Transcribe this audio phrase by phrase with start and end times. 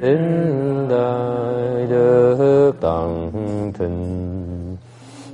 [0.00, 0.18] đến
[0.90, 3.30] đại đức tận
[3.78, 4.76] thịnh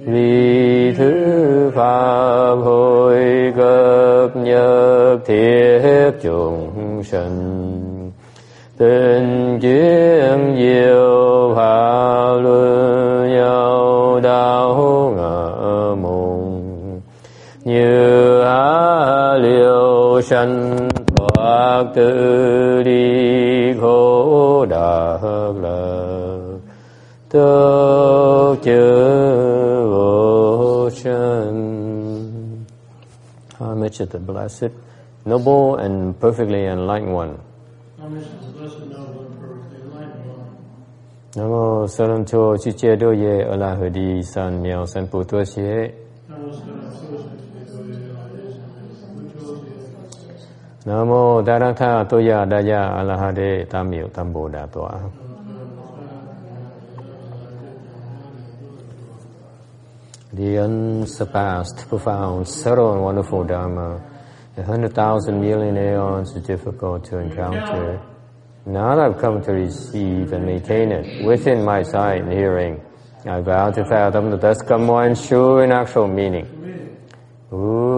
[0.06, 3.16] vì thứ pháp hội
[3.56, 8.10] cập nhật thiết chúng sanh.
[8.78, 17.00] Tình chuyên diệu pháp luân nhau đạo ngỡ mùng.
[17.64, 24.09] Như á liều sanh thoát tự đi khổ
[24.66, 25.18] đạc
[25.62, 26.58] lạc
[27.28, 28.80] tức chư
[29.90, 31.90] vô sanh
[33.58, 34.72] Homage of the Blessed,
[35.26, 37.36] Noble and Perfectly Enlightened One.
[38.00, 40.46] Homage to the blessed, noble, and perfectly enlightened one.
[41.36, 44.86] Nam mô Sa Lam Chô Chư Che Đô Ye A La Hờ Đi San Miao
[44.86, 45.44] San Pu Tua
[50.90, 54.86] နမောတရထတုယတယအလဟတေတမ္မြုတမ္ဗုဒ္ဓတော
[60.36, 60.74] ဒီအန်
[61.16, 63.88] စပါစတပဖောင်းဆရောဝန်ဝဖူဒါမာ
[64.56, 67.84] 100,000 million aeons is difficult to encounter.
[68.66, 72.74] Now that I've come to receive and maintain it within my sight and hearing,
[73.34, 76.46] I vow to fathom the Deskamo and show in actual meaning.
[77.52, 77.89] Ooh.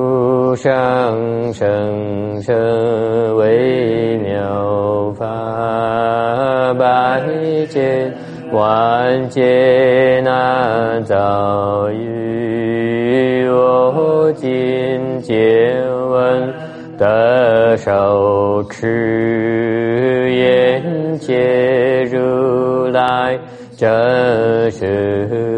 [0.56, 7.22] 上甚深微妙法，百
[7.68, 8.12] 千
[8.52, 13.46] 万劫难遭遇。
[13.48, 16.52] 我今见闻
[16.98, 23.38] 得受持，愿解如来
[23.76, 25.51] 真实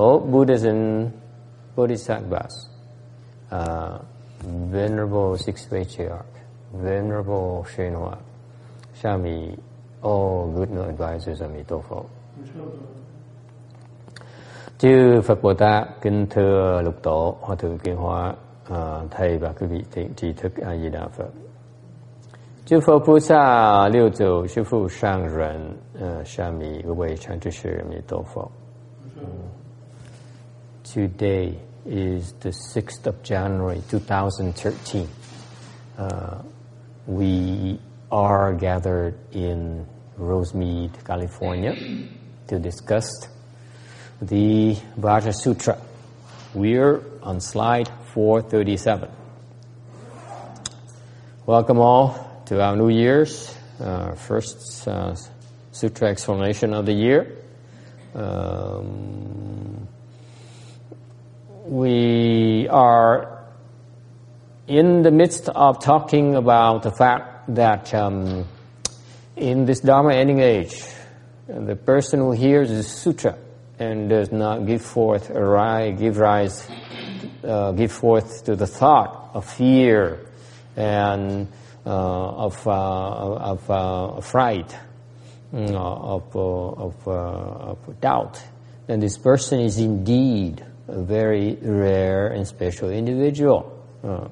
[0.00, 1.12] 哦 Buddhas and
[1.76, 2.70] Bodhisattvas,
[3.50, 3.98] uh,
[4.72, 6.24] Venerable Sixth Patriarch,
[6.72, 8.16] Venerable Shenhua,
[9.02, 9.58] Shami,
[10.02, 12.04] all good no advisors of Mitofo.
[14.78, 18.34] Chư Phật Bồ Tát, kính thưa lục tổ, hòa thượng kiên hóa,
[18.68, 21.30] à, thầy và quý vị thiện tri thức A Di Đà Phật.
[22.64, 28.50] Chư Phật Bồ Tát, Liêu Tzu, Sư Phụ Sang Rần, uh, Shami, 各位禅知识弥陀佛。
[30.92, 31.56] Today
[31.86, 35.08] is the 6th of January 2013.
[35.96, 36.42] Uh,
[37.06, 37.78] we
[38.10, 39.86] are gathered in
[40.18, 41.76] Rosemead, California
[42.48, 43.28] to discuss
[44.20, 45.80] the Vajra Sutra.
[46.54, 49.10] We're on slide 437.
[51.46, 55.14] Welcome all to our New Year's uh, first uh,
[55.70, 57.36] Sutra explanation of the year.
[58.12, 59.86] Um,
[61.70, 63.44] we are
[64.66, 68.44] in the midst of talking about the fact that um,
[69.36, 70.84] in this Dharma ending age,
[71.46, 73.38] the person who hears the sutra
[73.78, 76.68] and does not give forth a rise, give rise,
[77.44, 80.26] uh, give forth to the thought of fear
[80.74, 81.46] and
[81.86, 84.76] uh, of, uh, of uh, fright,
[85.54, 88.42] mm, of, uh, of, uh, of doubt,
[88.88, 93.62] then this person is indeed a very rare and special individual.
[94.06, 94.30] Uh,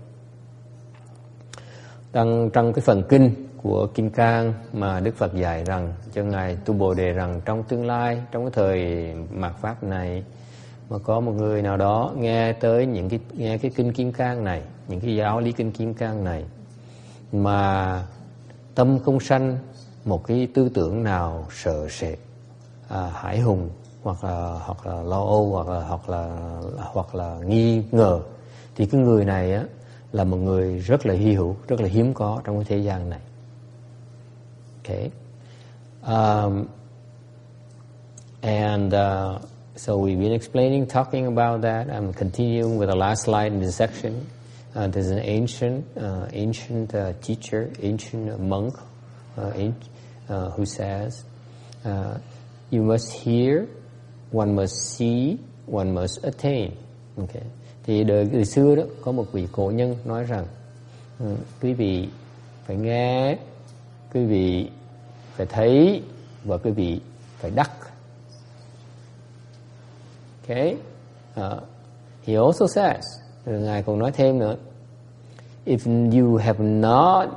[2.12, 3.30] Trong, trong cái phần kinh
[3.62, 7.62] của Kim Cang mà Đức Phật dạy rằng cho Ngài Tu Bồ Đề rằng trong
[7.62, 10.24] tương lai, trong cái thời mạt Pháp này
[10.90, 14.44] mà có một người nào đó nghe tới những cái nghe cái kinh Kim Cang
[14.44, 16.44] này, những cái giáo lý kinh Kim Cang này
[17.32, 18.02] mà
[18.74, 19.58] tâm không sanh
[20.04, 22.18] một cái tư tưởng nào sợ sệt,
[22.88, 23.70] à, hải hùng
[24.02, 26.38] hoặc là hoặc là lo âu hoặc là hoặc là
[26.76, 28.20] hoặc là nghi ngờ
[28.76, 29.64] thì cái người này á
[30.12, 33.10] là một người rất là hy hữu, rất là hiếm có trong cái thế gian
[33.10, 33.20] này.
[34.84, 35.10] Okay.
[36.02, 36.66] Um,
[38.42, 39.40] and uh,
[39.76, 41.88] so we've been explaining, talking about that.
[41.88, 44.26] I'm continuing with the last slide in this section.
[44.74, 48.74] Uh, there's an ancient, uh, ancient uh, teacher, ancient monk,
[49.36, 49.52] uh,
[50.28, 51.24] uh, who says,
[51.84, 52.18] uh,
[52.70, 53.66] "You must hear,
[54.32, 55.36] one must see,
[55.72, 56.70] one must attain."
[57.16, 57.42] Okay.
[57.84, 60.46] Thì đời, đời xưa đó có một vị cổ nhân nói rằng,
[61.18, 62.08] ừ, quý vị
[62.64, 63.38] phải nghe,
[64.14, 64.70] quý vị
[65.36, 66.02] phải thấy
[66.44, 67.00] và quý vị
[67.38, 67.70] phải đắc.
[70.48, 70.76] Okay.
[71.40, 71.62] Uh,
[72.24, 73.04] he also says,
[73.46, 74.56] rồi ngài còn nói thêm nữa,
[75.66, 77.28] if you have not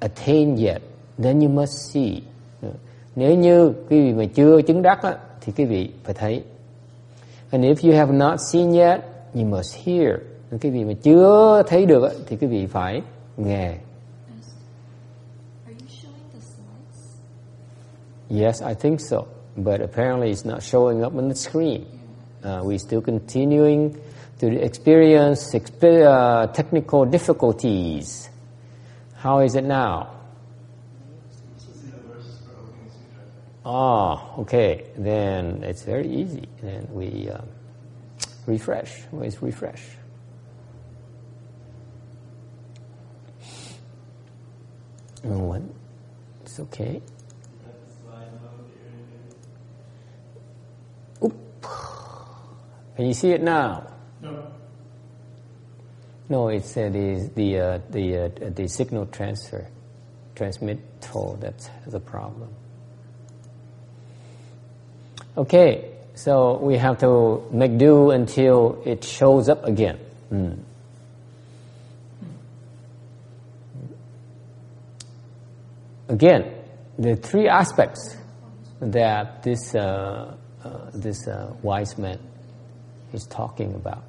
[0.00, 0.82] attained yet,
[1.18, 2.20] then you must see.
[2.62, 2.68] Ừ.
[3.16, 6.42] Nếu như quý vị mà chưa chứng đắc á, thì quý vị phải thấy
[7.50, 9.00] and if you have not seen yet
[9.34, 10.16] you must hear
[10.52, 13.02] Nếu quý vị mà chưa thấy được thì quý vị phải
[13.36, 13.74] nghe
[18.30, 19.18] Yes, I think so.
[19.56, 21.84] But apparently it's not showing up on the screen.
[22.42, 23.90] Uh, we're still continuing
[24.40, 28.28] to experience uh, technical difficulties.
[29.14, 30.06] How is it now?
[33.64, 34.86] Ah, okay.
[34.96, 36.48] Then it's very easy.
[36.60, 37.40] Then we uh,
[38.46, 39.02] refresh.
[39.12, 39.82] Always refresh.
[45.22, 45.72] No one.
[46.42, 47.00] It's okay.
[51.24, 51.66] Oop.
[52.96, 53.86] Can you see it now?
[54.20, 54.52] No.
[56.28, 59.68] No, it's uh, the the uh, the uh, the signal transfer
[60.34, 62.48] transmittal that's the problem.
[65.34, 69.98] Okay, so we have to make do until it shows up again.
[70.30, 70.58] Mm.
[76.08, 76.52] Again,
[76.98, 78.16] the three aspects
[78.80, 80.34] that this uh,
[80.64, 82.18] uh, this uh, wise man
[83.14, 84.02] is talking about.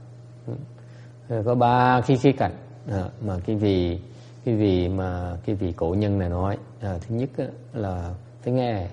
[0.48, 1.44] Mm.
[1.46, 2.56] Có ba cái khía cạnh
[2.92, 4.00] à, mà cái vị
[4.46, 6.58] cái vị mà cái vị cổ nhân này nói.
[6.82, 7.30] À, thứ nhất
[7.74, 8.88] là phải nghe,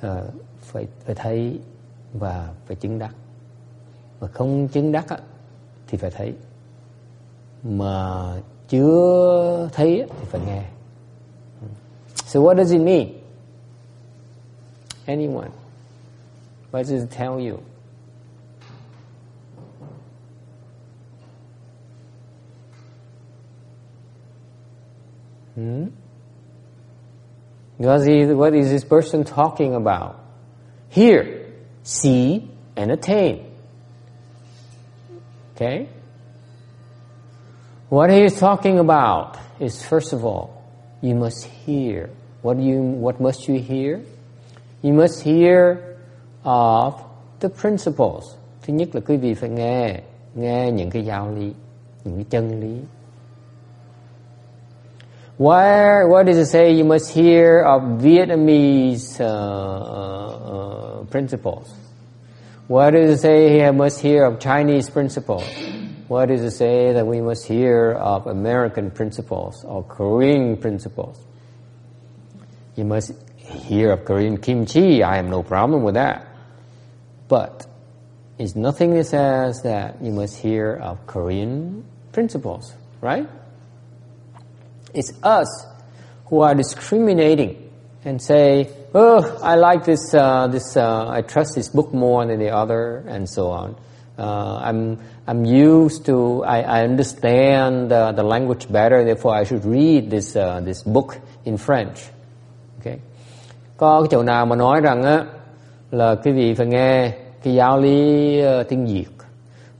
[0.00, 0.22] à,
[0.66, 1.60] phải phải thấy
[2.12, 3.14] và phải chứng đắc.
[4.20, 5.18] Mà không chứng đắc á,
[5.86, 6.34] thì phải thấy.
[7.62, 8.32] Mà
[8.68, 10.64] chưa thấy á, thì phải nghe.
[12.14, 13.06] So what does it mean?
[15.06, 15.48] Anyone?
[16.72, 17.58] What does it tell you?
[25.54, 25.86] Hmm?
[27.78, 30.25] What is, what is this person talking about?
[30.96, 31.52] Hear,
[31.82, 33.52] see, and attain.
[35.54, 35.90] Okay?
[37.90, 40.64] What he is talking about is first of all,
[41.02, 42.08] you must hear.
[42.40, 44.00] What you what must you hear?
[44.80, 45.98] You must hear
[46.44, 47.04] of
[47.40, 48.24] the principles.
[48.62, 50.00] Thứ nhất là quý vị phải nghe,
[50.34, 51.52] nghe những cái giáo lý,
[52.04, 52.80] những cái chân lý.
[55.38, 59.24] Where, what does it say you must hear of Vietnamese uh,
[61.00, 61.74] uh, principles?
[62.68, 65.44] What does it say you must hear of Chinese principles?
[66.08, 71.20] What does it say that we must hear of American principles or Korean principles?
[72.74, 75.02] You must hear of Korean kimchi.
[75.02, 76.26] I have no problem with that.
[77.28, 77.66] But
[78.38, 82.72] it's nothing that says that you must hear of Korean principles,
[83.02, 83.28] right?
[84.96, 85.66] It's us
[86.28, 87.70] who are discriminating
[88.04, 90.14] and say, "Oh, I like this.
[90.14, 93.74] Uh, this uh, I trust this book more than the other," and so on.
[94.18, 94.96] Uh, I'm
[95.26, 96.42] I'm used to.
[96.44, 99.04] I, I understand uh, the language better.
[99.04, 101.98] Therefore, I should read this uh, this book in French.
[102.80, 102.98] Okay.
[103.76, 105.24] Có cái chỗ nào mà nói rằng á
[105.90, 109.08] là quý vị phải nghe cái giáo lý uh, tiếng Việt,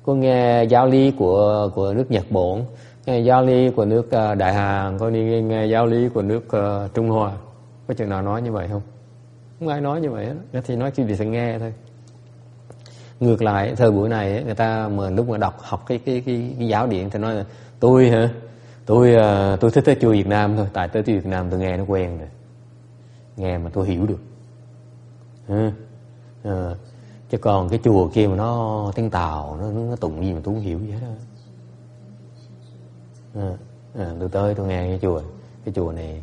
[0.02, 2.64] có nghe giáo lý của của nước Nhật Bản,
[3.14, 6.88] giáo lý của nước ờ, Đại Hàn, có đi nghe giáo lý của nước ờ,
[6.94, 7.32] Trung Hoa.
[7.88, 8.82] Có chừng nào nói như vậy không?
[9.58, 10.60] Không ai nói như vậy hết.
[10.64, 11.72] Thì nói chỉ vì phải nghe thôi.
[13.20, 16.54] Ngược lại thời buổi này người ta mà lúc mà đọc học cái cái cái,
[16.58, 17.44] cái giáo điện thì nói là
[17.80, 18.30] tôi hả?
[18.86, 21.60] Tôi ờ, tôi thích tới chùa Việt Nam thôi, tại tới chùa Việt Nam tôi
[21.60, 22.28] nghe nó quen rồi.
[23.36, 24.20] Nghe mà tôi hiểu được.
[25.48, 25.70] Ừ.
[26.44, 26.74] À,
[27.30, 30.54] chứ còn cái chùa kia mà nó tiếng tàu nó, nó tụng gì mà tôi
[30.54, 31.08] không hiểu gì hết đó
[33.38, 33.50] à,
[33.98, 35.22] à, tôi tới tôi nghe cái chùa
[35.64, 36.22] cái chùa này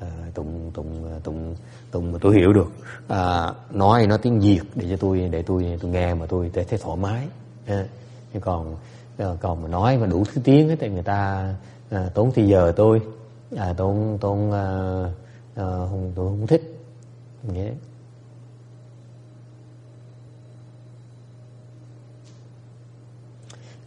[0.00, 1.54] à, tụng tụng tụng
[1.90, 2.72] tụng mà tôi hiểu được.
[3.08, 6.78] À, nói nó tiếng việt để cho tôi để tôi tôi nghe mà tôi thấy
[6.78, 7.28] thoải mái.
[7.66, 7.86] À,
[8.34, 8.76] chứ còn
[9.40, 11.48] còn mà nói mà đủ thứ tiếng ấy, thì người ta
[11.90, 13.00] à, tốn thì giờ tôi.
[13.56, 14.66] À, tốn tốn à,
[15.54, 16.62] à, không tôi không thích.
[17.52, 17.70] Nghĩa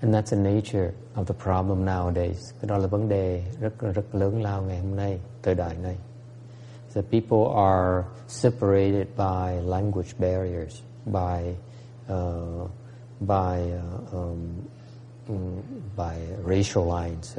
[0.02, 2.38] And that's the nature of the problem nowadays.
[2.62, 5.96] Cái đó là vấn đề rất rất lớn lao ngày hôm nay, thời đại này.
[6.94, 11.56] The people are separated by language barriers, by
[12.14, 12.70] uh,
[13.20, 15.62] by uh, um,
[15.98, 17.38] by racial lines.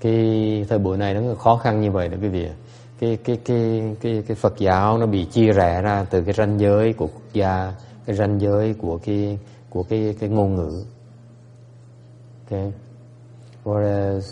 [0.00, 2.48] Cái thời buổi này nó khó khăn như vậy đó quý vị.
[3.00, 6.60] Cái cái cái cái cái Phật giáo nó bị chia rẽ ra từ cái ranh
[6.60, 7.74] giới của quốc gia,
[8.06, 9.38] cái ranh giới của cái
[9.70, 10.84] của cái cái ngôn ngữ
[12.46, 12.72] Okay.
[13.64, 14.24] Whereas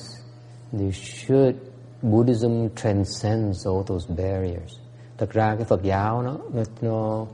[0.72, 1.56] the should
[2.02, 4.78] Buddhism transcends all those barriers.
[5.18, 6.36] Thật ra cái Phật giáo nó
[6.80, 7.26] nó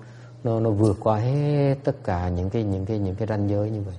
[0.45, 3.71] nó nó vượt qua hết tất cả những cái những cái những cái ranh giới
[3.71, 3.97] như vậy.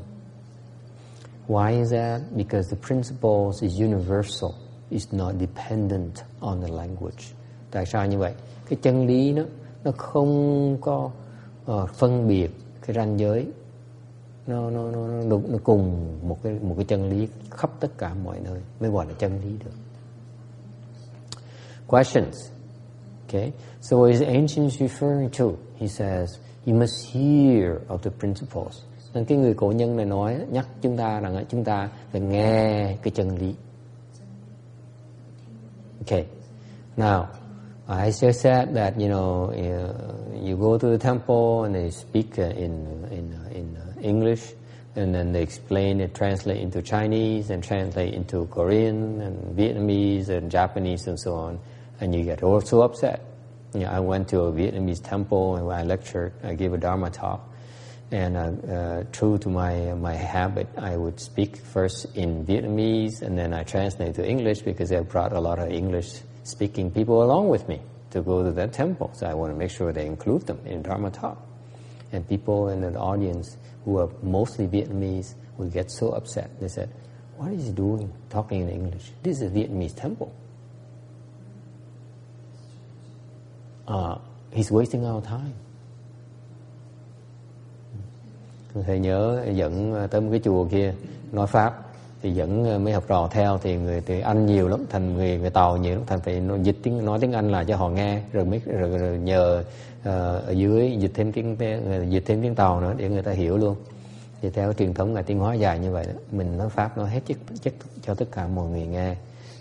[1.48, 2.22] Why is that?
[2.36, 4.52] Because the principles is universal.
[4.92, 7.34] is not dependent on the language.
[7.72, 8.34] Tại sao như vậy?
[8.70, 9.44] Cái chân lý nó
[9.84, 11.12] nó không có
[11.72, 13.48] uh, phân biệt cái ranh giới
[14.52, 18.14] nó nó nó nó, nó cùng một cái một cái chân lý khắp tất cả
[18.14, 19.72] mọi nơi mới gọi là chân lý được.
[21.88, 22.36] Questions.
[23.28, 23.52] Okay.
[23.82, 25.46] So what is ancients referring to?
[25.80, 26.30] He says
[26.66, 28.84] you must hear of the principles.
[29.14, 32.96] Nên cái người cổ nhân này nói nhắc chúng ta rằng chúng ta phải nghe
[33.04, 33.56] cái chân lý.
[36.00, 36.26] Okay.
[36.98, 37.26] Now
[37.88, 39.96] I just said that you know uh,
[40.50, 44.54] you go to the temple and they speak uh, in in uh, in uh, English
[44.96, 50.52] and then they explain it translate into Chinese and translate into Korean and Vietnamese and
[50.52, 51.60] Japanese and so on
[52.00, 53.24] and you get all so upset
[53.74, 57.10] you know, I went to a Vietnamese temple and I lectured I gave a Dharma
[57.10, 57.52] talk
[58.12, 63.38] and uh, uh, true to my my habit, I would speak first in Vietnamese and
[63.38, 67.68] then I translate to English because I brought a lot of English-speaking people along with
[67.70, 67.80] me
[68.12, 69.12] to go to that temple.
[69.14, 71.42] So I want to make sure they include them in Dharma talk.
[72.12, 76.50] And people in the audience who are mostly Vietnamese would get so upset.
[76.60, 76.90] They said,
[77.38, 79.12] "What is he doing talking in English?
[79.24, 80.32] This is a Vietnamese temple.
[83.88, 84.18] Uh,
[84.52, 85.54] he's wasting our time."
[88.74, 90.94] thầy nhớ dẫn ờ, tới một cái chùa kia
[91.32, 91.91] nói pháp
[92.22, 93.58] thì dẫn ờ, mấy học trò theo.
[93.58, 96.60] Thì người thì anh nhiều lắm thành người người tàu nhiều lắm thành phải nói,
[96.64, 99.64] dịch tiếng nói tiếng anh là cho họ nghe rồi mới rồi, rồi nhờ
[100.00, 100.06] uh,
[100.48, 103.58] ở dưới dịch thêm tiếng ờ, dịch thêm tiếng tàu nữa để người ta hiểu
[103.58, 103.76] luôn.
[104.42, 107.10] Thì theo truyền thống ngày tiên hóa dài như vậy đó, mình nói pháp nói
[107.10, 109.16] hết chất chất cho tất cả mọi người nghe.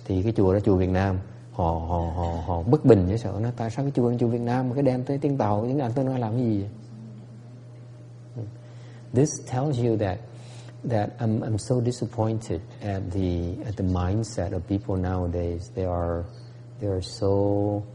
[0.04, 1.18] Thì cái chùa đó chùa Việt Nam
[1.52, 4.40] họ họ họ họ bất bình với sợ nó tại sao cái chùa chùa Việt
[4.40, 6.70] Nam mà cái đem tới tiếng tàu tiếng anh tôi nói làm cái gì vậy?
[9.12, 10.18] This tells you that
[10.84, 15.70] that I'm, I'm so disappointed at the at the mindset of people nowadays.
[15.74, 16.24] They are
[16.80, 17.86] they are so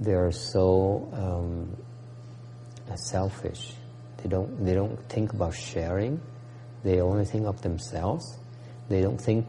[0.00, 1.76] they are so um,
[2.96, 3.74] selfish.
[4.22, 6.20] They don't they don't think about sharing.
[6.82, 8.38] They only think of themselves.
[8.88, 9.46] They don't think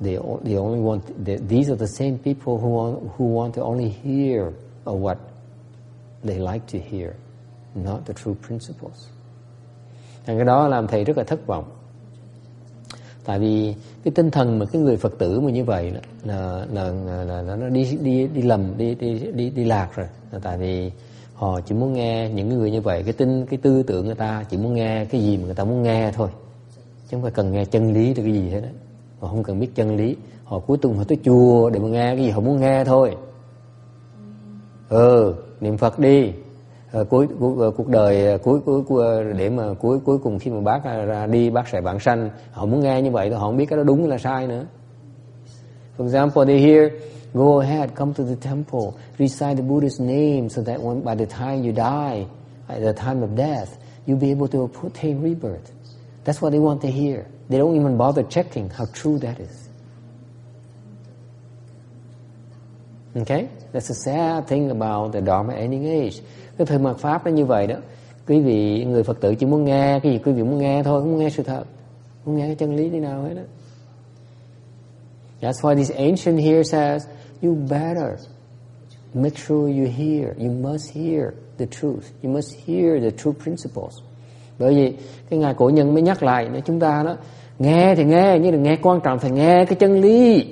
[0.00, 1.24] they they only want.
[1.24, 4.54] They, these are the same people who want who want to only hear
[4.86, 5.18] of what
[6.24, 7.16] they like to hear,
[7.74, 9.08] not the true principles.
[10.26, 11.77] Thành cái đó làm thầy rất là thất vọng
[13.24, 15.92] tại vì cái tinh thần mà cái người phật tử mà như vậy
[16.24, 16.92] là là
[17.24, 20.06] là, là nó đi đi đi lầm đi đi đi đi lạc rồi.
[20.32, 20.90] Là tại vì
[21.34, 24.44] họ chỉ muốn nghe những người như vậy cái tinh cái tư tưởng người ta
[24.50, 26.28] chỉ muốn nghe cái gì mà người ta muốn nghe thôi.
[27.08, 28.68] Chứ không phải cần nghe chân lý được cái gì hết đó
[29.20, 30.16] họ không cần biết chân lý.
[30.44, 33.16] Họ cuối tuần họ tới chùa để mà nghe cái gì họ muốn nghe thôi.
[34.88, 36.32] Ừ niệm phật đi.
[36.92, 40.50] Ờ, cuối, cuối ờ, cuộc đời ờ, cuối cuối để mà cuối cuối cùng khi
[40.50, 42.30] mà bác ra đi bác sẽ bản sanh.
[42.52, 44.64] Họ muốn nghe như vậy họ không biết cái đó đúng hay là sai nữa.
[45.98, 46.92] For example they hear
[47.34, 51.36] go ahead come to the temple recite the Buddha's name so that when, by the
[51.38, 52.26] time you die
[52.68, 53.68] at the time of death
[54.06, 55.72] you'll be able to obtain rebirth.
[56.24, 57.26] That's what they want to hear.
[57.48, 59.68] They don't even bother checking how true that is.
[63.16, 63.48] Okay?
[63.72, 66.20] That's a sad thing about the Dharma ending age
[66.58, 67.76] cái thời mạt pháp nó như vậy đó,
[68.28, 71.00] quý vị người phật tử chỉ muốn nghe cái gì quý vị muốn nghe thôi
[71.00, 71.64] không muốn nghe sự thật
[72.24, 73.42] không nghe cái chân lý thế nào hết đó
[75.40, 77.06] That's why this ancient here says,
[77.42, 78.18] you better
[79.14, 83.94] make sure you hear, you must hear the truth, you must hear the true principles.
[84.58, 84.92] Bởi vì
[85.30, 87.16] cái ngài cổ nhân mới nhắc lại nữa, chúng ta đó,
[87.58, 90.44] nghe thì nghe, nhưng đừng nghe quan trọng, phải nghe cái chân lý.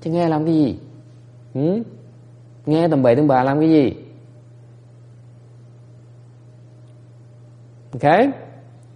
[0.00, 0.78] Chứ nghe làm cái gì?
[1.54, 1.82] Ừ?
[2.66, 3.92] nghe tầm bậy tầm bạ làm cái gì?
[7.96, 8.32] Okay?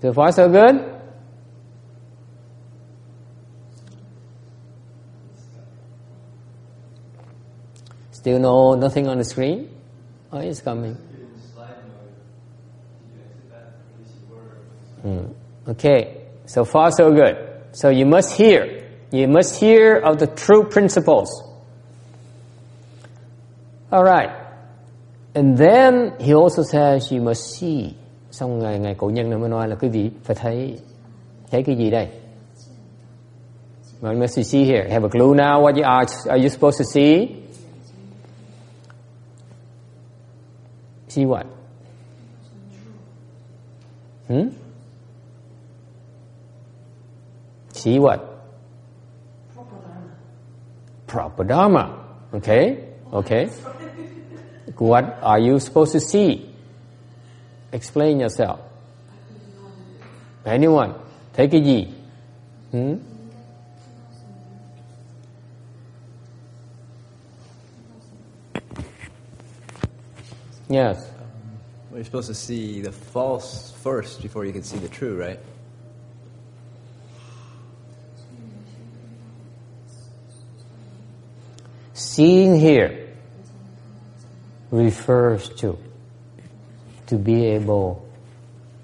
[0.03, 1.01] So far, so good?
[8.13, 9.71] Still no nothing on the screen?
[10.31, 10.95] Oh, it's coming.
[15.01, 15.33] Hmm.
[15.67, 17.37] Okay, so far so good.
[17.73, 18.87] So you must hear.
[19.11, 21.43] You must hear of the true principles.
[23.91, 24.31] All right.
[25.35, 27.97] And then he also says you must see.
[28.31, 30.79] Xong ngày ngày cổ nhân mới nói là quý vị phải thấy
[31.51, 32.09] thấy cái gì đây
[34.01, 34.89] What must you see here?
[34.91, 37.29] Have a clue now what you are, are you supposed to see?
[41.09, 41.45] See what?
[44.29, 44.49] Hmm?
[47.73, 48.21] See what?
[51.07, 51.91] Proper Dharma.
[52.33, 52.77] Okay?
[53.13, 53.49] Okay.
[54.79, 56.50] What are you supposed to see?
[57.73, 58.61] Explain yourself.
[60.45, 60.95] Anyone?
[61.33, 61.87] Take cái gì?
[62.73, 62.95] Hmm?
[70.69, 71.11] Yes.
[71.93, 75.41] You're supposed to see the false first before you can see the true, right?
[81.93, 83.09] Seeing here
[84.71, 85.77] refers to
[87.11, 87.97] to be able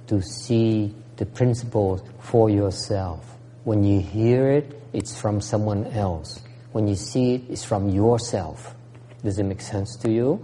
[0.09, 3.19] to see the principles for yourself.
[3.65, 6.41] When you hear it, it's from someone else.
[6.73, 8.75] When you see it, it's from yourself.
[9.23, 10.39] Does it make sense to you?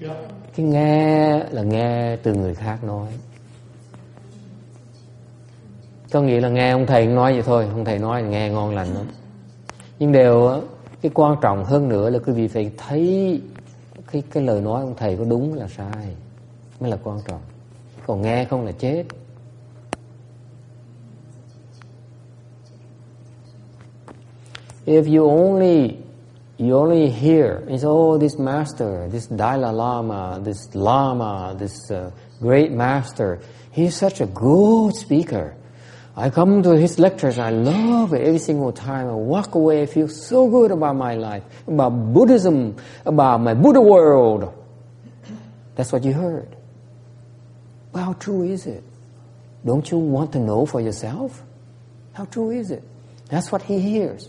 [0.00, 0.16] Yeah.
[0.56, 3.08] Cái nghe là nghe từ người khác nói.
[6.12, 8.74] Có nghĩa là nghe ông thầy nói vậy thôi, ông thầy nói là nghe ngon
[8.74, 9.06] lành lắm.
[9.98, 10.58] Nhưng điều á,
[11.02, 13.40] cái quan trọng hơn nữa là quý vị phải thấy
[14.12, 16.14] cái cái lời nói ông thầy có đúng là sai
[16.80, 17.40] mới là quan trọng.
[18.06, 19.04] Còn nghe không là chết.
[24.86, 25.96] If you only
[26.58, 32.70] you only hear it's oh, this master, this Dalai Lama, this Lama, this uh, great
[32.70, 33.38] master,
[33.72, 35.54] he's such a good speaker.
[36.16, 39.08] I come to his lectures, I love it every single time.
[39.08, 43.80] I walk away, I feel so good about my life, about Buddhism, about my Buddha
[43.80, 44.52] world.
[45.74, 46.56] That's what you heard.
[47.94, 48.82] But how true is it?
[49.64, 51.40] Don't you want to know for yourself?
[52.12, 52.82] How true is it?
[53.28, 54.28] That's what he hears.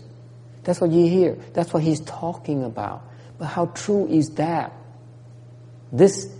[0.62, 1.36] That's what you hear.
[1.52, 3.02] That's what he's talking about.
[3.38, 4.72] But how true is that?
[5.90, 6.30] This,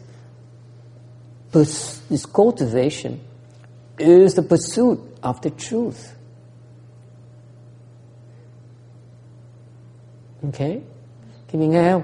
[1.50, 3.20] this cultivation
[3.98, 6.14] is the pursuit of the truth.
[10.44, 10.80] Okay?
[11.48, 12.02] Khi mình nghe không?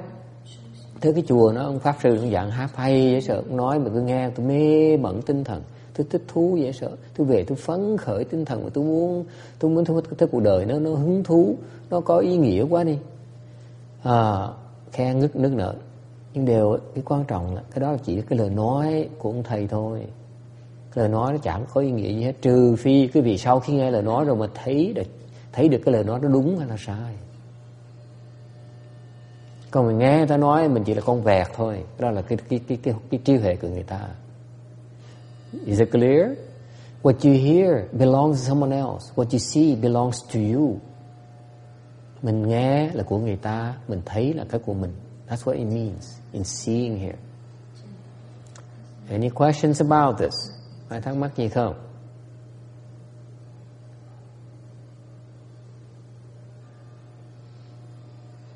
[1.02, 3.34] Thế cái chùa nó ông Pháp Sư ông giảng hát hay dễ sợ.
[3.34, 5.62] Ông nói mà tôi nghe tôi mê mẩn tinh thần.
[5.96, 6.90] Tôi thích thú dễ sợ.
[7.16, 9.24] Tôi về tôi phấn khởi tinh thần Và tôi muốn
[9.58, 11.56] tôi muốn thấy, thấy cuộc đời nó nó hứng thú
[11.90, 12.98] Nó có ý nghĩa quá đi.
[14.02, 14.48] À,
[14.92, 15.74] Khen nức nước nở
[16.34, 19.42] Nhưng điều cái quan trọng là Cái đó là chỉ cái lời nói của ông
[19.42, 20.00] thầy thôi.
[20.94, 22.32] Lời nói nó chẳng có ý nghĩa gì hết.
[22.42, 25.06] Trừ phi cái vì sau khi nghe lời nói rồi mà thấy được
[25.52, 27.14] thấy được cái lời nói nó đúng hay là sai
[29.72, 31.84] còn mình nghe người ta nói mình chỉ là con vẹt thôi.
[31.98, 34.08] Đó là cái cái cái cái, cái trí huệ của người ta.
[35.66, 36.26] Is it clear?
[37.02, 39.12] What you hear belongs to someone else.
[39.14, 40.78] What you see belongs to you.
[42.22, 44.92] Mình nghe là của người ta mình thấy là cái của mình.
[45.28, 47.16] That's what it means in seeing here.
[49.10, 50.34] Any questions about this?
[50.88, 51.74] Ai thắc mắc gì không?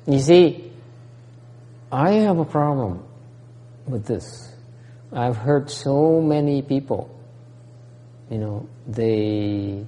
[0.05, 0.66] You see,
[1.91, 3.03] I have a problem
[3.87, 4.53] with this.
[5.13, 7.09] I've heard so many people,
[8.29, 9.85] you know, they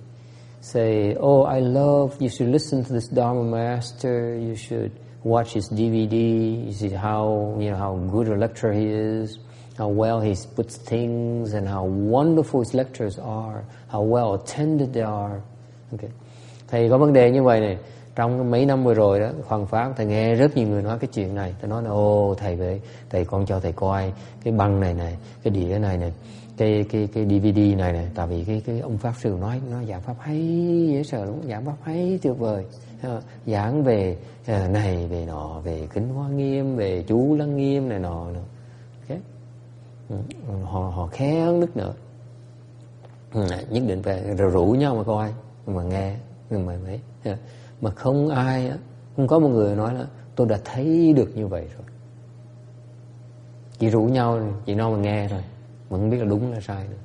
[0.61, 5.69] say, Oh, I love, you should listen to this Dharma master, you should watch his
[5.69, 9.37] DVD, you see how, you know, how good a lecturer he is,
[9.77, 15.01] how well he puts things, and how wonderful his lectures are, how well attended they
[15.01, 15.41] are.
[15.93, 16.09] Okay.
[16.67, 17.77] Thầy có vấn đề như vậy này,
[18.19, 21.09] trong mấy năm vừa rồi đó, hoàng pháp, thầy nghe rất nhiều người nói cái
[21.13, 21.55] chuyện này.
[21.59, 25.17] Thầy nói là ô thầy về, thầy con cho thầy coi cái băng này này,
[25.43, 26.13] cái đĩa này này,
[26.57, 28.07] cái cái cái DVD này này.
[28.15, 30.37] Tại vì cái cái ông pháp sư nói nó giảng pháp hay
[30.91, 32.65] dễ sợ đúng giảng pháp hay tuyệt vời.
[33.01, 37.89] Ờ, giảng về ờ, này, về nọ, về kính hoa nghiêm, về chú lăng nghiêm
[37.89, 38.43] này nọ nữa.
[39.01, 39.19] Okay.
[40.09, 40.15] Ừ,
[40.63, 41.93] họ họ khen nước nữa.
[43.33, 45.33] Ừ, nhất định phải rủ nhau mà coi,
[45.67, 46.15] mà nghe,
[46.49, 46.99] mà mấy
[47.81, 48.71] mà không ai
[49.15, 51.85] không có một người nói là tôi đã thấy được như vậy rồi
[53.79, 55.43] chỉ rủ nhau chỉ nói mà nghe thôi
[55.89, 56.97] mà không biết là đúng là sai nữa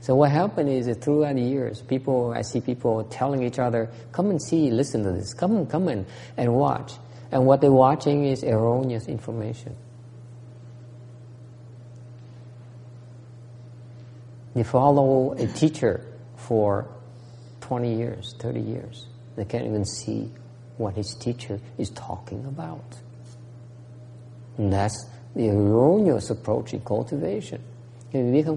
[0.00, 3.90] So what happened is that throughout the years, people, I see people telling each other,
[4.12, 6.92] come and see, listen to this, come, come and and watch.
[7.32, 9.74] And what they're watching is erroneous information.
[14.54, 16.00] You follow a teacher
[16.36, 16.86] for
[17.60, 19.06] 20 years, 30 years.
[19.36, 20.28] They can't even see
[20.78, 22.96] what his teacher is talking about.
[24.58, 24.96] And that's
[25.34, 27.60] the erroneous approach in cultivation.
[28.12, 28.56] Thì biết không?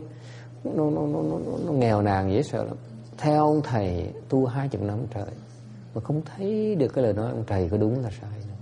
[0.63, 2.75] Nó, nó, nó, nó, nó nghèo nàn dễ sợ lắm.
[3.17, 5.33] Theo ông thầy tu hai chục năm trời
[5.95, 8.57] mà không thấy được cái lời nói ông thầy có đúng là sai đâu.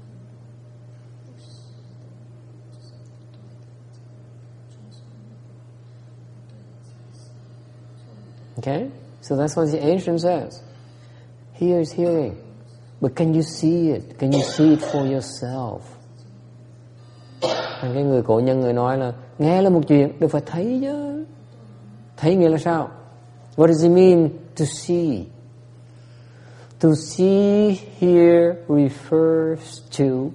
[8.57, 8.89] Okay?
[9.21, 10.66] So that's what the ancient says.
[11.59, 12.35] Here is hearing.
[13.01, 14.19] But can you see it?
[14.19, 15.79] Can you see it for yourself?
[17.81, 21.25] Cái người cổ nhân người nói là nghe là một chuyện, được phải thấy chứ.
[22.17, 22.89] Thấy nghĩa là sao?
[23.55, 25.25] What does it mean to see?
[26.79, 30.31] To see here refers to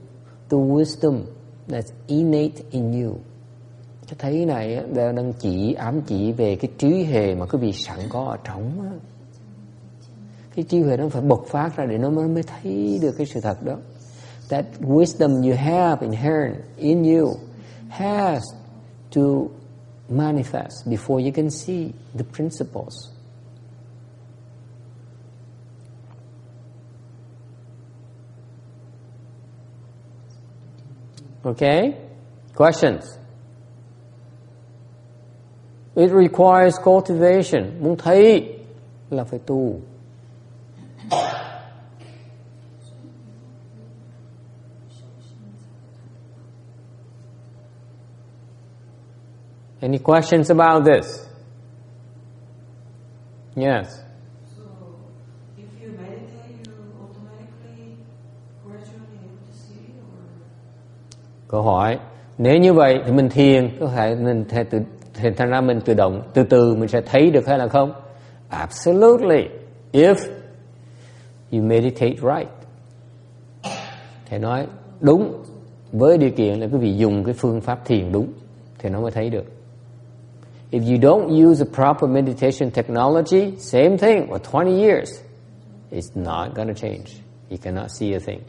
[0.50, 1.20] the wisdom
[1.68, 3.16] that's innate in you.
[4.08, 7.72] cái thấy này á, đang chỉ ám chỉ về cái trí hề mà quý vị
[7.72, 9.12] sẵn có ở trong á
[10.54, 13.26] cái trí huệ nó phải bộc phát ra để nó mới mới thấy được cái
[13.26, 13.76] sự thật đó
[14.48, 17.34] that wisdom you have inherent in you
[17.88, 18.42] has
[19.14, 19.22] to
[20.10, 22.94] manifest before you can see the principles
[31.44, 31.94] Okay?
[32.54, 33.18] Questions?
[35.94, 37.80] It requires cultivation.
[37.80, 38.58] Muốn thấy
[39.10, 39.80] là phải tu.
[49.82, 51.26] Any questions about this?
[53.56, 53.86] Yes.
[54.56, 54.62] So,
[55.58, 57.98] if you meditate, you automatically,
[58.64, 60.22] gradually able to see, or
[61.48, 61.98] Câu hỏi
[62.38, 64.78] Nếu như vậy thì mình thiền Có thể mình thể tự,
[65.14, 67.92] thì thành ra mình tự động Từ từ mình sẽ thấy được hay là không
[68.48, 69.48] Absolutely
[69.92, 70.16] If
[71.52, 72.48] you meditate right.
[74.30, 74.66] Thầy nói
[75.00, 75.42] đúng
[75.92, 78.26] Với điều kiện là quý vị dùng cái phương pháp thiền đúng.
[78.78, 79.44] Thì nó mới thấy được.
[80.70, 85.20] If you don't use the proper meditation technology Same thing for 20 years
[85.90, 87.04] It's not going to change.
[87.50, 88.40] You cannot see a thing.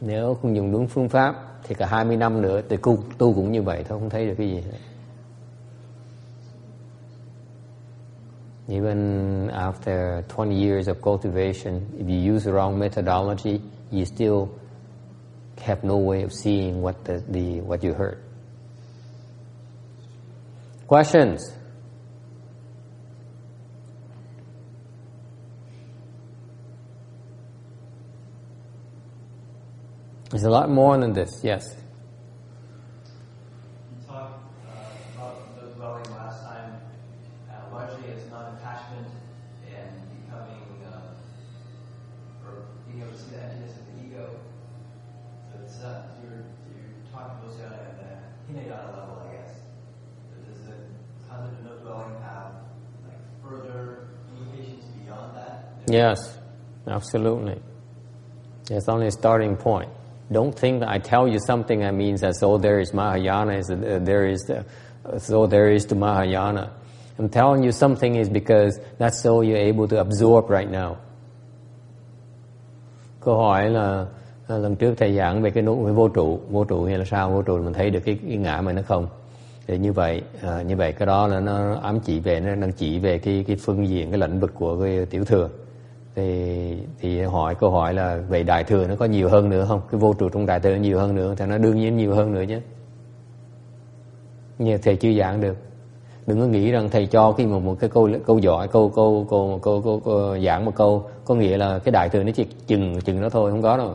[0.00, 1.34] Nếu không dùng đúng phương pháp
[1.64, 4.34] thì cả 20 năm nữa thì tu, tu cũng như vậy thôi, không thấy được
[4.38, 4.78] cái gì nữa.
[8.68, 14.58] Even after 20 years of cultivation, if you use the wrong methodology, you still
[15.62, 18.22] have no way of seeing what the, the what you heard.
[20.88, 21.52] Questions?
[30.30, 31.75] There's a lot more than this, yes.
[55.88, 56.38] Yes,
[56.86, 57.60] absolutely.
[58.70, 59.88] It's only a starting point.
[60.32, 63.70] Don't think that I tell you something that means that so there is Mahayana, is
[63.70, 64.64] uh, there is the,
[65.18, 66.72] so there is the Mahayana.
[67.18, 70.96] I'm telling you something is because that's so you're able to absorb right now.
[73.20, 74.06] Câu hỏi là
[74.48, 77.30] lần trước thầy giảng về cái nụ về vô trụ, vô trụ hay là sao?
[77.30, 79.08] Vô trụ mình thấy được cái, cái ngã mà nó không.
[79.66, 82.72] Thì như vậy, à, như vậy cái đó là nó ám chỉ về nó đang
[82.72, 85.48] chỉ về cái cái phương diện cái lĩnh vực của cái tiểu thừa
[86.16, 89.80] thì thì hỏi câu hỏi là vậy đại thừa nó có nhiều hơn nữa không?
[89.90, 92.14] Cái vô trụ trong đại thừa nó nhiều hơn nữa thì nó đương nhiên nhiều
[92.14, 92.60] hơn nữa chứ.
[94.58, 95.56] Nhưng thầy chưa giảng được.
[96.26, 99.26] Đừng có nghĩ rằng thầy cho khi một một cái câu câu giỏi câu câu
[99.30, 102.46] câu câu, câu, câu giảng một câu có nghĩa là cái đại thừa nó chỉ
[102.66, 103.94] chừng chừng nó thôi không có đâu.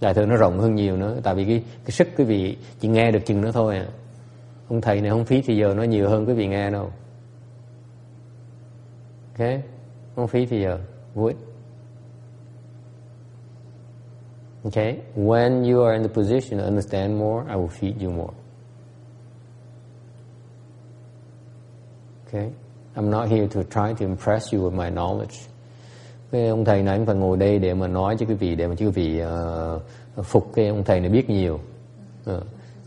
[0.00, 2.88] Đại thừa nó rộng hơn nhiều nữa tại vì cái cái sức quý vị chỉ
[2.88, 3.86] nghe được chừng nó thôi à.
[4.68, 6.90] Ông thầy này không phí thì giờ nó nhiều hơn quý vị nghe đâu.
[9.38, 9.48] Ok?
[10.16, 10.78] Không phí thì giờ
[11.14, 11.34] vui
[14.64, 14.96] Okay?
[15.16, 18.32] When you are in the position to understand more, I will feed you more.
[22.26, 22.50] Okay?
[22.96, 25.48] I'm not here to try to impress you with my knowledge.
[26.30, 28.66] Cái ông thầy này anh phải ngồi đây để mà nói cho quý vị để
[28.66, 31.60] mà quý vị uh, phục cái ông thầy này biết nhiều.
[32.30, 32.42] Uh,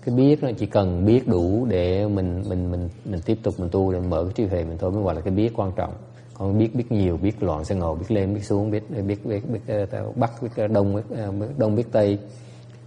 [0.06, 3.70] cái biết nó chỉ cần biết đủ để mình mình mình mình tiếp tục mình
[3.70, 5.94] tu để mở cái trí huệ mình thôi mới gọi là cái biết quan trọng
[6.42, 9.26] con biết biết nhiều biết loạn sẽ ngồi biết lên biết xuống biết biết biết,
[9.26, 12.20] biết, ờ, biết uh, bắc biết ờ, đông biết, uh, đông biết tây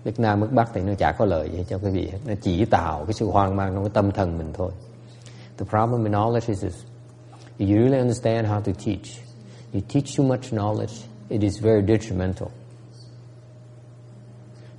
[0.05, 2.65] biết nam biết bắc thì nó chả có lợi gì cho quý vị nó chỉ
[2.65, 4.71] tạo cái sự hoang mang trong cái tâm thần mình thôi.
[5.59, 6.85] The problem in knowledge is this.
[7.59, 9.21] If you really understand how to teach
[9.73, 10.95] you teach too much knowledge
[11.29, 12.49] it is very detrimental.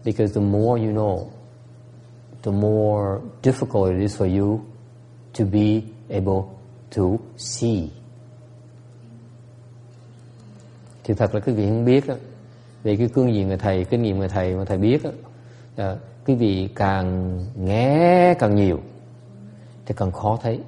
[0.03, 1.27] Because the more you know
[2.41, 4.65] the more difficult it is for you
[5.33, 6.59] to be able
[6.89, 7.91] to see
[11.05, 12.15] thì thật là quý vị không biết đó.
[12.83, 15.09] về cái cương diện người thầy kinh nghiệm người thầy mà thầy biết đó,
[15.75, 18.79] là quý vị càng nghe càng nhiều
[19.85, 20.59] thì càng khó thấy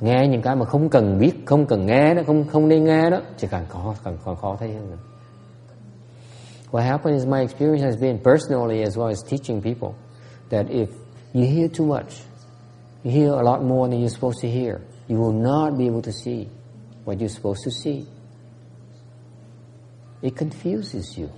[0.00, 3.10] nghe những cái mà không cần biết không cần nghe đó không không nên nghe
[3.10, 4.98] đó thì càng khó càng càng khó thấy hơn nữa.
[6.70, 9.94] What happened is my experience has been personally as well as teaching people
[10.50, 10.86] that if
[11.34, 12.12] you hear too much,
[13.04, 16.02] you hear a lot more than you're supposed to hear, you will not be able
[16.02, 16.46] to see
[17.04, 18.04] what you're supposed to see.
[20.22, 21.30] It confuses you.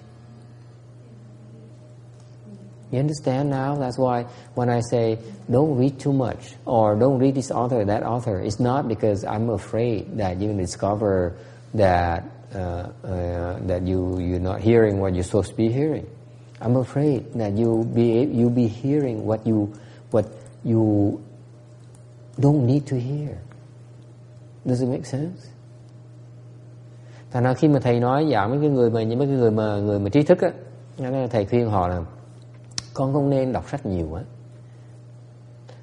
[2.90, 3.76] You understand now?
[3.76, 5.18] That's why when I say
[5.50, 9.48] don't read too much or don't read this author, that author, it's not because I'm
[9.48, 11.38] afraid that you discover
[11.72, 16.06] that uh, uh, that you you're not hearing what you're supposed to be hearing.
[16.60, 19.72] I'm afraid that you'll be you'll be hearing what you
[20.10, 20.30] what
[20.62, 21.24] you
[22.38, 23.40] don't need to hear.
[24.66, 25.51] Does it make sense?
[27.32, 29.50] Thành ra khi mà thầy nói dạo mấy cái người mà những mấy cái người
[29.50, 30.50] mà người mà trí thức á,
[31.30, 32.02] thầy khuyên họ là
[32.94, 34.22] con không nên đọc sách nhiều quá.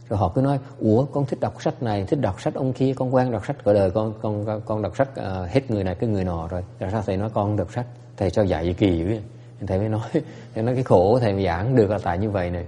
[0.09, 2.93] Rồi họ cứ nói ủa con thích đọc sách này thích đọc sách ông kia
[2.95, 5.95] con quen đọc sách cả đời con con con đọc sách uh, hết người này
[5.95, 6.63] cái người nọ rồi.
[6.79, 7.85] Rồi sao thầy nói con đọc sách?
[8.17, 9.21] Thầy cho dạy vậy kỳ vậy?
[9.67, 10.01] Thầy mới nói
[10.53, 12.65] thầy nói cái khổ thầy giảng được là tại như vậy này.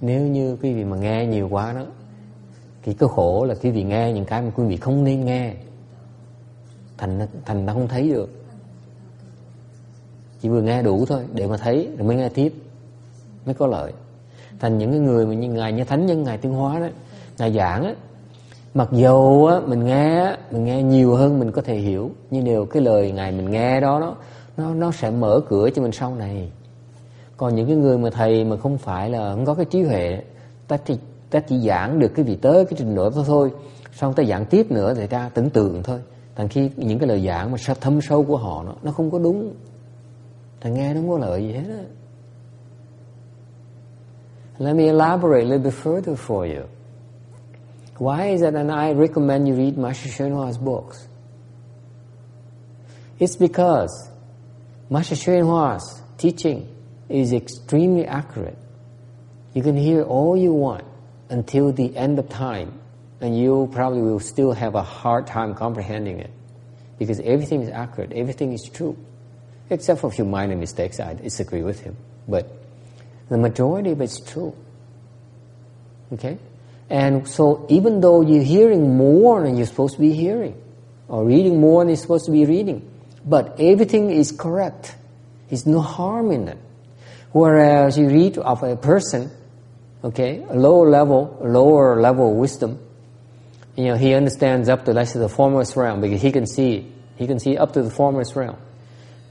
[0.00, 1.84] Nếu như quý vị mà nghe nhiều quá đó
[2.82, 5.54] thì cái khổ là quý vị nghe những cái mà quý vị không nên nghe
[7.02, 8.28] thành thành nó không thấy được.
[10.40, 12.54] Chỉ vừa nghe đủ thôi, để mà thấy, rồi mới nghe tiếp,
[13.46, 13.92] mới có lợi.
[14.58, 16.86] Thành những cái người mà như ngài như thánh nhân, ngài tuyên hóa đó,
[17.38, 17.94] ngài giảng á,
[18.74, 22.64] mặc dù á, mình nghe mình nghe nhiều hơn mình có thể hiểu, nhưng đều
[22.64, 24.16] cái lời ngài mình nghe đó, nó
[24.56, 26.50] nó nó sẽ mở cửa cho mình sau này.
[27.36, 30.22] Còn những cái người mà thầy mà không phải là không có cái trí huệ,
[30.68, 30.98] ta chỉ
[31.30, 33.50] ta chỉ giảng được cái vị tới cái trình độ đó thôi,
[33.92, 35.98] xong ta giảng tiếp nữa thì ta tưởng tượng thôi.
[36.36, 39.18] Thành khi những cái lời giảng mà thâm sâu của họ nó nó không có
[39.18, 39.54] đúng
[40.60, 41.84] thằng nghe nó không có lợi gì hết á
[44.58, 46.68] Let me elaborate a little bit further for you.
[47.98, 51.08] Why is it that I recommend you read Master Shenhua's books?
[53.18, 54.10] It's because
[54.90, 56.68] Master Shenhua's teaching
[57.08, 58.58] is extremely accurate.
[59.54, 60.84] You can hear all you want
[61.28, 62.80] until the end of time,
[63.22, 66.30] and you probably will still have a hard time comprehending it.
[66.98, 68.96] Because everything is accurate, everything is true.
[69.70, 71.96] Except for a few minor mistakes, I disagree with him.
[72.28, 72.50] But
[73.28, 74.54] the majority of it's true.
[76.12, 76.36] Okay?
[76.90, 80.60] And so even though you're hearing more than you're supposed to be hearing,
[81.08, 82.88] or reading more than you're supposed to be reading,
[83.24, 84.96] but everything is correct.
[85.48, 86.58] There's no harm in it.
[87.30, 89.30] Whereas you read of a person,
[90.02, 92.80] okay, a lower level, lower level wisdom,
[93.76, 96.92] you know, he understands up to, let's say, the formless realm because he can see,
[97.16, 98.58] he can see up to the formless realm.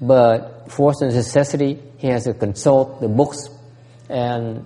[0.02, 3.50] But force and necessity, he has to consult the books
[4.10, 4.66] and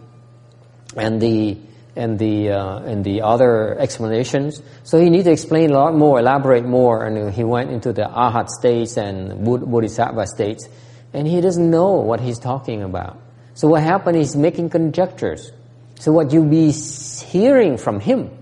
[0.95, 1.57] and the
[1.97, 4.61] and the uh, and the other explanations.
[4.83, 8.03] So he needs to explain a lot more, elaborate more, and he went into the
[8.03, 10.69] arhat states and bodhisattva states,
[11.13, 13.19] and he doesn't know what he's talking about.
[13.55, 15.51] So what happened is making conjectures.
[15.99, 18.35] So what you be hearing from him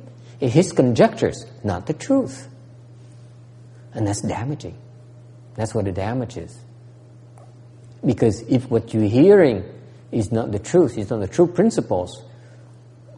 [0.52, 2.48] his conjectures, not the truth,
[3.94, 4.78] and that's damaging.
[5.56, 6.58] That's what the damage is.
[8.06, 9.64] Because if what you're hearing
[10.12, 12.24] is not the truth, it's not the true principles,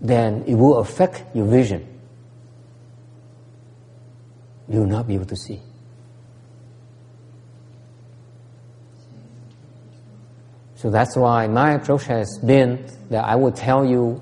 [0.02, 1.88] then it will affect your vision.
[4.68, 5.62] You will not be able to see.
[10.76, 14.22] So that's why my approach has been that I will tell you,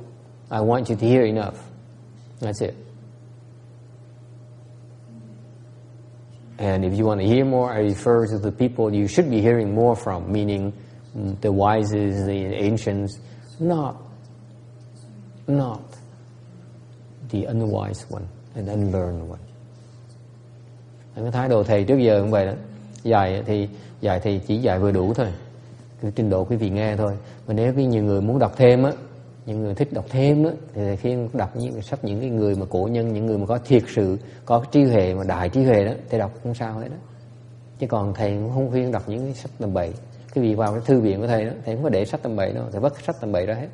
[0.49, 1.61] I want you to hear enough.
[2.39, 2.82] That's it.
[6.63, 9.41] And if you want to hear more, I refer to the people you should be
[9.41, 10.71] hearing more from, meaning
[11.13, 13.19] mm, the wisest, the ancients,
[13.59, 13.97] not,
[15.45, 15.81] not
[17.27, 19.39] the unwise one and unlearned one.
[21.15, 22.53] Cái thái độ thầy trước giờ cũng vậy đó.
[23.03, 23.67] Dạy thì
[24.01, 25.27] dạy thì chỉ dạy vừa đủ thôi.
[26.01, 27.13] Cái trình độ quý vị nghe thôi.
[27.47, 28.91] Mà nếu cái nhiều người muốn đọc thêm á,
[29.45, 32.65] những người thích đọc thêm đó thì khi đọc những sách những cái người mà
[32.69, 35.85] cổ nhân những người mà có thiệt sự có trí huệ mà đại trí huệ
[35.85, 36.97] đó thì đọc không sao hết đó
[37.79, 39.93] chứ còn thầy cũng không khuyên đọc những cái sách tầm bậy
[40.33, 42.35] cái vị vào cái thư viện của thầy đó thầy không có để sách tầm
[42.35, 43.67] bậy đâu thầy vứt sách tầm bậy ra hết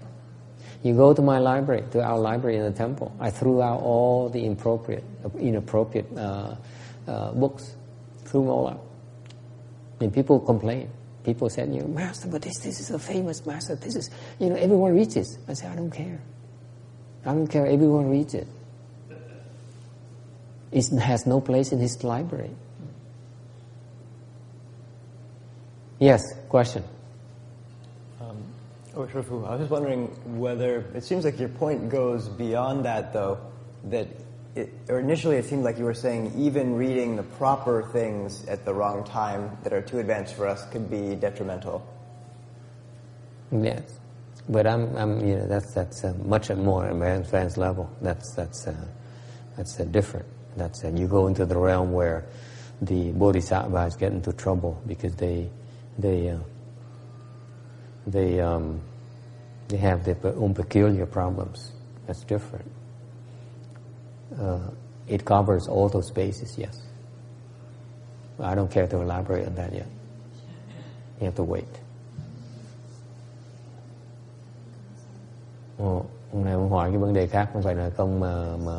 [0.81, 3.11] You go to my library, to our library in the temple.
[3.19, 5.03] I threw out all the inappropriate,
[5.37, 6.55] inappropriate uh,
[7.05, 7.75] uh, books.
[8.25, 8.79] Threw them all out.
[9.99, 10.87] And people complain.
[11.23, 13.75] People said, you know, Master, but this, this is a famous Master.
[13.75, 15.37] This is, you know, everyone reads this.
[15.47, 16.19] I said, I don't care.
[17.25, 17.65] I don't care.
[17.65, 18.47] Everyone reads it.
[20.71, 22.51] It has no place in his library.
[25.99, 26.83] Yes, question.
[28.21, 28.37] Um,
[28.95, 30.07] oh, Shifu, I was just wondering
[30.39, 33.39] whether it seems like your point goes beyond that, though.
[33.85, 34.07] That
[34.55, 38.65] it, or initially it seemed like you were saying even reading the proper things at
[38.65, 41.85] the wrong time that are too advanced for us could be detrimental.
[43.51, 43.99] Yes,
[44.47, 47.89] but I'm, I'm you know, that's that's a much more advanced level.
[48.01, 48.75] That's that's uh,
[49.57, 50.25] that's uh, different.
[50.57, 52.25] That's uh, you go into the realm where
[52.81, 55.49] the bodhisattvas get into trouble because they
[55.97, 56.39] they uh,
[58.07, 58.81] they um,
[59.69, 61.73] They have their own peculiar problems.
[62.07, 62.65] That's different.
[64.31, 64.59] Uh,
[65.07, 66.81] it covers all those bases, yes.
[68.39, 69.87] I don't care to elaborate on that yet.
[71.19, 71.63] You have to wait.
[75.77, 78.73] Ồ, hôm nay ông hỏi cái vấn đề khác không phải là công mà mà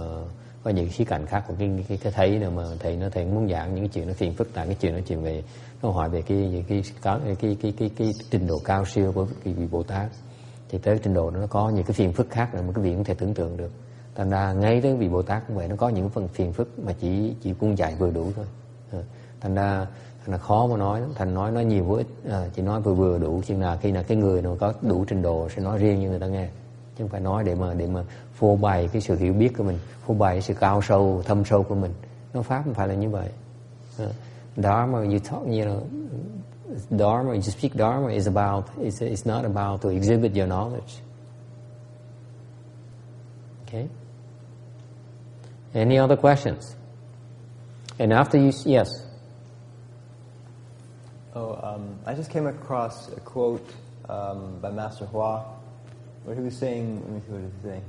[0.63, 3.25] có những khía cạnh khác của cái cái, cái thấy nào mà thầy nó thầy
[3.25, 5.43] muốn giảng những cái chuyện nó phiền phức tại cái chuyện nó chuyện về
[5.83, 9.13] nó hỏi về cái cái cái cái cái cái, cái, cái trình độ cao siêu
[9.13, 10.11] của vị Bồ Tát
[10.69, 12.95] thì tới trình độ nó có những cái phiền phức khác nữa mà cái vị
[12.95, 13.71] không thể tưởng tượng được
[14.14, 16.79] thành ra ngay tới vị Bồ Tát cũng vậy nó có những phần phiền phức
[16.79, 18.44] mà chỉ chỉ cung dạy vừa đủ thôi.
[18.92, 19.03] Ừ.
[19.40, 19.87] Thành ra
[20.25, 21.11] thành ra khó mà nói lắm.
[21.14, 23.42] thành nói nói nhiều vô ích à, chỉ nói vừa vừa đủ.
[23.46, 26.09] Chừng nào khi nào cái người nào có đủ trình độ sẽ nói riêng cho
[26.09, 26.49] người ta nghe.
[26.99, 29.64] Chứ không phải nói để mà để mà phô bày cái sự hiểu biết của
[29.64, 31.92] mình phô bày cái sự cao sâu thâm sâu của mình.
[32.35, 33.29] Nó pháp không phải là như vậy.
[33.99, 34.09] Ừ.
[34.57, 35.81] Dharma you talk you know
[36.90, 41.01] Dharma you speak Dharma is about it's, it's not about to exhibit your knowledge.
[43.66, 43.87] Okay?
[45.74, 46.76] Any other questions?
[47.98, 48.88] And after you yes.
[51.35, 53.68] Oh, um, I just came across a quote
[54.09, 55.44] um, by Master Hua,
[56.24, 57.85] where he was saying, let me see what he was saying,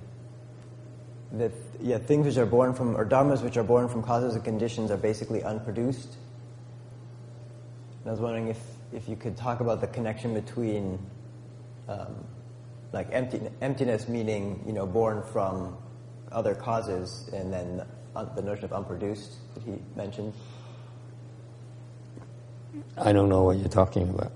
[1.33, 4.43] that yeah, things which are born from, or dharmas which are born from causes and
[4.43, 6.15] conditions are basically unproduced.
[8.01, 8.59] And I was wondering if,
[8.93, 10.99] if you could talk about the connection between,
[11.87, 12.25] um,
[12.91, 15.77] like empty, emptiness meaning, you know, born from
[16.31, 17.85] other causes, and then
[18.35, 20.33] the notion of unproduced that he mentioned.
[22.97, 24.31] I don't know what you're talking about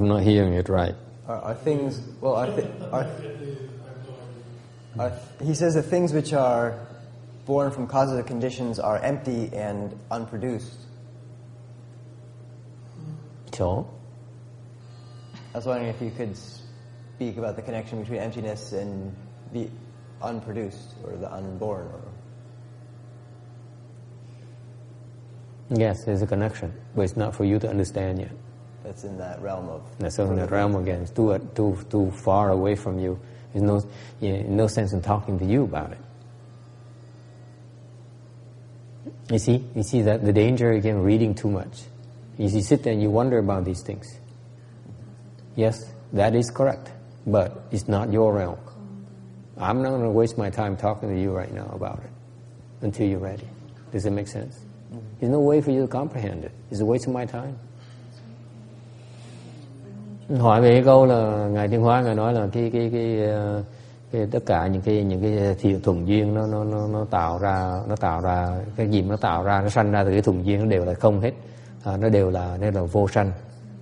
[0.00, 0.94] I'm not hearing it right
[1.28, 2.34] Are, are things well?
[2.34, 3.06] Are, th- are,
[4.98, 6.78] are he says that things which are
[7.44, 10.78] born from causes conditions are empty and unproduced.
[13.52, 13.90] so
[15.52, 16.34] I was wondering if you could
[17.20, 19.14] speak about the connection between emptiness and
[19.52, 19.68] the
[20.22, 21.86] unproduced or the unborn.
[21.86, 22.00] Or,
[25.76, 28.32] yes there's a connection but it's not for you to understand yet
[28.82, 29.82] that's in that realm of.
[29.98, 31.02] That's in that realm again.
[31.02, 33.20] It's too, uh, too, too far away from you.
[33.52, 33.82] There's no,
[34.20, 35.98] yeah, no sense in talking to you about it.
[39.30, 41.82] You see, you see that the danger again, reading too much.
[42.38, 44.18] You see, sit there and you wonder about these things.
[45.56, 46.90] Yes, that is correct,
[47.26, 48.58] but it's not your realm.
[49.58, 52.10] I'm not going to waste my time talking to you right now about it
[52.82, 53.48] until you're ready.
[53.92, 54.58] Does it make sense?
[55.18, 56.52] There's no way for you to comprehend it.
[56.70, 57.56] It's a waste of my time.
[60.38, 63.62] hỏi về cái câu là ngài Thiên Hóa ngài nói là cái cái cái, ờ,
[64.12, 67.38] cái tất cả những cái những cái thiện thuần duyên nó nó nó nó tạo
[67.38, 70.42] ra nó tạo ra cái gì nó tạo ra nó sanh ra từ cái thuần
[70.42, 71.32] duyên nó đều là không hết
[71.84, 73.32] à, nó đều là nó là vô sanh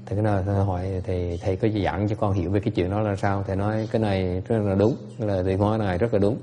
[0.09, 2.91] thì cái nào thầy hỏi thầy thầy có giảng cho con hiểu về cái chuyện
[2.91, 3.45] đó là sao?
[3.47, 6.37] Thầy nói cái này rất là đúng là thầy nói này rất là đúng.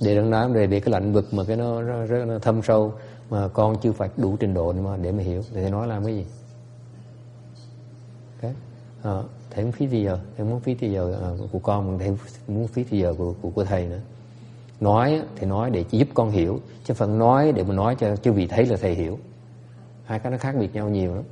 [0.00, 2.62] Để đừng nói về để cái lạnh vực mà cái nó rất, rất là thâm
[2.62, 2.92] sâu
[3.30, 5.42] mà con chưa phải đủ trình độ để mà để mà hiểu.
[5.54, 6.26] Thì thầy nói làm cái gì?
[8.36, 8.54] Okay.
[9.02, 11.98] à, ờ, thầy muốn phí thì giờ thầy muốn phí thì giờ à, của con
[11.98, 12.16] thầy
[12.48, 14.00] muốn phí thì giờ của, của, của thầy nữa.
[14.80, 18.16] Nói thì nói để chỉ giúp con hiểu chứ phần nói để mà nói cho
[18.16, 19.18] chưa vì thấy là thầy hiểu.
[20.04, 21.24] Hai cái nó khác biệt nhau nhiều lắm.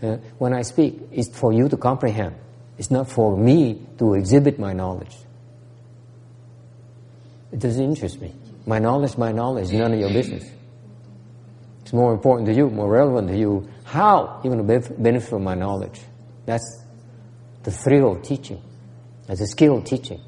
[0.00, 2.32] Ờ, when I speak it's for you to comprehend.
[2.78, 5.16] It's not for me to exhibit my knowledge.
[7.52, 8.32] It doesn't interest me.
[8.66, 10.44] My knowledge my knowledge none of your business.
[11.82, 15.44] It's more important to you more relevant to you how you're going to benefit from
[15.44, 16.00] my knowledge.
[16.46, 16.84] That's
[17.62, 18.62] the thrill of teaching.
[19.26, 20.20] That's the skill of teaching.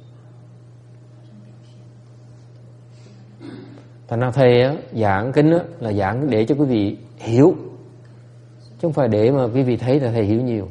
[4.08, 7.56] Thành ra thầy á, giảng kinh á, là giảng để cho quý vị hiểu
[8.82, 10.68] chứ không phải để mà quý vị thấy là thầy hiểu nhiều.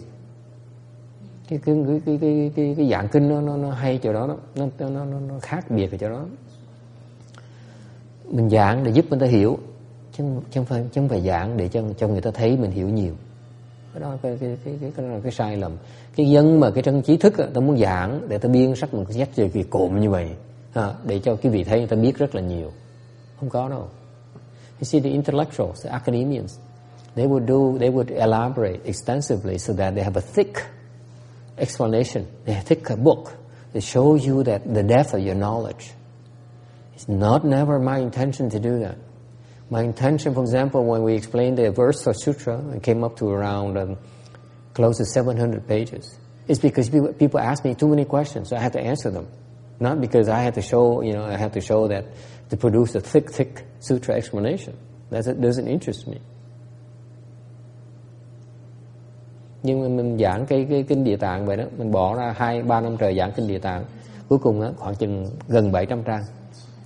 [1.50, 4.28] Cái cái cái cái cái, cái, cái dạng kinh nó nó nó hay chỗ đó,
[4.28, 4.38] đó.
[4.56, 6.26] Nó, nó nó nó khác biệt ở chỗ đó
[8.30, 9.57] mình giảng để giúp người ta hiểu
[10.18, 12.72] chứ, chứ không phải chứ không phải giảng để cho cho người ta thấy mình
[12.72, 13.14] hiểu nhiều.
[13.93, 15.72] Cái đó cái cái cái cái, cái, đó là cái sai lầm.
[16.16, 18.93] Cái dân mà cái chân trí thức á, ta muốn giảng để ta biên sách
[18.93, 20.30] một cái sách về kỳ cụm như vậy
[20.74, 22.72] à, để cho cái vị thấy người ta biết rất là nhiều.
[23.39, 23.88] Không có đâu.
[24.80, 26.57] You see the intellectuals the academians
[27.16, 30.66] they would do they would elaborate extensively so that they have a thick
[31.57, 33.36] explanation they have a thick book
[33.74, 35.91] that show you that the depth of your knowledge
[36.93, 38.97] it's not never my intention to do that
[39.72, 43.30] My intention, for example, when we explained the verse or sutra, it came up to
[43.30, 43.97] around um,
[44.74, 46.18] close to 700 pages.
[46.45, 49.30] It's because people, people ask me too many questions, so I have to answer them.
[49.80, 52.05] Not because I have to show, you know, I have to show that
[52.49, 54.78] to produce a thick, thick sutra explanation.
[55.09, 56.20] That doesn't interest me.
[59.64, 62.64] Nhưng mà mình giảng cái cái kinh địa tạng vậy đó mình bỏ ra hai
[62.64, 63.84] ba năm trời giảng kinh địa tạng.
[64.30, 66.24] Cuối cùng á khoảng chừng gần 700 trang.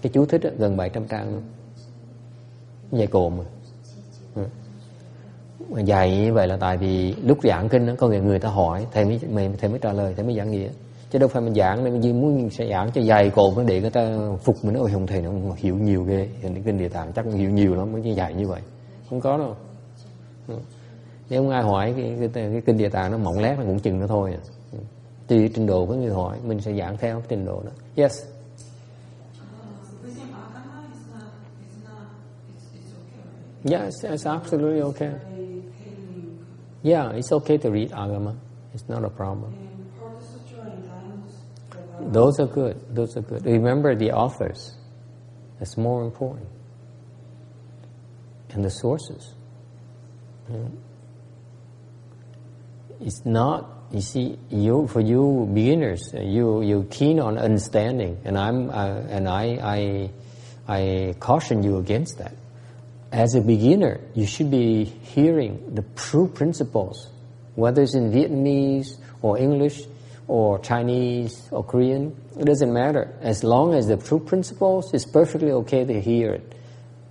[0.02, 1.44] Cái chú thích á, gần 700 trang luôn.
[2.92, 3.44] Dài cộm mà.
[4.36, 4.44] Ừ.
[5.70, 8.86] Mà như vậy là tại vì lúc giảng kinh đó có người người ta hỏi
[8.92, 10.70] thầy mới mày thầy mới trả lời thầy mới giảng nghĩa.
[11.12, 13.90] Chứ đâu phải mình giảng nên mình muốn sẽ giảng cho dài cộm để người
[13.90, 14.76] ta phục mình.
[14.76, 16.28] Ôi không thầy nó hiểu nhiều ghê.
[16.42, 18.62] Hình kinh địa tạng chắc hiểu nhiều lắm mới như dài như vậy.
[19.10, 19.56] Không có đâu.
[20.48, 20.56] Ừ
[21.30, 23.64] nếu không ai hỏi cái, cái, cái, cái kinh địa tạng nó mỏng lét nó
[23.66, 24.42] cũng chừng nó thôi à.
[25.28, 27.72] Tùy trình độ của người hỏi mình sẽ giảng theo cái trình độ đó.
[27.96, 28.12] Yes.
[33.72, 35.14] Yes it's absolutely okay.
[36.84, 38.34] Yeah it's okay to read agama.
[38.74, 39.54] It's not a problem.
[42.14, 42.76] Those are good.
[42.96, 43.46] Those are good.
[43.46, 44.78] Remember the authors.
[45.60, 46.48] That's more important.
[48.54, 49.34] And the sources.
[50.50, 50.70] Yeah.
[53.02, 58.38] It's not you see you for you beginners uh, you you keen on understanding and
[58.38, 60.10] i'm uh, and i i
[60.68, 62.34] i caution you against that.
[63.12, 67.10] As a beginner you should be hearing the true principles
[67.56, 69.82] whether it's in vietnamese or english
[70.28, 73.16] or chinese or korean it doesn't matter.
[73.22, 76.54] As long as the true principles it's perfectly okay to hear it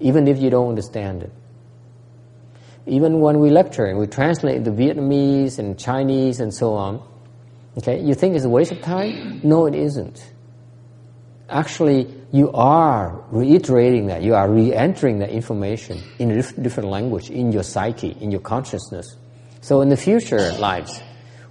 [0.01, 1.33] even if you don't understand it
[2.87, 7.03] even when we lecture and we translate the Vietnamese and Chinese and so on,
[7.79, 9.41] okay, you think it's a waste of time?
[9.43, 10.33] No, it isn't.
[11.49, 17.53] Actually, you are reiterating that, you are re-entering that information in a different language, in
[17.53, 19.17] your psyche, in your consciousness.
[19.61, 21.01] So in the future lives,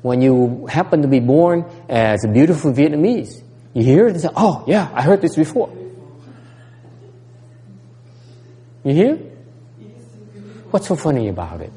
[0.02, 3.42] when you happen to be born as a beautiful Vietnamese,
[3.74, 5.74] you hear it and say, oh yeah, I heard this before.
[8.84, 9.33] You hear?
[10.74, 11.69] What's so funny about it?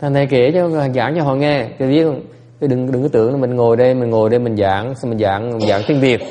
[0.00, 2.20] Thằng thầy kể cho giảng cho họ nghe, thì biết không?
[2.60, 5.10] Chứ đừng đừng có tưởng là mình ngồi đây, mình ngồi đây mình giảng, xong
[5.10, 6.22] mình giảng mình giảng tiếng Việt,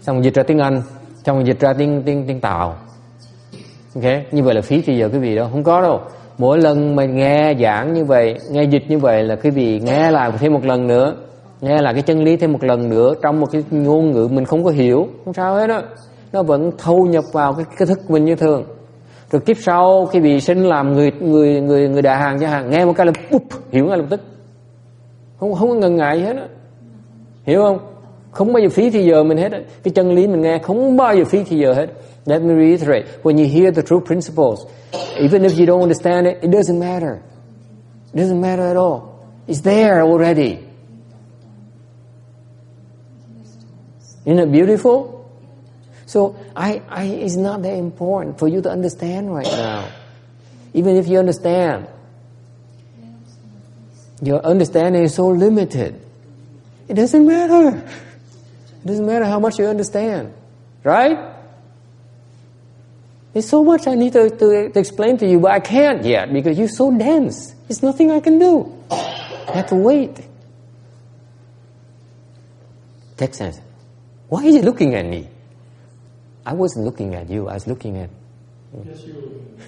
[0.00, 0.82] xong mình dịch ra tiếng Anh,
[1.24, 2.76] xong mình dịch ra tiếng tiếng tiếng Tàu.
[3.94, 6.00] Ok, như vậy là phí thì giờ quý vị đâu, không có đâu.
[6.38, 10.10] Mỗi lần mình nghe giảng như vậy, nghe dịch như vậy là quý vị nghe
[10.10, 11.16] lại thêm một lần nữa,
[11.60, 14.44] nghe lại cái chân lý thêm một lần nữa trong một cái ngôn ngữ mình
[14.44, 15.82] không có hiểu, không sao hết đó
[16.34, 18.64] nó vẫn thâu nhập vào cái, cái thức mình như thường.
[19.30, 22.70] Rồi kiếp sau khi bị sinh làm người người người người đại hàng cho hàng
[22.70, 24.20] nghe một cái là búp hiểu ngay lập tức.
[25.40, 26.46] Không không có ngần ngại gì hết á.
[27.44, 27.78] Hiểu không?
[28.30, 29.58] Không bao giờ phí thì giờ mình hết á.
[29.82, 31.86] Cái chân lý mình nghe không bao giờ phí thì giờ hết.
[32.26, 34.60] Let me reiterate when you hear the true principles
[35.16, 37.22] even if you don't understand it it doesn't matter.
[38.12, 39.00] It doesn't matter at all.
[39.46, 40.58] It's there already.
[44.24, 45.13] Isn't it beautiful?
[46.14, 49.90] So I, I, it's not that important for you to understand right now.
[50.72, 51.88] Even if you understand,
[54.22, 56.00] your understanding is so limited.
[56.86, 57.78] It doesn't matter.
[57.78, 60.32] It doesn't matter how much you understand,
[60.84, 61.34] right?
[63.32, 66.32] There's so much I need to, to, to explain to you, but I can't yet
[66.32, 67.56] because you're so dense.
[67.66, 68.72] There's nothing I can do.
[68.88, 70.20] I have to wait.
[73.16, 73.60] Text says,
[74.28, 75.30] why is he looking at me?
[76.46, 77.48] I wasn't looking at you.
[77.48, 78.10] I was looking at.
[78.84, 79.58] Yes, you.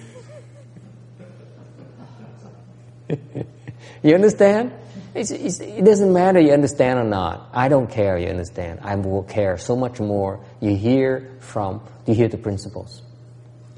[4.03, 4.73] You understand?
[5.15, 7.49] It's, it's, it doesn't matter you understand or not.
[7.53, 8.79] I don't care you understand.
[8.83, 10.39] I will care so much more.
[10.61, 13.01] You hear from, you hear the principles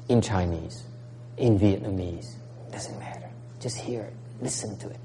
[0.08, 0.84] in Chinese,
[1.36, 2.34] in Vietnamese.
[2.70, 3.30] Doesn't matter.
[3.60, 4.14] Just hear it.
[4.42, 5.00] Listen to it.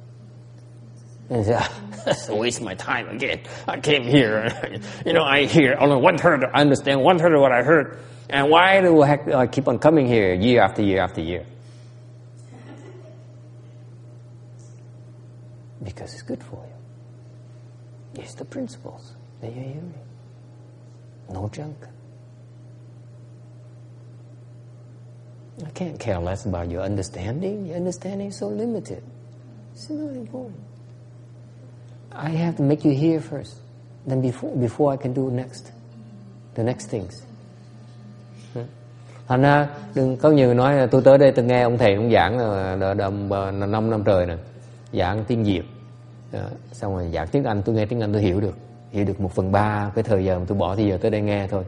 [1.30, 3.42] And say, "Ah, that's a waste of my time again.
[3.68, 7.42] I came here, you know, I hear only one third, I understand one third of
[7.42, 8.00] what I heard.
[8.30, 11.46] And why do I keep on coming here year after year after year?
[15.84, 18.22] Because it's good for you.
[18.22, 19.94] It's the principles that you're hearing.
[21.30, 21.78] No junk.
[25.66, 27.68] I can't care less about your understanding.
[27.68, 29.04] Your understanding is so limited.
[29.74, 30.60] It's not important.
[32.16, 33.54] I have to make you hear first.
[34.08, 35.72] Then before before I can do next.
[36.56, 37.24] The next things.
[39.28, 41.96] Thành ra đừng có nhiều người nói là tôi tới đây tôi nghe ông thầy
[41.96, 43.10] ông giảng là, là, là,
[43.52, 44.36] là, 5 năm trời nè
[44.94, 45.64] giảng tiếng Việt
[46.32, 46.40] Đó,
[46.72, 48.58] xong rồi giảng tiếng Anh tôi nghe tiếng Anh tôi hiểu được
[48.92, 51.22] hiểu được một phần ba cái thời giờ mà tôi bỏ thì giờ tới đây
[51.22, 51.64] nghe thôi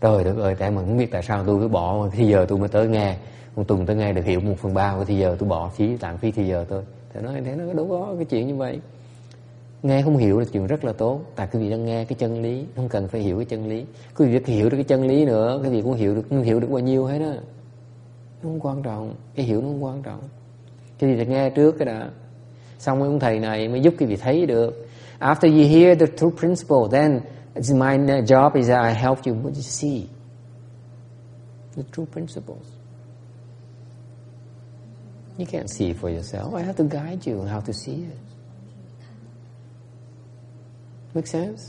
[0.00, 2.58] trời đất ơi tại mà không biết tại sao tôi cứ bỏ thì giờ tôi
[2.58, 3.16] mới tới nghe
[3.56, 5.96] một tuần tới nghe được hiểu một phần ba của thì giờ tôi bỏ phí
[6.00, 6.82] lãng phí thì giờ tôi
[7.14, 8.80] thì nói thế nó đúng có cái chuyện như vậy
[9.82, 11.20] nghe không hiểu là chuyện rất là tốt.
[11.36, 13.84] Tại quý vị đang nghe cái chân lý, không cần phải hiểu cái chân lý.
[14.16, 16.60] Quý vị hiểu được cái chân lý nữa cái vị cũng hiểu được không hiểu
[16.60, 17.34] được bao nhiêu hết á.
[18.42, 19.14] Nó không quan trọng.
[19.34, 20.20] Cái hiểu nó không quan trọng.
[20.98, 22.10] Cái gì phải nghe trước cái đã.
[22.78, 24.86] Xong mấy ông thầy này mới giúp cái vị thấy được.
[25.18, 27.20] After you hear the true principle, then
[27.54, 29.34] it's my job is that I help you.
[29.34, 30.06] What you see?
[31.76, 32.66] The true principles.
[35.38, 36.54] You can't see for yourself.
[36.54, 38.25] I have to guide you how to see it
[41.16, 41.62] make sense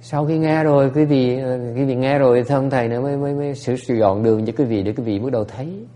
[0.00, 1.42] sau khi nghe rồi quý vị
[1.74, 4.46] quý vị nghe rồi thì ông thầy nữa mới mới mới sửa sử dọn đường
[4.46, 5.86] cho quý vị để quý vị bắt đầu thấy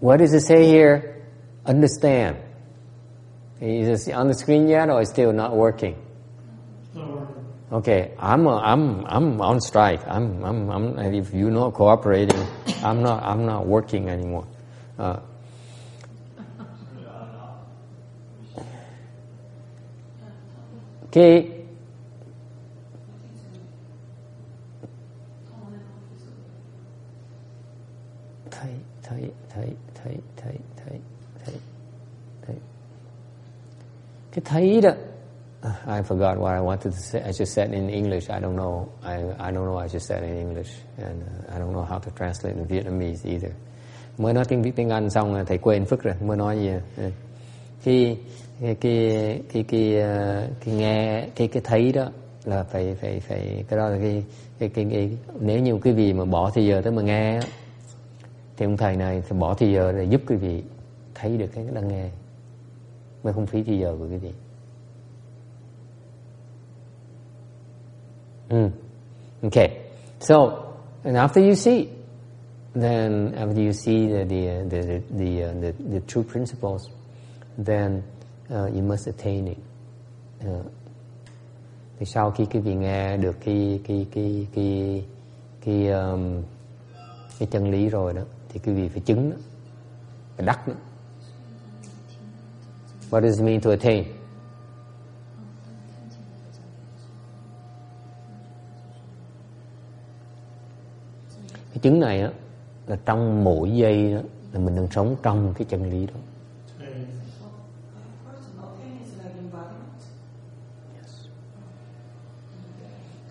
[0.00, 1.00] What does it say here?
[1.64, 2.36] Understand.
[3.60, 5.94] Is it on the screen yet, or is still not working?
[7.72, 10.00] Okay, I'm a, I'm I'm on strike.
[10.06, 10.98] I'm I'm I'm.
[11.12, 12.38] If you're not cooperating,
[12.82, 14.44] I'm not I'm not working anymore.
[14.98, 15.18] Uh,
[21.10, 21.44] che
[28.50, 28.70] Thấy
[29.02, 31.00] thấy thấy thấy thấy thấy
[31.44, 31.54] thấy
[32.46, 32.56] thấy
[34.32, 34.90] cái thấy đó
[35.62, 37.20] uh, I forgot what I wanted to say.
[37.20, 38.30] I just said in English.
[38.30, 38.88] I don't know.
[39.02, 39.76] I I don't know.
[39.76, 43.24] I just said in English, and uh, I don't know how to translate in Vietnamese
[43.24, 43.50] either.
[44.18, 46.14] Mới nói tiếng tiếng Anh xong thầy quên phức rồi.
[46.20, 46.68] Mới nói gì?
[46.96, 47.10] À.
[47.82, 48.16] Khi
[48.60, 52.10] cái cái cái cái, ờ, cái nghe cái cái thấy đó
[52.44, 54.24] là phải phải phải cái đó là cái
[54.58, 57.40] cái cái, cái nếu như quý vị mà bỏ thì giờ tới mà nghe
[58.56, 60.62] thì ông thầy này thì bỏ thì giờ để giúp quý vị
[61.14, 62.08] thấy được cái đang nghe
[63.22, 64.32] mới không phí thì giờ của quý vị.
[68.48, 68.70] Mm.
[69.42, 69.68] Okay.
[70.20, 70.36] So,
[71.04, 71.86] and after you see,
[72.74, 76.82] then after you see the the the the, the, the, the true principles,
[77.66, 78.02] then
[78.54, 79.58] uh, you must attain it.
[80.46, 80.66] Uh,
[81.98, 85.04] thì sau khi quý vị nghe được cái cái cái cái
[85.64, 86.42] cái um,
[87.38, 89.36] cái chân lý rồi đó, thì quý vị phải chứng đó,
[90.36, 90.74] phải đắc đó.
[93.10, 94.04] What does it mean to attain?
[101.78, 102.30] cái chứng này á
[102.86, 104.20] là trong mỗi giây đó
[104.52, 106.14] là mình đang sống trong cái chân lý đó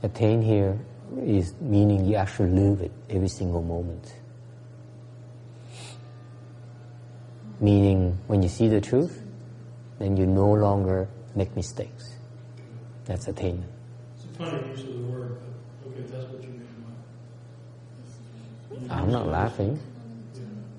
[0.03, 0.77] attain here
[1.23, 4.13] is meaning you actually live it every single moment.
[7.59, 9.23] Meaning when you see the truth
[9.99, 12.15] then you no longer make mistakes.
[13.05, 13.71] That's attainment.
[14.15, 15.37] It's a funny use of the word,
[15.83, 16.67] but okay, that's what you mean.
[18.91, 19.79] I'm not laughing.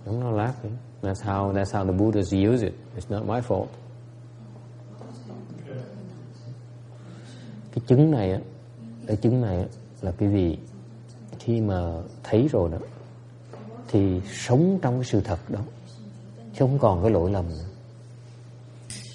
[0.06, 0.78] I'm not laughing.
[1.02, 2.74] That's how that's how the Buddhas use it.
[2.96, 3.74] It's not my fault.
[7.72, 8.40] Cái chứng này á
[9.08, 9.66] cái chứng này
[10.02, 10.58] là quý vị
[11.38, 11.92] khi mà
[12.22, 12.78] thấy rồi đó
[13.88, 15.60] thì sống trong cái sự thật đó
[16.52, 17.64] chứ không còn cái lỗi lầm nữa.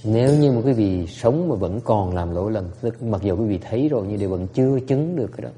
[0.03, 3.37] Nếu như mà quý vị sống mà vẫn còn làm lỗi lầm tức mặc dù
[3.37, 5.49] quý vị thấy rồi nhưng đều vẫn chưa chứng được cái đó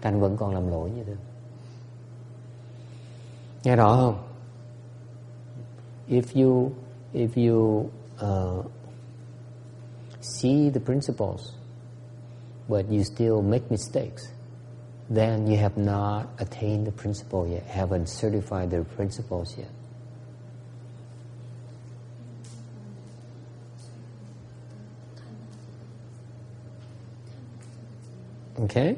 [0.00, 1.14] thành vẫn còn làm lỗi như thế.
[3.64, 4.18] Nghe rõ không?
[6.08, 6.70] If you
[7.14, 8.64] if you uh,
[10.20, 11.40] see the principles
[12.68, 14.28] but you still make mistakes,
[15.08, 19.70] then you have not attained the principle yet, haven't certified the principles yet.
[28.58, 28.96] Okay?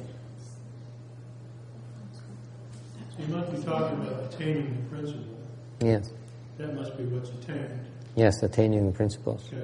[3.16, 5.24] So you must be talking about attaining the principle.
[5.80, 6.12] Yes.
[6.58, 7.86] That must be what's attained.
[8.16, 9.48] Yes, attaining the principles.
[9.52, 9.62] Okay.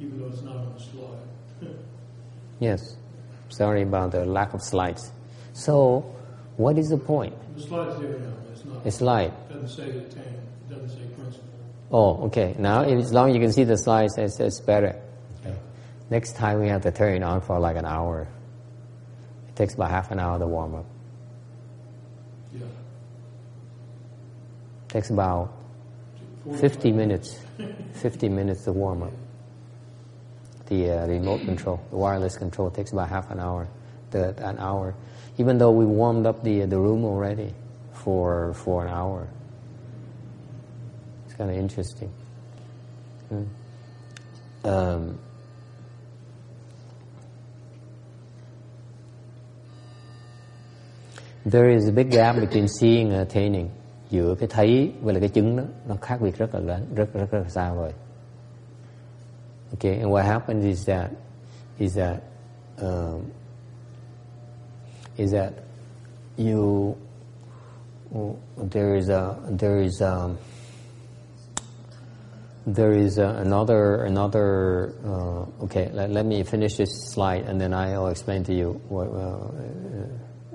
[0.00, 1.18] Even though it's not on the slide.
[2.60, 2.96] Yes.
[3.48, 5.10] Sorry about the lack of slides.
[5.52, 6.00] So,
[6.56, 7.34] what is the point?
[7.56, 8.86] the slide's there now, it's not.
[8.86, 9.32] A slide.
[9.50, 10.22] It doesn't say attain.
[10.22, 11.48] It doesn't say principle.
[11.90, 12.54] Oh, okay.
[12.58, 15.00] Now, as long as you can see the slides, it's, it's better.
[15.40, 15.56] Okay.
[16.10, 18.28] Next time we have to turn it on for like an hour.
[19.48, 20.86] It takes about half an hour to warm up.
[22.52, 22.62] Yeah.
[24.88, 25.52] takes about
[26.60, 27.38] 50 minutes.
[27.94, 29.12] 50 minutes to warm up.
[30.66, 33.68] The uh, remote control, the wireless control takes about half an hour.
[34.10, 34.94] The, an hour.
[35.38, 37.52] Even though we warmed up the, the room already
[37.92, 39.28] for, for an hour.
[41.26, 42.12] It's kind of interesting.
[43.28, 43.44] Hmm.
[44.64, 45.18] Um,
[51.44, 53.70] there is a big gap between seeing and attaining.
[54.10, 57.12] Giữa cái thấy với là cái chứng đó, nó khác biệt rất là lớn, rất
[57.12, 57.92] rất rất là xa vời.
[59.74, 61.10] Okay, and what happens is that
[61.78, 62.22] is that
[62.78, 63.32] um,
[65.16, 65.64] is that
[66.36, 66.96] you
[68.56, 70.36] there is a there is a
[72.66, 77.74] there is a, another another uh, okay let, let me finish this slide and then
[77.74, 79.50] I'll explain to you what, uh,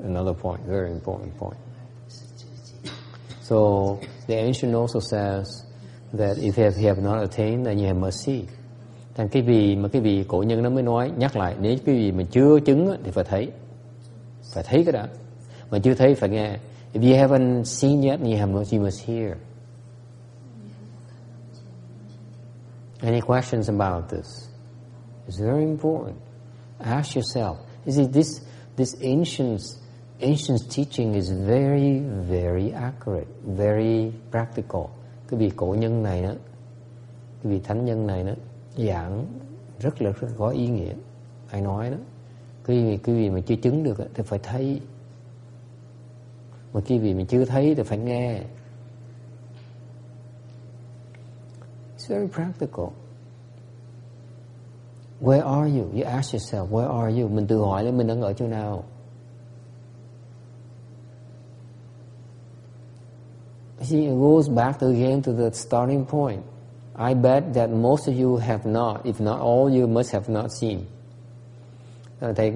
[0.03, 1.57] another point very important point.
[3.41, 5.65] So the ancient also says
[6.13, 8.47] that if you have, you have not attained then you have mercy
[9.19, 11.95] thành cái vị mà cái vị cổ nhân nó mới nói, nhắc lại, nếu cái
[11.95, 13.51] vị mà chưa chứng thì phải thấy.
[14.53, 15.05] Phải thấy cái đó.
[15.71, 16.57] Mà chưa thấy phải nghe,
[16.93, 19.33] if you haven't seen yet you have not you must hear.
[23.01, 24.25] Any questions about this?
[25.27, 26.15] It's very important.
[26.79, 27.55] Ask yourself,
[27.85, 28.27] you see, this
[28.77, 29.59] this ancient
[30.19, 31.99] ancient teaching is very
[32.29, 34.85] very accurate, very practical.
[35.29, 36.33] Cái vị cổ nhân này đó,
[37.43, 38.33] cái vị thánh nhân này đó
[38.87, 39.25] giảng
[39.79, 40.93] rất là rất có ý nghĩa.
[41.51, 41.97] Ai nói đó
[42.63, 44.81] cái vị cái vị mà chưa chứng được thì phải thấy.
[46.73, 48.41] Mà cái vị mà chưa thấy thì phải nghe.
[51.97, 52.85] It's very practical.
[55.21, 55.85] Where are you?
[55.95, 57.29] You ask yourself where are you?
[57.29, 58.83] Mình tự hỏi là mình đang ở chỗ nào?
[63.81, 66.41] See, it goes back to again to the starting point.
[67.01, 70.51] I bet that most of you have not, if not all, you must have not
[70.61, 70.79] seen.
[72.19, 72.53] Thầy thầy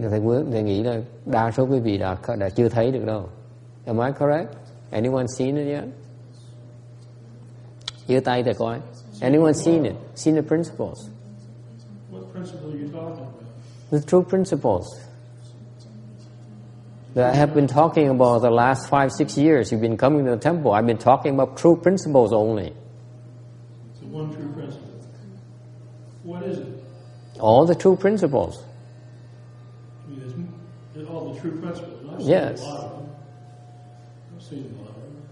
[0.51, 3.29] thầy nghĩ là đa số quý vị đã đã chưa thấy được đâu.
[3.85, 4.53] Am I correct?
[4.91, 5.83] Anyone seen it yet?
[8.07, 8.79] giơ tay thầy coi.
[9.21, 9.95] Anyone seen it?
[10.15, 11.09] Seen the principles?
[12.11, 13.43] What principle are you talking about?
[13.91, 14.85] The true principles
[17.15, 19.71] that I have been talking about the last five, six years.
[19.71, 20.73] You've been coming to the temple.
[20.73, 22.73] I've been talking about true principles only.
[24.13, 24.89] One true principle.
[26.21, 26.67] What is it?
[27.39, 28.63] All the true principles.
[30.05, 30.33] I mean, there's,
[30.93, 31.99] there's all the true principles.
[32.13, 32.61] I've seen Yes.
[32.61, 33.09] a lot of them.
[34.35, 35.23] I've seen a lot of them.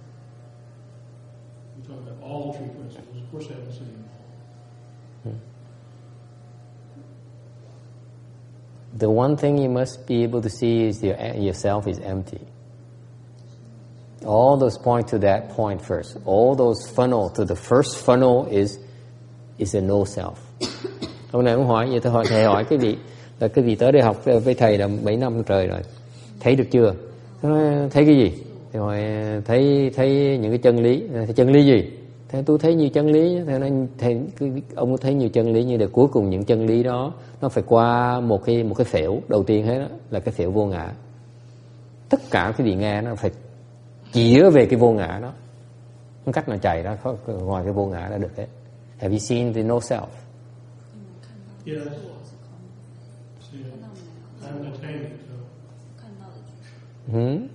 [1.77, 3.17] We're talking about all the true principles.
[3.17, 4.09] Of course, I haven't seen them
[5.27, 5.33] all.
[8.97, 12.41] The one thing you must be able to see is your, yourself is empty.
[14.25, 16.17] All those point to that point first.
[16.25, 18.77] All those funnel to the first funnel is
[19.57, 20.33] is a no self.
[21.31, 22.97] Hôm nay cũng hỏi vậy tôi hỏi thầy hỏi cái vị
[23.39, 25.79] là cái vị tới đây học với thầy là mấy năm trời rồi.
[26.39, 26.93] Thấy được chưa?
[27.41, 28.31] Nói, thấy cái gì?
[28.73, 29.03] Thì hỏi
[29.45, 31.03] thấy thấy những cái chân lý.
[31.13, 31.91] Thấy chân lý gì?
[32.31, 34.21] Thế tôi thấy nhiều chân lý, thầy nói thầy
[34.75, 37.49] ông có thấy nhiều chân lý như là cuối cùng những chân lý đó nó
[37.49, 40.65] phải qua một cái một cái phễu đầu tiên hết đó, là cái phễu vô
[40.65, 40.91] ngã.
[42.09, 43.31] Tất cả cái vị nghe nó phải
[44.13, 45.33] chĩa về cái vô ngã đó.
[46.25, 48.47] Không cách nào chạy ra ngoài cái vô ngã đã được hết.
[48.99, 50.07] Have you seen the no self?
[51.65, 51.77] Yes.
[57.11, 57.47] Hmm?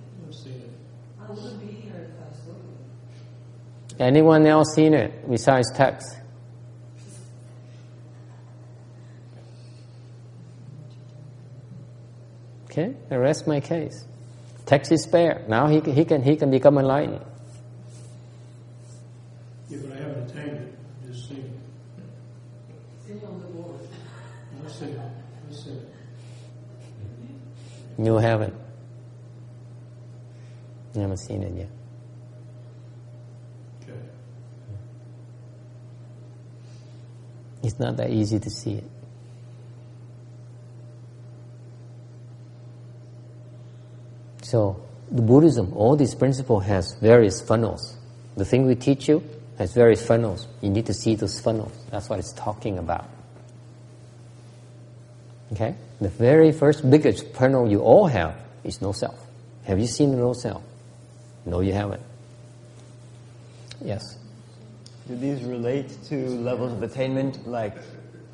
[3.97, 6.17] Anyone else seen it besides text?
[12.69, 14.05] Okay, I rest my case.
[14.67, 15.45] Text is spare.
[15.47, 17.25] Now he, he can he can become enlightened.
[19.69, 20.77] Yeah, but I haven't attained it.
[21.01, 22.03] I've just seen it.
[23.05, 23.79] Sitting on the board.
[24.63, 24.99] I've seen it.
[24.99, 25.15] I've.
[28.05, 28.53] You haven't.
[30.93, 31.69] You haven't seen it yet.
[33.83, 33.99] Okay.
[37.63, 38.96] It's not that easy to see it.
[44.47, 44.79] So,
[45.11, 47.97] the Buddhism, all these principles has various funnels.
[48.37, 49.21] The thing we teach you
[49.57, 50.47] has various funnels.
[50.61, 51.73] You need to see those funnels.
[51.91, 53.09] That's what it's talking about.
[55.51, 55.75] Okay?
[55.99, 59.19] The very first biggest funnel you all have is no self.
[59.65, 60.63] Have you seen the no self?
[61.45, 62.03] No, you haven't.
[63.83, 64.17] Yes.
[65.09, 67.45] Do these relate to levels of attainment?
[67.45, 67.75] Like,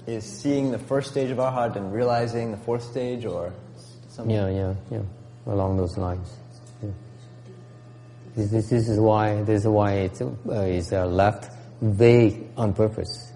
[0.05, 3.51] is seeing the first stage of arhat and realizing the fourth stage, or
[4.09, 4.36] something?
[4.36, 5.01] Yeah, yeah, yeah.
[5.45, 6.37] Along those lines.
[6.81, 6.89] Yeah.
[8.35, 12.73] This, this, this is why this is why it's, uh, it's uh, left vague on
[12.73, 13.31] purpose.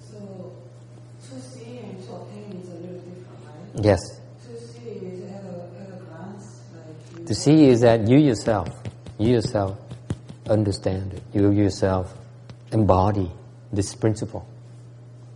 [0.00, 0.52] So,
[1.20, 3.84] to see and to attain is a little different, right?
[3.84, 4.00] Yes.
[4.46, 8.70] To see is at a, at a glance, like To see is that you yourself,
[9.18, 9.78] you yourself
[10.48, 11.22] understand it.
[11.34, 12.14] You yourself
[12.72, 13.30] embody
[13.72, 14.46] this principle.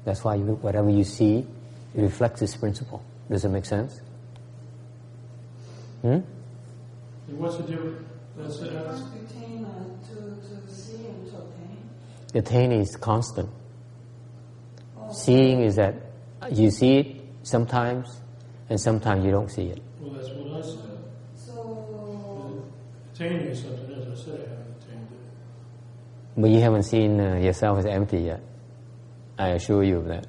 [0.04, 1.46] That's why you, whatever you see,
[1.94, 3.02] it reflects this principle.
[3.30, 4.00] Does it make sense?
[6.02, 6.08] Hmm?
[6.08, 6.24] And
[7.38, 8.06] what's the difference?
[8.36, 10.14] That's, the that's, difference between uh, to,
[10.66, 11.90] to see and to attain.
[12.34, 13.48] Attain is constant.
[14.98, 15.94] Oh, Seeing is that
[16.50, 18.20] you see it sometimes,
[18.68, 19.82] and sometimes you don't see it.
[20.00, 20.78] Well, that's what I said.
[21.36, 22.64] So,
[23.14, 25.18] Attaining is something, as I said, I haven't attained it.
[26.36, 28.42] But you haven't seen uh, yourself as empty yet.
[29.38, 30.26] I assure you of that.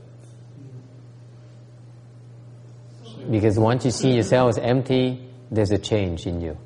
[3.29, 6.57] Because once you see yourself as empty, there's a change in you.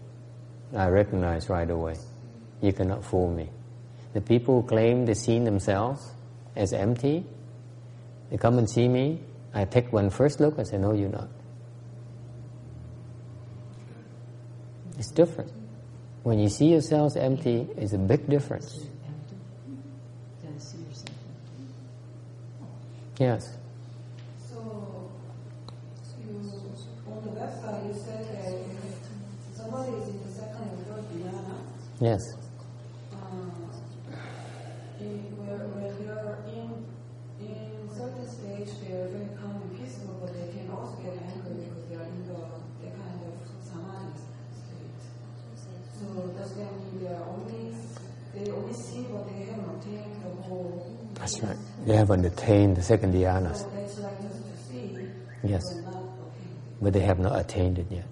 [0.76, 1.96] I recognize right away.
[2.62, 3.50] You cannot fool me.
[4.14, 6.12] The people who claim they see themselves
[6.56, 7.26] as empty,
[8.30, 9.22] they come and see me.
[9.54, 11.30] I take one first look and say, No, you're not.
[14.98, 15.52] It's different.
[16.24, 18.76] When you see yourself as empty, it's a big difference.
[18.76, 19.36] empty,
[20.44, 21.10] then see yourself
[23.20, 23.58] Yes.
[24.38, 25.10] so
[26.22, 26.38] you,
[27.10, 28.54] on the website, you said that
[29.56, 31.56] somebody is in the second or third dhyana,
[32.00, 32.36] Yes.
[51.88, 55.08] They haven't attained the second dhyana, So that's like just to see,
[55.42, 55.64] Yes.
[56.82, 58.04] but they have not attained it yet.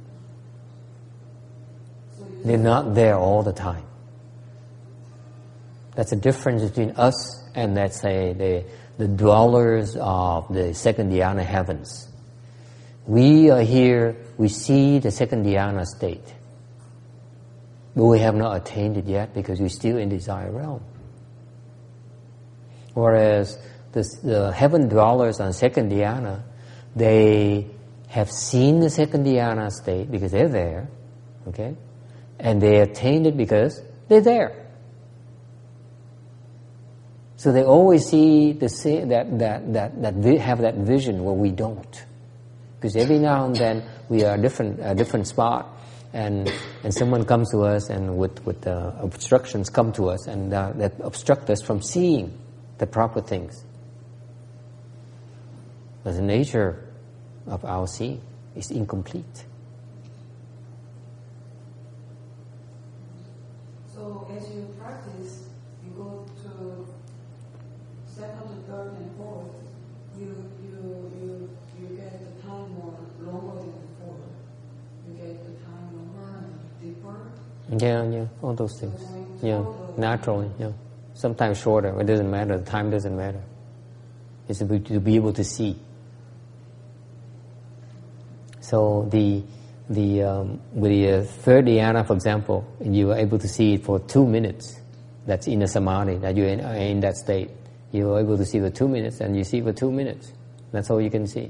[2.46, 3.84] They're not there all the time.
[5.94, 8.64] That's the difference between us and let's say the,
[8.98, 12.08] the dwellers of the second dhyana heavens.
[13.06, 16.34] We are here, we see the second dhyana state.
[17.94, 20.82] But we have not attained it yet because we're still in desire realm.
[22.96, 23.58] Whereas
[23.92, 26.44] the, the heaven dwellers on second dhyana,
[26.96, 27.68] they
[28.08, 30.88] have seen the second dhyana state because they're there,
[31.50, 31.76] okay?
[32.40, 34.66] And they attained it because they're there.
[37.36, 38.68] So they always see the
[39.10, 42.06] that that that that vi- have that vision where we don't,
[42.78, 45.68] because every now and then we are different a different spot,
[46.14, 46.52] and
[46.84, 50.72] and someone comes to us and with with uh, obstructions come to us and uh,
[50.76, 52.32] that obstruct us from seeing
[52.78, 53.64] the proper things.
[56.04, 56.88] But the nature
[57.48, 58.22] of our seeing
[58.56, 59.46] is incomplete.
[63.94, 64.02] So
[64.38, 65.50] as you practice,
[65.84, 66.86] you go to
[68.16, 69.48] second to third and fourth,
[70.18, 70.26] you
[70.62, 70.76] you
[71.14, 71.50] you
[71.80, 74.28] you get the time more longer than before.
[75.08, 77.86] You get the time longer and deeper.
[77.86, 79.02] Yeah, yeah, all those things.
[79.42, 79.66] Yeah,
[79.98, 80.72] naturally, yeah.
[81.16, 83.42] Sometimes shorter, it doesn't matter, the time doesn't matter.
[84.50, 85.80] It's to be, to be able to see.
[88.60, 89.42] So the,
[89.90, 93.86] the, um, with the uh, third dhyana, for example, you are able to see it
[93.86, 94.78] for two minutes.
[95.26, 97.50] That's in a samadhi, that you're in, that state.
[97.94, 100.34] You're able to see for two minutes, and you see for two minutes.
[100.72, 101.50] That's all you can see.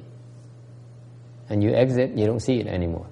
[1.49, 3.07] And you exit, you don't see it anymore.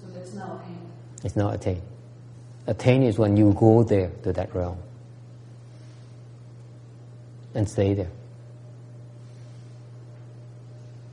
[0.00, 0.78] So that's not pain.
[1.22, 1.82] It's not attain.
[2.66, 4.78] Attain is when you go there to that realm
[7.54, 8.10] and stay there.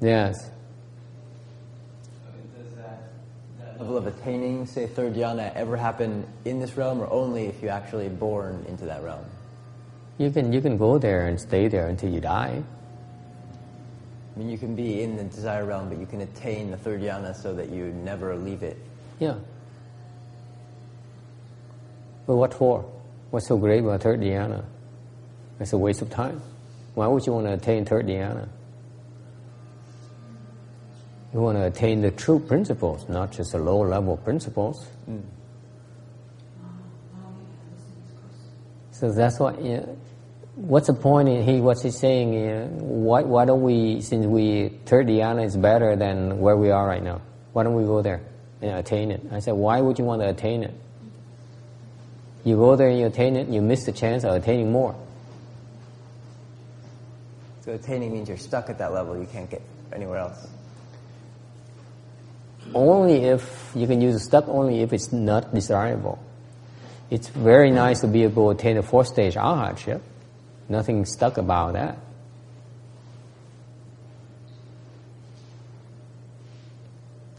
[0.01, 0.51] Yes.
[2.55, 3.09] Does that,
[3.59, 7.61] that Level of attaining, say, third jhana, ever happen in this realm or only if
[7.61, 9.25] you're actually born into that realm?
[10.19, 12.63] You can you can go there and stay there until you die.
[14.35, 17.01] I mean, you can be in the desire realm, but you can attain the third
[17.01, 18.77] jhana so that you never leave it.
[19.19, 19.35] Yeah.
[22.27, 22.85] But what for?
[23.31, 24.63] What's so great about third dhyana?
[25.59, 26.41] It's a waste of time.
[26.93, 28.47] Why would you want to attain third dhyana?
[31.33, 34.87] You want to attain the true principles, not just the low level principles.
[38.91, 39.61] So that's what.
[39.63, 39.85] Yeah,
[40.55, 41.61] what's the point in he?
[41.61, 42.33] What's he saying?
[42.33, 44.01] Yeah, why why don't we?
[44.01, 47.21] Since we third dhyana is better than where we are right now.
[47.53, 48.21] Why don't we go there
[48.61, 49.21] and attain it?
[49.31, 50.73] I said, why would you want to attain it?
[52.47, 54.95] You go there and you attain it, and you miss the chance of attaining more.
[57.59, 60.47] So attaining means you're stuck at that level, you can't get anywhere else.
[62.73, 66.19] Only if you can use stuck only if it's not desirable.
[67.09, 69.99] It's very nice to be able to attain the fourth stage arhatship.
[70.69, 71.97] Nothing stuck about that.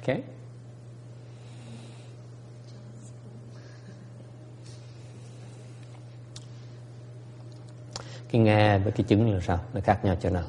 [0.03, 0.23] Okay?
[8.39, 9.59] Cái nghe với cái chứng là sao?
[9.74, 10.45] Nó khác nhau chỗ nào?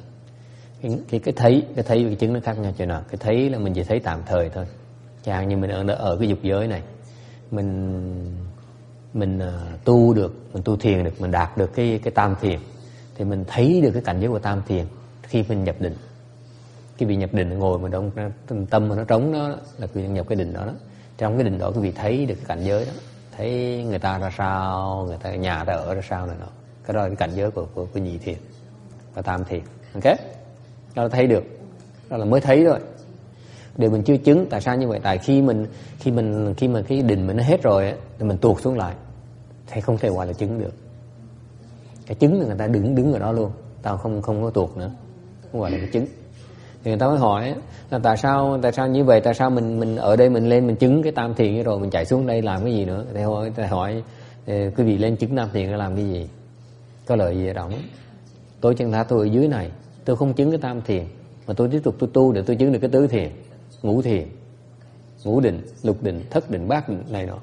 [0.82, 3.02] cái, cái cái thấy cái thấy với cái chứng nó khác nhau chỗ nào?
[3.10, 4.66] Cái thấy là mình chỉ thấy tạm thời thôi.
[5.24, 6.82] Chẳng như mình ở ở cái dục giới này
[7.50, 8.36] mình
[9.14, 12.58] mình uh, tu được mình tu thiền được mình đạt được cái cái tam thiền
[13.14, 14.84] thì mình thấy được cái cảnh giới của tam thiền
[15.22, 15.96] khi mình nhập định.
[16.98, 18.10] Cái vị nhập định ngồi mà đông
[18.70, 20.72] tâm mà nó trống đó là quý vị nhập cái định đó, đó.
[21.18, 22.92] Trong cái định đó cái vị thấy được cái cảnh giới đó.
[23.36, 26.46] Thấy người ta ra sao người ta nhà ta ở ra sao này nọ
[26.86, 28.36] cái đó là cái cảnh giới của của, của nhị thiền
[29.14, 29.60] và tam thiền.
[29.94, 30.16] Ok?
[30.94, 31.44] Đó là thấy được.
[32.08, 32.78] Đó là mới thấy rồi
[33.76, 35.00] điều mình chưa chứng tại sao như vậy?
[35.02, 35.66] Tại khi mình
[35.98, 38.78] khi mình khi mà cái định mình nó hết rồi ấy, thì mình tuột xuống
[38.78, 38.94] lại
[39.66, 40.72] thì không thể gọi là chứng được.
[42.06, 43.50] Cái chứng là người ta đứng đứng ở đó luôn.
[43.82, 44.90] Tao không không có tuột nữa.
[45.52, 46.06] Không gọi là cái chứng.
[46.84, 47.54] Thì người ta mới hỏi
[47.90, 49.20] là tại sao tại sao như vậy?
[49.20, 51.90] Tại sao mình mình ở đây mình lên mình chứng cái tam thiền rồi mình
[51.90, 53.04] chạy xuống đây làm cái gì nữa?
[53.14, 54.02] Thì hỏi thầy hỏi
[54.46, 56.28] quý vị lên chứng tam thiền để làm cái gì?
[57.06, 57.70] Có lợi gì ở đó
[58.60, 59.70] tôi chân tha tôi ở dưới này?
[60.04, 61.04] Tôi không chứng cái tam thiền
[61.46, 63.30] mà tôi tiếp tục tôi tu để tôi chứng được cái tứ thiền
[63.82, 64.28] ngũ thiền
[65.24, 67.38] ngũ định lục định thất định bát định này nọ.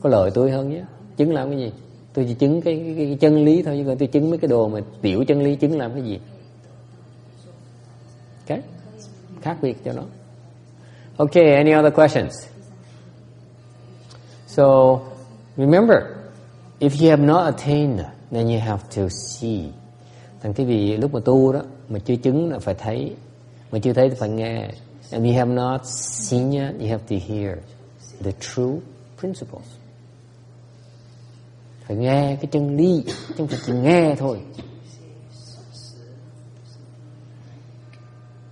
[0.00, 0.84] Có lợi tôi hơn nhé.
[1.16, 1.72] Chứng làm cái gì?
[2.12, 4.48] Tôi chỉ chứng cái, cái, cái chân lý thôi chứ còn tôi chứng mấy cái
[4.48, 6.20] đồ mà tiểu chân lý chứng làm cái gì?
[8.48, 8.62] Okay
[9.42, 10.02] khác biệt cho nó.
[11.16, 12.46] Okay any other questions?
[14.46, 14.98] So
[15.56, 15.98] remember
[16.78, 18.00] if you have not attained
[18.32, 19.72] then you have to see.
[20.42, 23.16] Thành cái vị lúc mà tu đó, mà chưa chứng là phải thấy.
[23.72, 24.70] Mà chưa thấy thì phải nghe.
[25.10, 27.58] And you have not seen yet, you have to hear
[28.20, 28.78] the true
[29.20, 29.66] principles.
[31.86, 33.04] Phải nghe cái chân lý,
[33.38, 34.40] chứ phải chỉ nghe thôi.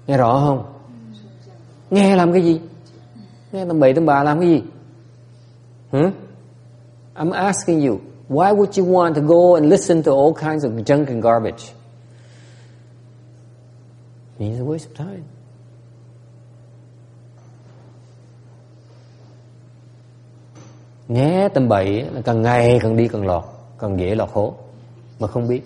[0.07, 0.72] Nghe rõ không?
[1.91, 2.61] Nghe làm cái gì?
[3.53, 4.62] Nghe tầm bậy tầm bà làm cái gì?
[5.91, 6.14] Huh?
[7.14, 7.99] I'm asking you
[8.31, 11.72] why would you want to go and listen to all kinds of junk and garbage?
[14.39, 15.24] It's a waste of time.
[21.09, 23.45] Nghe tầm bậy là càng ngày càng đi càng lọt,
[23.78, 24.55] càng dễ lọt hố,
[25.18, 25.62] mà không biết.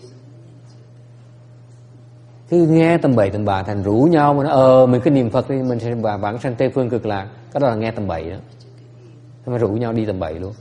[2.48, 5.30] Cứ nghe tầm bậy tầm bạ thành rủ nhau mà nó ờ mình cứ niệm
[5.30, 7.28] phật đi, mình sẽ bà bản sanh tây phương cực lạc.
[7.52, 8.36] Cái đó là nghe tầm bậy đó.
[9.44, 10.52] Thế mà rủ nhau đi tầm bậy luôn.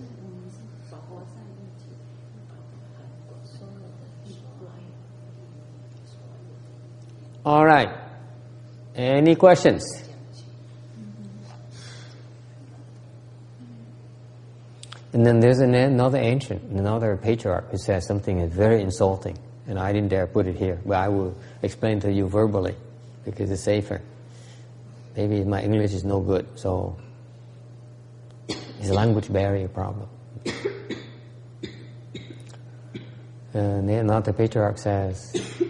[7.46, 7.90] All right.
[8.96, 9.84] Any questions?
[15.12, 19.38] And then there's an, another ancient, another patriarch who says something that's very insulting.
[19.68, 22.76] And I didn't dare put it here, but I will explain to you verbally
[23.26, 24.02] because it's safer.
[25.16, 26.98] Maybe my English is no good, so
[28.48, 30.10] it's a language barrier problem.
[33.54, 35.70] and then another patriarch says,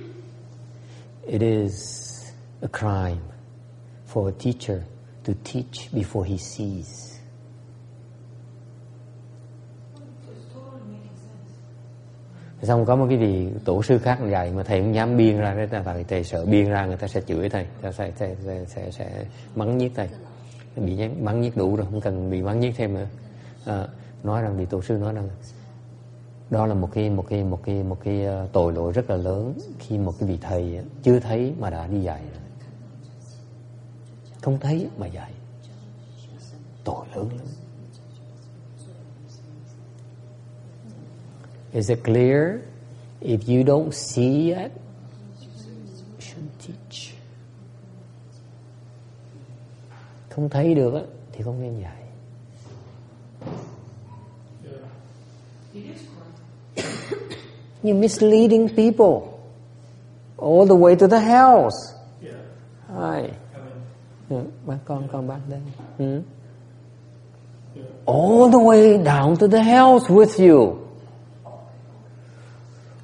[1.34, 2.32] it is
[2.62, 3.24] a crime
[4.06, 4.84] for a teacher
[5.24, 7.10] to teach before he sees.
[12.62, 15.54] xong có một cái vị tổ sư khác dạy mà thầy không dám biên ra
[15.54, 18.66] đấy tại thầy sợ biên ra người ta sẽ chửi thầy ta sẽ sẽ sẽ,
[18.68, 19.26] sẽ, sẽ
[19.56, 20.10] mắng nhiếc thầy
[20.76, 23.08] bị mắng nhiếc đủ rồi không cần bị mắng nhiếc thêm nữa
[23.66, 23.88] à,
[24.24, 25.30] nói rằng vị tổ sư nói rằng
[26.54, 29.16] đó là một cái một cái một cái một cái ờ, tội lỗi rất là
[29.16, 32.22] lớn khi một cái vị thầy ờ, chưa thấy mà đã đi dạy
[34.42, 35.32] không thấy mà dạy
[36.84, 37.48] tội lớn lắm
[41.74, 42.60] Is it clear?
[43.22, 44.72] If you don't see yet,
[45.42, 47.16] you shouldn't teach.
[50.30, 52.04] Không thấy được thì không nên dạy.
[57.84, 59.40] You're misleading people
[60.38, 61.94] all the way to the house.
[62.24, 62.36] Yeah.
[62.88, 63.30] Hi.
[64.30, 65.60] Ừ, bác con con bác đây.
[65.98, 66.22] Ừ.
[68.06, 70.84] All the way down to the house with you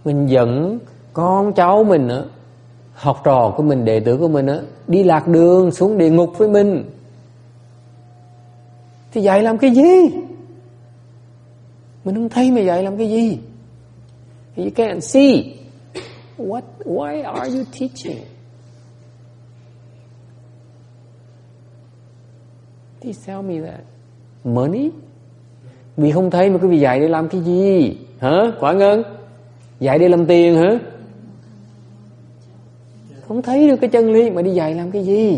[0.06, 0.80] mình dẫn
[1.14, 2.24] con cháu mình á
[2.94, 6.38] học trò của mình đệ tử của mình á đi lạc đường xuống địa ngục
[6.38, 6.86] với mình
[9.12, 10.10] thì dạy làm cái gì
[12.06, 13.40] mình không thấy mà dạy làm cái gì
[14.56, 15.56] you can't see.
[16.38, 18.26] What why are you teaching?
[23.02, 23.84] Please tell me that.
[24.44, 24.90] Money?
[25.98, 27.98] Vì không thấy mà quý vị dạy để làm cái gì?
[28.20, 28.52] Hả?
[28.60, 29.04] Quả ngân?
[29.80, 30.80] Dạy đi làm tiền hả?
[33.28, 35.30] Không thấy được cái chân lý mà đi dạy làm cái gì?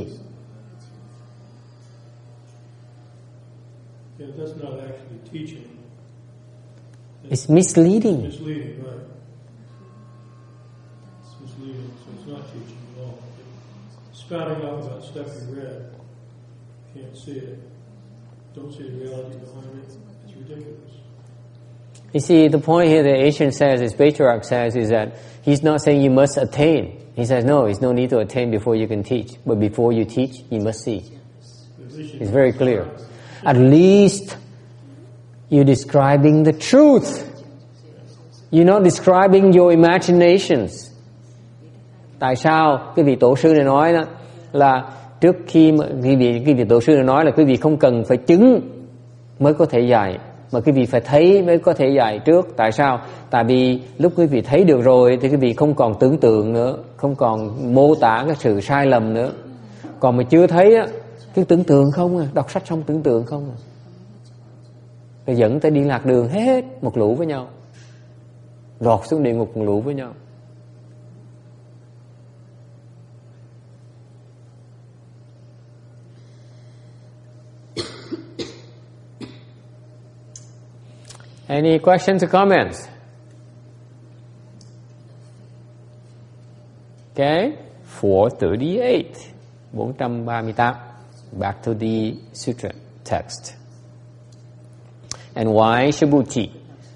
[4.19, 5.71] Yeah, that's not actually teaching.
[7.29, 8.23] it's misleading.
[8.23, 8.80] Misleading,
[14.31, 15.93] Spouting off about stuff you read,
[16.93, 17.59] can't see it,
[18.55, 20.91] don't see the reality behind it, it's ridiculous.
[22.13, 25.81] You see, the point here the Asian says, his patriarch says, is that he's not
[25.81, 27.11] saying you must attain.
[27.13, 29.33] He says, no, it's no need to attain before you can teach.
[29.45, 31.03] But before you teach, you must see.
[31.89, 32.89] It's very clear.
[33.43, 34.37] At least
[35.49, 37.27] you're describing the truth.
[38.49, 40.87] You're not describing your imaginations.
[42.19, 44.05] Tại sao cái vị tổ sư này nói đó
[44.51, 44.91] là
[45.21, 48.03] trước khi mà quý vị quý vị tổ sư nói là quý vị không cần
[48.03, 48.61] phải chứng
[49.39, 50.17] mới có thể dạy
[50.51, 52.47] mà quý vị phải thấy mới có thể dạy trước.
[52.57, 52.99] Tại sao?
[53.29, 56.53] Tại vì lúc quý vị thấy được rồi thì quý vị không còn tưởng tượng
[56.53, 59.31] nữa, không còn mô tả cái sự sai lầm nữa.
[59.99, 60.87] Còn mà chưa thấy á,
[61.33, 63.57] cứ tưởng tượng không à, đọc sách xong tưởng tượng không à.
[65.27, 67.47] Rồi dẫn tới đi lạc đường hết một lũ với nhau.
[68.79, 70.11] Rọt xuống địa ngục một lũ với nhau.
[81.49, 82.87] Any questions or comments?
[87.11, 89.33] Okay, 438.
[89.73, 90.77] 438.
[91.33, 92.71] Back to the sutra
[93.03, 93.55] text.
[95.35, 96.51] And why Shabhuti,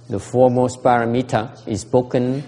[0.09, 2.43] the foremost paramita, is spoken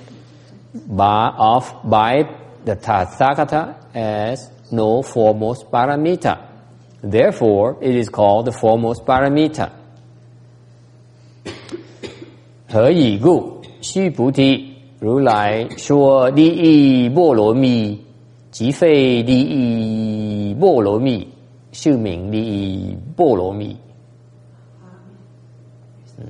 [0.74, 2.24] by, of by
[2.66, 6.46] the Tathagata as no foremost paramita.
[7.02, 9.72] Therefore, it is called the foremost paramita.
[12.69, 13.61] 何以故？
[13.81, 17.99] 须菩提，如来说利益波罗蜜，
[18.51, 21.27] 即非利益波罗蜜，
[21.73, 23.77] 是名利益波罗蜜。
[26.19, 26.25] Ừ.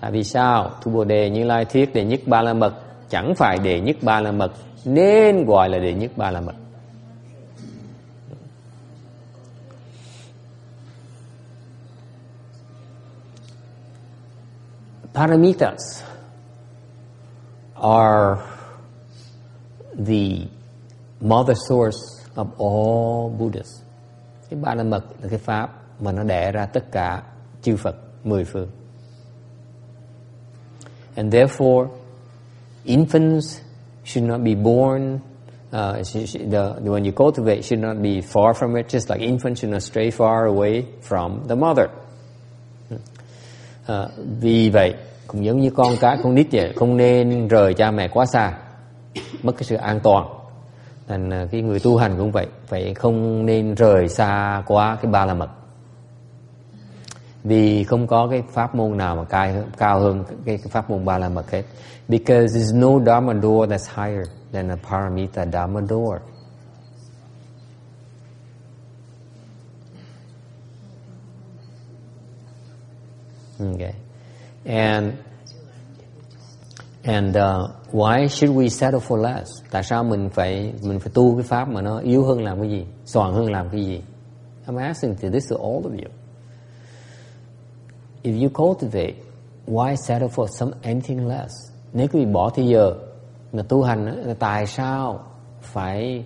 [0.00, 0.70] Tại vì sao?
[0.82, 2.74] Thu Bồ Đề Như Lai thuyết đệ nhất ba la mật
[3.10, 4.52] chẳng phải đệ nhất ba la mật
[4.84, 6.54] nên gọi là đệ nhất ba la mật.
[15.13, 16.01] Paramitas
[17.75, 18.43] are
[19.93, 20.47] the
[21.21, 23.83] mother source of all Buddhas.
[24.49, 27.23] Cái ba la mật là cái pháp mà nó đẻ ra tất cả
[27.61, 28.69] chư Phật mười phương.
[31.15, 31.87] And therefore,
[32.85, 33.61] infants
[34.03, 35.19] should not be born.
[35.71, 38.89] Uh, sh- the, when you cultivate, should not be far from it.
[38.89, 41.89] Just like infants should not stray far away from the mother.
[43.87, 44.07] À,
[44.39, 44.93] vì vậy
[45.27, 48.53] cũng giống như con cái con nít vậy không nên rời cha mẹ quá xa
[49.43, 50.27] mất cái sự an toàn.
[51.07, 55.11] Thành ờ, cái người tu hành cũng vậy phải không nên rời xa quá cái
[55.11, 55.49] ba la mật.
[57.43, 60.89] Vì không có cái pháp môn nào mà cao hơn, cao hơn cái, cái pháp
[60.89, 61.63] môn ba la mật hết.
[62.07, 66.17] Because there's no dharma door that's higher than a paramita dharma door.
[73.63, 73.93] Okay.
[74.65, 75.13] And
[77.03, 79.49] and uh, why should we settle for less?
[79.71, 82.69] Tại sao mình phải mình phải tu cái pháp mà nó yếu hơn làm cái
[82.69, 84.01] gì, soàn hơn làm cái gì?
[84.67, 86.09] I'm asking this to all of you.
[88.23, 89.15] If you cultivate,
[89.67, 91.51] why settle for some anything less?
[91.93, 92.93] Nếu quý vị bỏ thì giờ
[93.53, 95.25] mà tu hành là tại sao
[95.61, 96.23] phải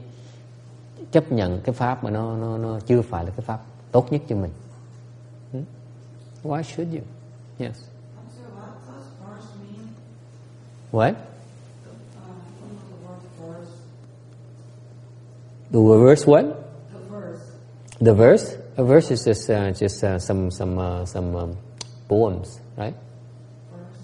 [1.12, 3.60] chấp nhận cái pháp mà nó nó nó chưa phải là cái pháp
[3.92, 4.52] tốt nhất cho mình?
[5.52, 5.64] Hmm?
[6.44, 7.04] Why should you?
[7.58, 7.90] Yes.
[8.14, 8.26] What
[8.86, 9.96] does verse mean?
[10.92, 11.16] What?
[11.16, 11.18] Uh,
[12.60, 12.84] what is
[15.72, 16.26] the verse?
[16.26, 16.46] What?
[16.92, 17.42] The verse.
[18.00, 18.58] The verse?
[18.78, 21.58] A verse is just uh, just uh, some some uh, some um,
[22.08, 22.94] poems, right?
[23.72, 23.98] Verse.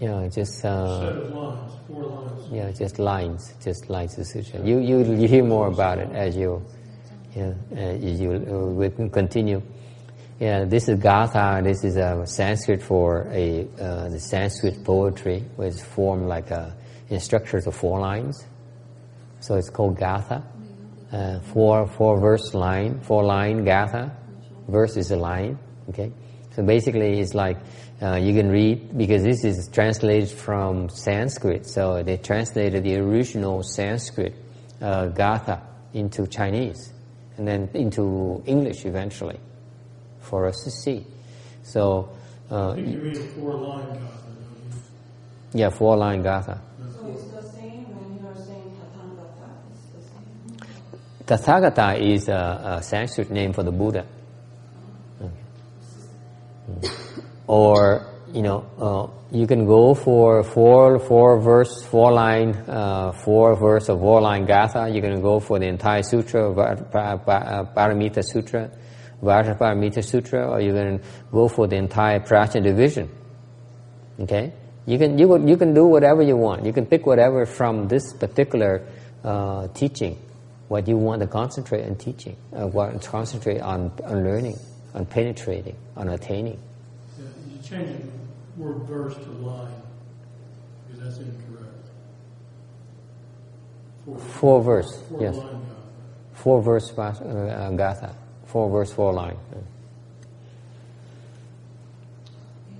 [0.00, 2.52] Yeah, just set uh, of lines, four lines.
[2.52, 4.60] yeah, just lines, just lines of sutra.
[4.62, 6.62] You you you hear more about it as you
[7.34, 9.62] yeah uh, you uh, will continue.
[10.40, 11.60] Yeah, this is Gatha.
[11.62, 16.74] This is a Sanskrit for a uh, the Sanskrit poetry, which it's formed like a
[17.10, 18.42] in structures of four lines.
[19.40, 20.42] So it's called Gatha.
[21.12, 24.16] Uh, four four verse line, four line Gatha.
[24.66, 25.58] Verse is a line.
[25.90, 26.10] Okay.
[26.52, 27.58] So basically, it's like
[28.00, 31.66] uh, you can read because this is translated from Sanskrit.
[31.66, 34.34] So they translated the original Sanskrit
[34.80, 35.60] uh, Gatha
[35.92, 36.94] into Chinese,
[37.36, 39.38] and then into English eventually,
[40.30, 41.04] for us to see.
[41.62, 42.08] So
[42.50, 44.30] uh, you mean four-line gatha,
[45.52, 46.60] don't yeah, four line Gatha.
[46.78, 51.72] So it's the same when you are saying Tathagata, it's the same.
[51.72, 54.06] Tathagata is a, a Sanskrit name for the Buddha.
[55.20, 55.34] Okay.
[56.70, 57.22] Mm.
[57.48, 63.56] Or, you know, uh, you can go for four, four verse, four line, uh, four
[63.56, 64.88] verse of four line Gatha.
[64.88, 68.70] You can go for the entire sutra, Va- Pa- Pa- uh, Paramita Sutra,
[69.22, 73.08] Vajraparamita Sutra, or you can go for the entire Prajna division.
[74.18, 74.52] Okay,
[74.86, 76.64] you can you you can do whatever you want.
[76.64, 78.86] You can pick whatever from this particular
[79.24, 80.18] uh, teaching,
[80.68, 84.58] what you want to concentrate on teaching, uh, what concentrate on on learning,
[84.94, 86.58] on penetrating, on attaining.
[87.18, 88.02] Yeah, you change
[88.56, 89.72] the word verse to line,
[90.86, 91.86] because that's incorrect.
[94.04, 95.38] Four, Four verse, four yes.
[96.34, 98.14] Four verse uh, gatha,
[98.50, 99.36] four verse, four line.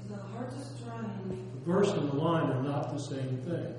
[0.09, 1.49] The hardest trying.
[1.65, 3.75] The verse and the line are not the same thing.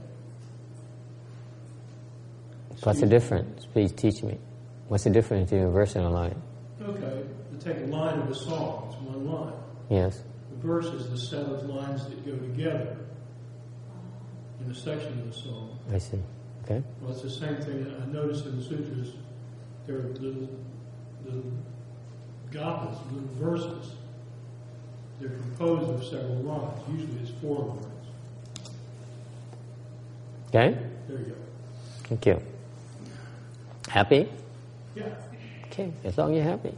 [2.83, 3.65] What's the difference?
[3.65, 4.39] Please teach me.
[4.87, 6.41] What's the difference between a verse and a line?
[6.81, 9.53] Okay, you take a line of a song, it's one line.
[9.89, 10.23] Yes.
[10.49, 12.97] The verse is the set of lines that go together
[14.63, 15.77] in a section of the song.
[15.93, 16.19] I see.
[16.63, 16.81] Okay.
[17.01, 19.13] Well, it's the same thing I noticed in the sutras.
[19.85, 20.49] There are little,
[21.23, 21.51] little
[22.51, 23.95] gathas, little verses.
[25.19, 26.81] They're composed of several lines.
[26.91, 27.85] Usually it's four lines.
[30.49, 30.77] Okay.
[31.07, 31.35] There you go.
[32.03, 32.41] Thank you.
[33.87, 34.29] Happy?
[34.95, 35.03] Yeah.
[35.67, 35.91] Okay.
[36.03, 36.73] As long as you're happy.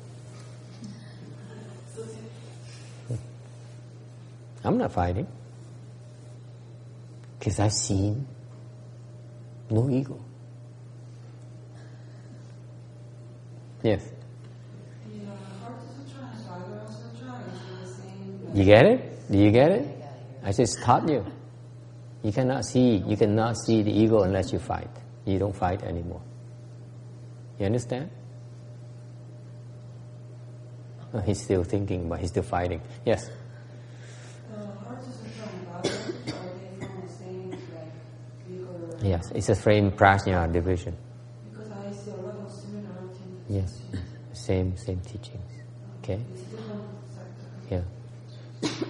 [4.65, 5.27] I'm not fighting.
[7.39, 8.25] Because I've seen
[9.69, 10.17] no ego.
[13.81, 14.01] Yes.
[14.03, 17.41] The uh, hardest trying, so I will also try.
[17.51, 18.42] It's the same.
[18.53, 19.31] You get it?
[19.31, 19.87] Do you get it?
[20.43, 21.25] I just taught you.
[22.21, 24.89] You cannot see, you cannot see the ego unless you fight.
[25.25, 26.21] You don't fight anymore.
[27.59, 28.09] You understand?
[31.25, 32.81] He's still thinking, but he's still fighting.
[33.05, 33.29] Yes.
[39.01, 39.31] Yes.
[39.35, 40.95] It's a frame prajna division.
[41.51, 42.51] Because I see a lot of.
[43.49, 43.81] Yes.
[44.31, 45.51] Same same teachings.
[45.99, 46.19] Okay.
[47.69, 47.81] Yeah.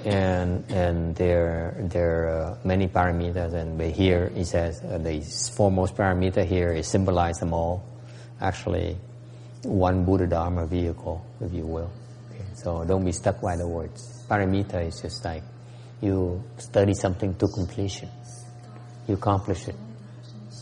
[0.06, 5.22] And and there there are many paramitas, and here he says uh, the
[5.56, 7.84] foremost paramita here is symbolize them all.
[8.42, 8.98] Actually,
[9.64, 11.90] one Buddha Dharma vehicle, if you will.
[12.32, 12.44] Okay.
[12.54, 14.26] So don't be stuck by the words.
[14.30, 15.44] Paramita is just like
[16.02, 18.10] you study something to completion.
[19.08, 19.76] You accomplish it.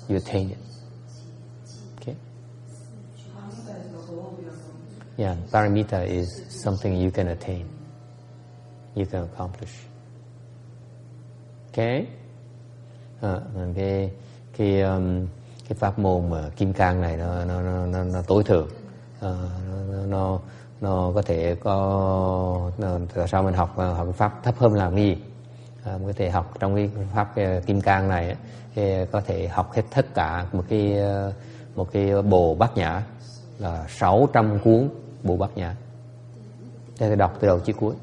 [0.08, 0.58] You attain it.
[2.00, 2.16] Okay.
[5.18, 7.68] Yeah, paramita is something you can attain,
[8.96, 9.74] you can accomplish.
[11.72, 12.06] Okay?
[13.22, 13.40] À,
[13.76, 14.12] cái
[14.58, 15.28] cái um,
[15.70, 18.68] cái pháp môn mà kim cang này nó nó nó nó, nó tối thượng,
[19.22, 19.34] À,
[19.92, 20.40] nó, nó
[20.82, 22.72] nó có thể có
[23.16, 25.18] tại sao mình học học pháp thấp hơn làm cái gì?
[25.84, 28.36] À, mình có thể học trong cái pháp cái kim cang này
[28.76, 31.32] thì có thể học hết tất cả một cái à,
[31.76, 33.04] một cái bộ bát nhã
[33.60, 34.90] là 600 cuốn
[35.24, 35.76] bộ bát nhã
[37.00, 37.94] để đọc từ đầu chí cuối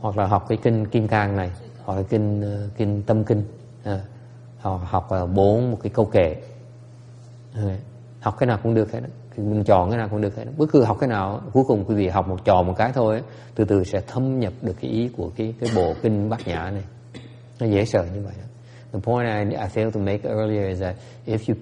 [0.00, 1.50] hoặc là học cái kinh kim cang này
[1.84, 3.42] hoặc là kinh ờ, kinh tâm kinh
[3.84, 4.00] à,
[4.60, 6.36] hoặc học ờ, bốn một cái câu kệ
[7.54, 7.76] À,
[8.20, 9.08] học cái nào cũng được hết đó.
[9.36, 10.52] Mình chọn cái nào cũng được hết đó.
[10.56, 13.22] bất cứ học cái nào cuối cùng quý vị học một trò một cái thôi
[13.54, 16.70] từ từ sẽ thâm nhập được cái ý của cái cái bộ kinh bát nhã
[16.70, 16.82] này
[17.60, 18.46] nó dễ sợ như vậy đó.
[18.92, 20.96] The point I, I failed to make earlier is that
[21.26, 21.54] if you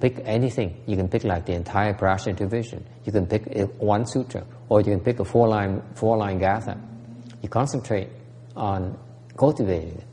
[0.00, 2.80] pick anything, you can pick like the entire Prajna division.
[3.06, 3.42] You can pick
[3.80, 6.76] one sutra, or you can pick a four-line four-line gatha.
[7.42, 8.08] You concentrate
[8.56, 8.96] on
[9.36, 10.04] cultivating it.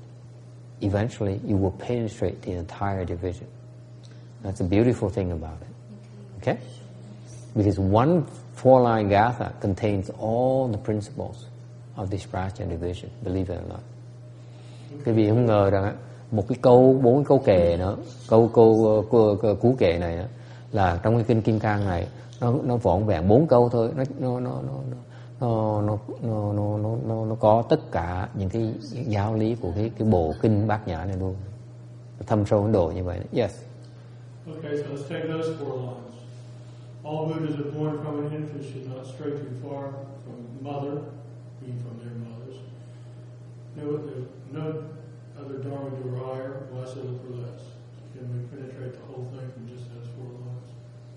[0.82, 3.48] Eventually, you will penetrate the entire division.
[4.44, 5.68] That's a beautiful thing about it.
[6.42, 6.58] Okay?
[7.56, 8.26] Because one
[8.56, 11.46] four-line gatha contains all the principles
[11.96, 13.84] of this Prajna division, believe it or not.
[15.06, 15.98] Quý vị không ngờ rằng
[16.32, 17.98] một cái câu, bốn cái câu kệ nữa,
[18.30, 19.06] câu câu,
[19.44, 20.26] ờ, cú kệ này đó,
[20.72, 22.08] là trong cái kinh Kim Cang này
[22.42, 24.98] nó nó vỏn vẹn bốn câu thôi, nó nó nó nó
[25.44, 28.74] nó nó nó nó nó nó có tất cả những cái
[29.08, 31.36] giáo lý của cái cái bộ kinh Bát Nhã này luôn,
[32.28, 33.20] thâm sâu Ấn Độ như vậy.
[33.34, 33.64] Yes.
[34.48, 36.16] Okay, so let's take those four lines.
[37.04, 39.84] All Buddhas are born from an infant should not stray too far
[40.24, 40.98] from mother,
[41.62, 42.58] being from their mothers.
[43.76, 44.66] No, there's no
[45.40, 46.10] other dharma do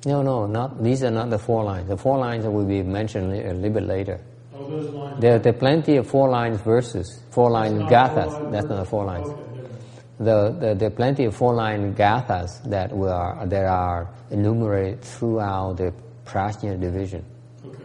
[0.07, 1.89] No, no, not these are not the four lines.
[1.89, 4.21] The four lines will be mentioned a little bit later.
[4.55, 5.21] Oh, those lines.
[5.21, 8.31] There, there are plenty of four lines verses, four line gathas.
[8.31, 9.29] four-line That's not the four lines.
[9.29, 9.73] Okay.
[10.19, 15.93] The, the, there are plenty of four-line gathas that were that are enumerated throughout the
[16.25, 17.25] Prajna division.
[17.67, 17.83] Okay.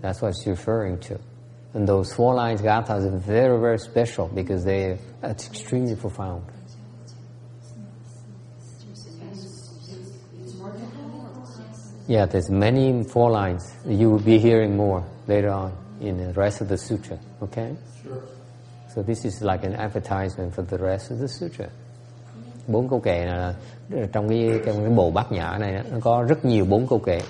[0.00, 1.20] That's what it's referring to.
[1.74, 6.46] And those four lines gathas are very, very special because they it's extremely profound.
[12.12, 13.72] Yeah, there's many four lines.
[13.88, 15.72] You will be hearing more later on
[16.02, 17.18] in the rest of the sutra.
[17.40, 17.74] Okay?
[18.02, 18.22] Sure.
[18.94, 21.66] So this is like an advertisement for the rest of the sutra.
[22.68, 23.54] Bốn câu kệ là
[24.12, 27.20] trong cái trong cái bộ bát nhã này nó có rất nhiều bốn câu kệ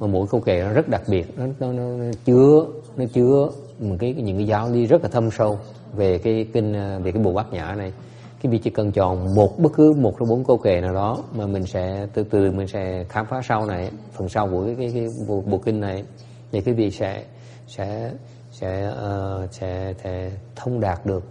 [0.00, 2.66] mà mỗi câu kệ nó rất đặc biệt nó nó, nó, nó chứa
[2.96, 3.48] nó chứa
[3.78, 5.58] một cái những cái giáo lý rất là thâm sâu
[5.94, 7.92] về cái kinh về cái bộ bát nhã này
[8.42, 11.18] cái vị chỉ cần chọn một bất cứ một trong bốn câu kệ nào đó
[11.34, 14.74] mà mình sẽ từ từ mình sẽ khám phá sau này phần sau của cái
[14.78, 16.04] cái, cái bộ, bộ kinh này
[16.52, 17.24] thì quý vị sẽ
[17.66, 18.12] sẽ
[18.50, 21.24] sẽ uh, sẽ thể thông đạt được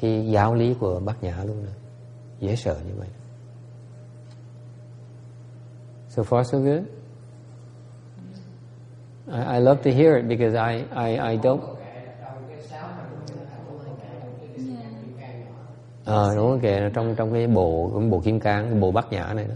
[0.00, 1.72] cái giáo lý của bát nhã luôn đó.
[2.40, 3.08] dễ sợ như vậy
[6.08, 6.82] so far so good
[9.26, 11.81] I, I love to hear it because I I I don't
[16.04, 19.12] Ờ à, đúng kìa trong trong cái bộ cái bộ kim cang cái bộ bát
[19.12, 19.54] nhã này đó.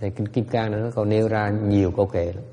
[0.00, 2.44] Thì kim cang nó còn nêu ra nhiều câu kệ lắm.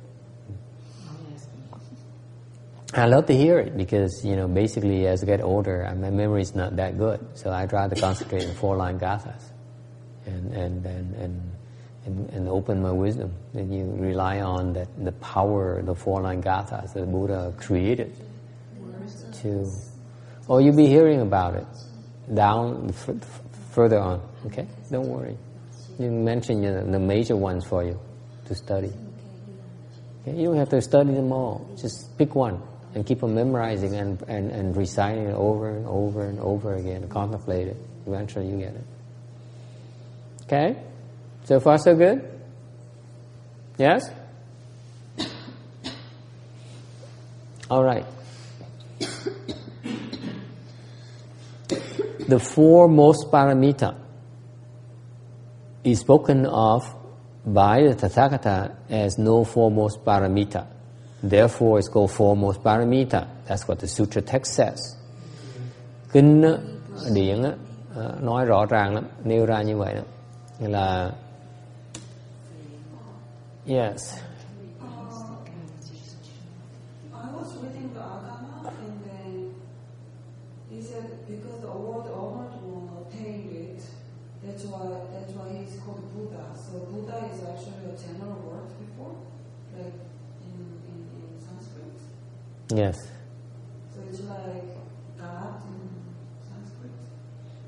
[2.97, 6.39] I love to hear it because you know basically as I get older my memory
[6.39, 9.51] is not that good so I try to concentrate on four line gathas.
[10.25, 11.41] And and and and
[12.05, 13.31] and, and open my wisdom.
[13.53, 18.11] Then you rely on that the power the four line gathas that Buddha created
[19.41, 19.69] to
[20.47, 21.65] oh you'll be hearing about it
[22.33, 22.91] down
[23.71, 24.21] further on.
[24.45, 25.37] Okay, don't worry.
[25.99, 27.99] You mention you know, the major ones for you
[28.47, 28.91] to study.
[30.21, 30.37] Okay?
[30.37, 31.69] You don't have to study them all.
[31.79, 32.61] Just pick one
[32.93, 37.07] and keep on memorizing and, and, and reciting it over and over and over again.
[37.09, 37.77] Contemplate it.
[38.07, 38.83] Eventually, you get it.
[40.43, 40.75] Okay,
[41.45, 42.31] so far so good.
[43.77, 44.09] Yes.
[47.69, 48.05] All right.
[52.27, 53.95] The foremost paramita
[55.83, 56.83] is spoken of
[57.45, 60.65] by the Tathagata as no foremost paramita.
[61.21, 63.27] Therefore, it's called foremost paramita.
[63.47, 64.95] That's what the sutra text says.
[66.11, 66.59] Kinh uh,
[67.13, 70.01] điển uh, nói rõ ràng lắm, nêu ra như vậy đó.
[70.59, 71.11] Là
[73.67, 74.24] Yes.
[92.73, 92.97] Yes.
[93.93, 94.63] So it's like
[95.19, 95.89] God in
[96.49, 96.91] Sanskrit.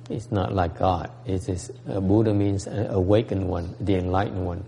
[0.10, 1.12] It's not like God.
[1.26, 4.64] It is uh, Buddha means an awakened one, the enlightened one.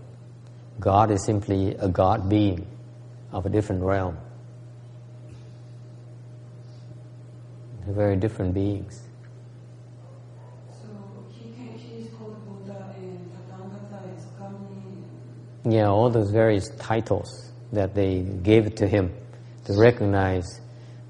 [0.78, 2.66] God is simply a God being
[3.32, 4.16] of a different realm.
[7.84, 9.02] They're very different beings.
[10.80, 10.88] So
[11.32, 15.74] he can, he's called Buddha and Tathagata is Kami.
[15.74, 19.12] Yeah, all those various titles that they gave to him
[19.70, 20.60] to recognize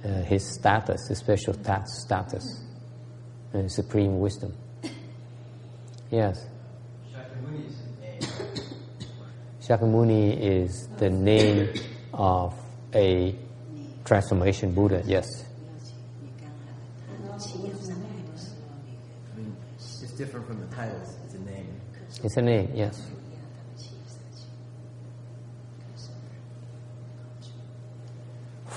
[0.04, 2.62] uh, his status, his special ta- status,
[3.52, 4.54] and supreme wisdom.
[6.10, 6.46] Yes.
[7.12, 8.20] Shakyamuni's name.
[9.62, 11.68] Shakyamuni is the name
[12.12, 12.54] of
[12.94, 13.34] a
[14.04, 15.44] transformation Buddha, yes.
[20.02, 21.16] It's different from the titles.
[21.24, 21.80] It's a name.
[22.22, 23.06] It's a name, yes.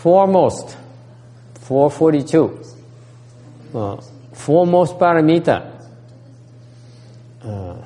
[0.03, 0.75] Foremost,
[1.61, 2.61] 442.
[3.73, 4.01] Uh,
[4.33, 5.65] foremost parameter.
[7.41, 7.77] Uh,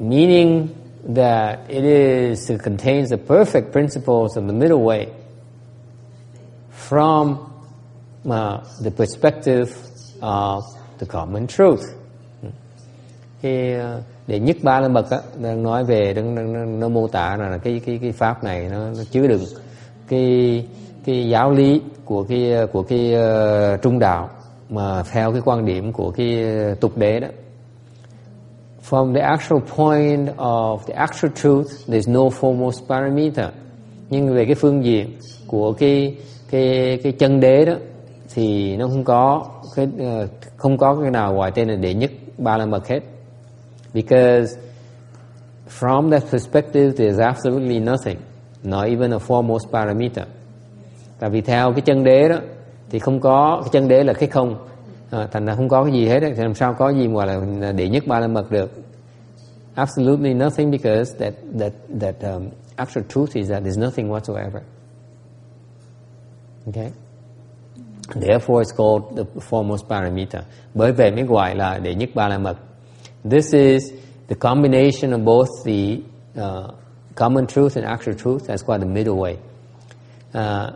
[0.00, 0.74] meaning
[1.04, 5.12] that it is it contains the perfect principles of the middle way
[6.70, 7.54] from
[8.28, 9.78] uh, the perspective
[10.20, 10.64] of
[10.98, 11.94] the common truth.
[13.40, 16.88] Khi uh, để nhất ba la mật á, đang nói về đang, đang, đang, nó
[16.88, 19.44] mô tả là cái cái cái pháp này nó, nó chứa đựng
[20.08, 20.64] cái
[21.04, 24.30] cái giáo lý của cái của cái uh, trung đạo
[24.68, 26.44] mà theo cái quan điểm của cái
[26.80, 27.28] tục đế đó
[28.90, 33.46] from the actual point of the actual truth, there's no foremost parameter
[34.10, 35.10] Nhưng về cái phương diện
[35.46, 36.16] của cái
[36.50, 37.74] cái cái chân đế đó
[38.34, 39.46] thì nó không có
[39.76, 43.00] cái uh, không có cái nào ngoài tên là đệ nhất ba la mật hết.
[43.94, 44.56] Because
[45.66, 48.18] from that perspective there is absolutely nothing,
[48.62, 50.24] not even a foremost parameter.
[51.18, 52.36] Tại vì theo cái chân đế đó
[52.90, 54.66] thì không có cái chân đế là cái không.
[55.10, 57.72] À, thành ra không có cái gì hết thì làm sao có gì mà là
[57.72, 58.70] đệ nhất ba la mật được.
[59.74, 64.60] Absolutely nothing because that that that um, actual truth is that there's nothing whatsoever.
[66.66, 66.90] Okay?
[68.14, 70.40] Therefore it's called the foremost parameter.
[70.74, 72.56] bởi vậy mới gọi là đệ nhất ba la mật
[73.24, 73.92] this is
[74.28, 75.98] the combination of both the
[76.38, 76.70] uh,
[77.14, 79.34] common truth and actual truth that's called the middle way.
[80.32, 80.74] À, uh,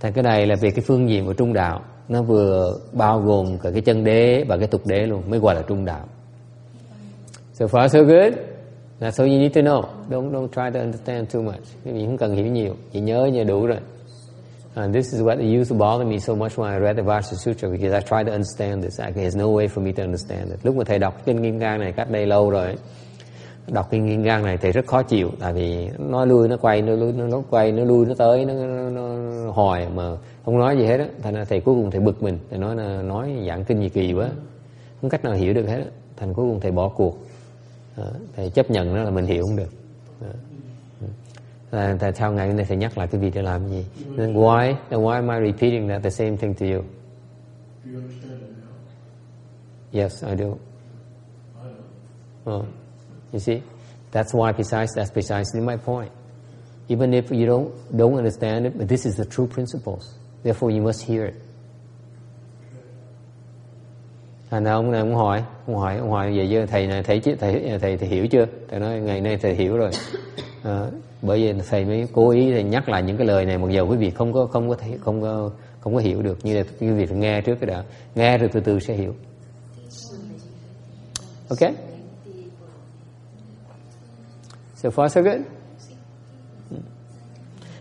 [0.00, 1.82] thì cái này là về cái phương diện của trung đạo.
[2.08, 5.54] Nó vừa bao gồm cả cái chân đế và cái tục đế luôn mới gọi
[5.54, 6.06] là trung đạo.
[7.52, 8.34] So far so good.
[9.00, 9.82] That's all you need to know.
[10.10, 11.62] Don't don't try to understand too much.
[11.84, 12.74] Quý không cần hiểu nhiều.
[12.92, 13.78] Chỉ nhớ như đủ rồi.
[14.76, 17.02] And this is what it used to bother me so much when I read the
[17.02, 18.98] Vajra Sutra because I tried to understand this.
[18.98, 20.58] There's no way for me to understand it.
[20.62, 22.74] Lúc mà thầy đọc kinh Kim Cang này cách đây lâu rồi,
[23.68, 26.82] đọc kinh Kim Cang này thầy rất khó chịu tại vì nó lui nó quay
[26.82, 30.58] nó lui nó, nó quay nó lui nó tới nó, nó, nó hồi mà không
[30.58, 31.06] nói gì hết á.
[31.22, 33.88] Thành ra thầy cuối cùng thầy bực mình, thầy nói là nói giảng kinh gì
[33.88, 34.28] kỳ quá,
[35.00, 35.90] không cách nào hiểu được hết á.
[36.16, 37.18] Thành cuối cùng thầy bỏ cuộc,
[37.96, 38.04] à,
[38.36, 39.70] thầy chấp nhận nó là mình hiểu không được.
[40.20, 40.32] À
[41.76, 43.84] là tại sao ngày hôm nay thầy nhắc lại cái việc để làm gì?
[44.16, 46.82] Then why then why am I repeating that the same thing to you?
[47.84, 48.50] Do you understand it
[49.92, 50.02] now?
[50.02, 50.56] yes I do.
[51.64, 52.64] I oh.
[53.32, 53.60] you see?
[54.12, 56.12] That's why precise that's precisely my point.
[56.88, 60.14] Even if you don't don't understand it but this is the true principles.
[60.42, 61.34] Therefore you must hear it.
[64.50, 65.42] Thành ra ông này ông hỏi?
[65.66, 67.36] Ông hỏi ông hỏi về giờ thầy này thầy chứ?
[67.40, 68.46] Thầy thầy, thầy hiểu chưa?
[68.68, 69.90] Thầy nói ngày nay thầy hiểu rồi.
[70.62, 70.86] À,
[71.22, 73.96] bởi vì thầy mới cố ý nhắc lại những cái lời này mặc dù quý
[73.96, 76.90] vị không có không có thấy không có không có hiểu được như là quý
[76.90, 77.84] vị phải nghe trước cái đã
[78.14, 79.14] nghe rồi từ từ sẽ hiểu.
[81.48, 81.72] Ok?
[84.76, 85.40] So far so good?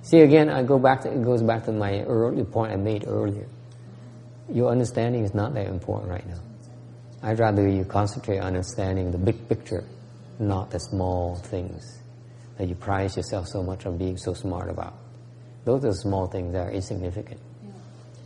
[0.04, 3.06] See again I go back to, it goes back to my early point I made
[3.08, 3.46] earlier.
[4.56, 6.40] Your understanding is not that important right now.
[7.24, 9.84] I'd rather you concentrate on understanding the big picture
[10.40, 12.05] not the small things.
[12.58, 14.94] That you prize yourself so much on being so smart about.
[15.66, 17.40] Those are small things that are insignificant.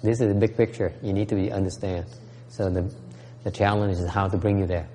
[0.03, 2.05] This is the big picture you need to be understand.
[2.49, 2.93] So the,
[3.43, 4.87] the challenge is how to bring you there.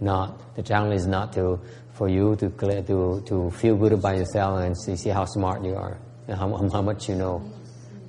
[0.00, 1.60] Not the challenge is not to
[1.92, 5.64] for you to clear, to to feel good about yourself and see, see how smart
[5.64, 5.98] you are
[6.28, 7.42] and how, how much you know.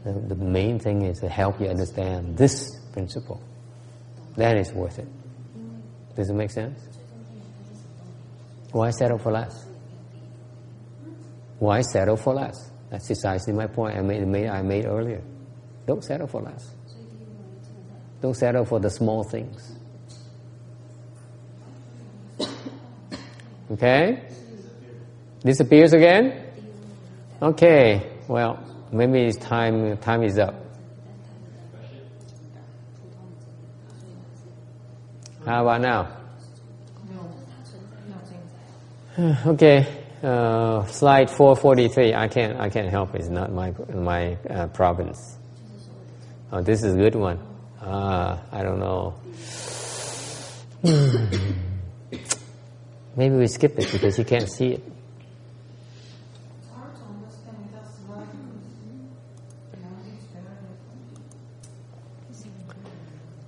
[0.04, 3.42] The, the main thing is to help you understand this principle.
[4.36, 5.08] That is worth it.
[6.16, 6.80] Does it make sense?
[8.72, 9.67] Why settle for less?
[11.60, 12.72] Why settle for less?
[12.90, 15.22] That's precisely my point I made, made, I made earlier.
[15.86, 16.74] Don't settle for less.
[18.22, 19.78] Don't settle for the small things.
[23.72, 24.24] Okay?
[25.44, 26.44] Disappears again?
[27.42, 28.12] Okay.
[28.28, 30.56] Well, maybe it's time time is up.
[35.46, 36.14] How about now?
[39.48, 40.07] Okay.
[40.24, 42.16] Uh, slide 443.
[42.16, 42.60] I can't.
[42.60, 43.14] I can't help.
[43.14, 45.38] It's not my my uh, province.
[46.52, 47.40] Oh, this is a good one.
[47.80, 49.14] Ah, I don't know.
[53.16, 54.84] Maybe we skip it because you can't see it.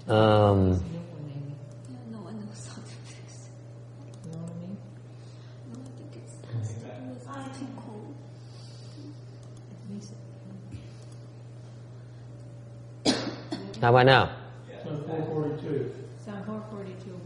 [0.09, 0.98] It's
[13.81, 14.29] how about now?
[14.83, 15.91] So 442.
[16.25, 17.19] Sound 442.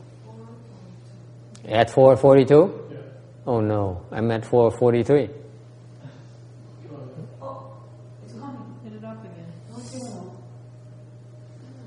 [1.73, 2.53] At 442?
[2.91, 2.97] Yeah.
[3.47, 5.29] Oh no, I'm at 443.
[7.41, 7.73] Oh,
[8.23, 8.75] it's coming.
[8.83, 9.51] Hit it up again.
[9.71, 10.35] No signal.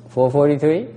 [0.08, 0.95] 443?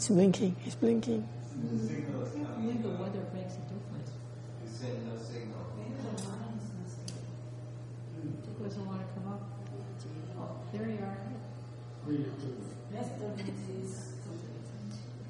[0.00, 0.56] It's blinking.
[0.64, 1.28] It's blinking.
[1.60, 4.10] The weather makes a difference.
[4.64, 5.60] He's saying no signal.
[8.16, 10.72] It doesn't want to come up.
[10.72, 11.18] There you are.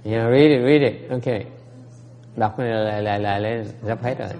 [0.04, 1.10] Yeah, read it, read it.
[1.10, 1.46] Okay.
[2.36, 4.28] Đọc lại lại lại lên sắp hết rồi.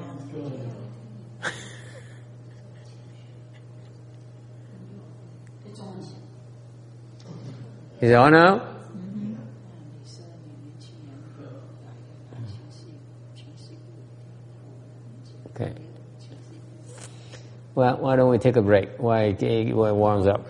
[8.00, 8.69] Is it on now?
[15.60, 15.74] Okay.
[17.74, 20.46] Well, why don't we take a break Why it, warms up?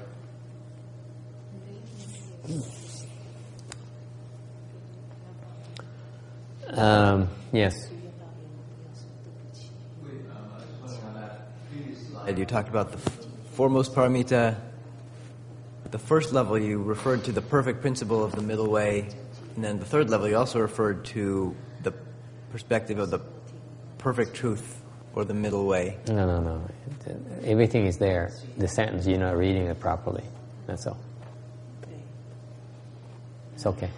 [6.69, 7.89] Um, yes.
[12.37, 12.99] You talked about the
[13.53, 14.57] foremost paramita.
[15.91, 19.09] The first level, you referred to the perfect principle of the middle way.
[19.57, 21.93] And then the third level, you also referred to the
[22.53, 23.21] perspective of the
[23.99, 24.80] perfect truth
[25.15, 25.97] or the middle way.
[26.09, 26.63] No, no, no.
[27.45, 28.33] Everything is there.
[28.59, 30.25] The sentence, you're not reading it properly.
[30.67, 30.99] That's all.
[33.55, 33.91] It's okay.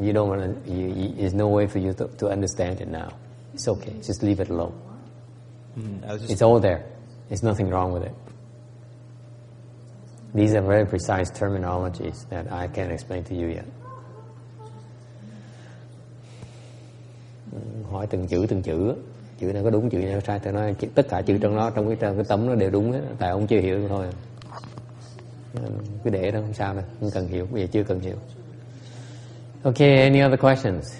[0.00, 0.72] You don't want to.
[0.72, 3.12] You, you, there's no way for you to, to understand it now.
[3.54, 3.92] It's okay.
[4.02, 4.80] Just leave it alone.
[5.78, 6.86] Mm, I was just It's all there.
[7.28, 8.14] There's nothing wrong with it.
[10.34, 13.66] These are very precise terminologies that I can't explain to you yet.
[17.90, 18.94] Hỏi từng chữ từng chữ,
[19.38, 20.38] chữ này có đúng chữ này có sai.
[20.38, 23.00] Tôi nói tất cả chữ trong đó trong cái cái tấm nó đều đúng hết.
[23.18, 24.06] Tại ông chưa hiểu thôi.
[26.04, 27.46] Cứ để đó không sao đâu, không cần hiểu.
[27.50, 28.16] Bây giờ chưa cần hiểu.
[29.62, 30.94] Okay, any other questions?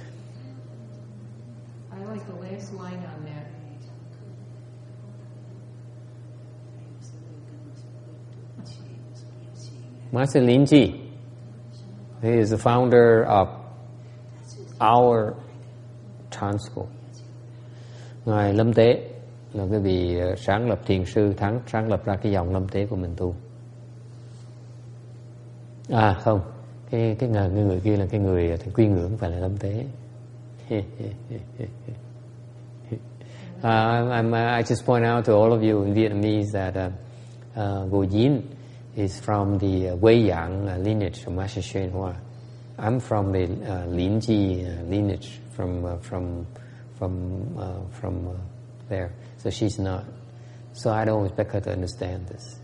[1.92, 3.46] I like the last line on that.
[10.12, 10.92] Master Lin Ji,
[12.22, 13.48] he is the founder of
[14.80, 15.34] our
[16.58, 16.86] School.
[18.26, 19.00] Ngài Lâm Tế
[19.52, 22.68] là cái vị ờ, sáng lập thiền sư thắng sáng lập ra cái dòng Lâm
[22.68, 23.34] Tế của mình tu.
[25.90, 26.40] À không,
[26.90, 29.38] cái cái người, người, người kia là cái người ờ, thì quy ngưỡng phải là
[29.38, 29.84] Lâm Tế.
[33.62, 36.90] Uh, I'm, uh, I just point out to all of you in Vietnamese that uh,
[37.56, 38.42] uh, Go Yin
[38.96, 42.12] is from the uh, Wei Yang uh, lineage from Master Hsuan Hua.
[42.78, 46.46] I'm from the uh, Lin Ji uh, lineage from uh, from
[46.98, 48.32] from uh, from uh,
[48.88, 49.10] there.
[49.38, 50.04] So she's not.
[50.72, 52.56] So I don't expect her to understand this.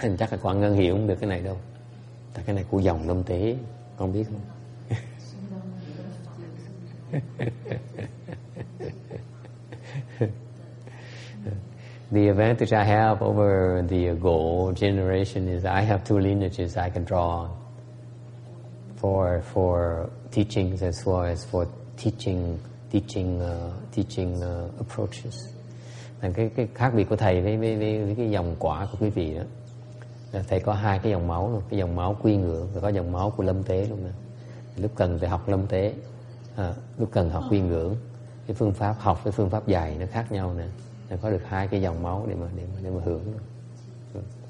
[0.00, 1.58] Anh chắc là Quang Ngân hiểu không được cái này đâu.
[2.34, 3.56] Tại cái này của dòng lâm tế,
[3.96, 4.40] con biết không?
[12.12, 17.04] The advantage I have over the Go generation is I have two lineages I can
[17.06, 17.50] draw on
[19.00, 21.66] for for teachings as well as for
[22.04, 22.58] teaching
[22.92, 25.34] teaching uh, teaching uh, approaches.
[26.20, 28.98] Là cái cái khác biệt của thầy với với, với, với cái dòng quả của
[29.00, 29.42] quý vị đó
[30.32, 32.88] là thầy có hai cái dòng máu luôn, cái dòng máu quy ngưỡng và có
[32.88, 34.10] dòng máu của lâm tế luôn nè.
[34.76, 35.94] Lúc cần phải học lâm tế,
[36.56, 37.96] à, lúc cần học quy ngưỡng,
[38.46, 40.66] cái phương pháp học với phương pháp dạy nó khác nhau nè.
[41.10, 43.34] nó có được hai cái dòng máu để mà để mà, để mà hưởng.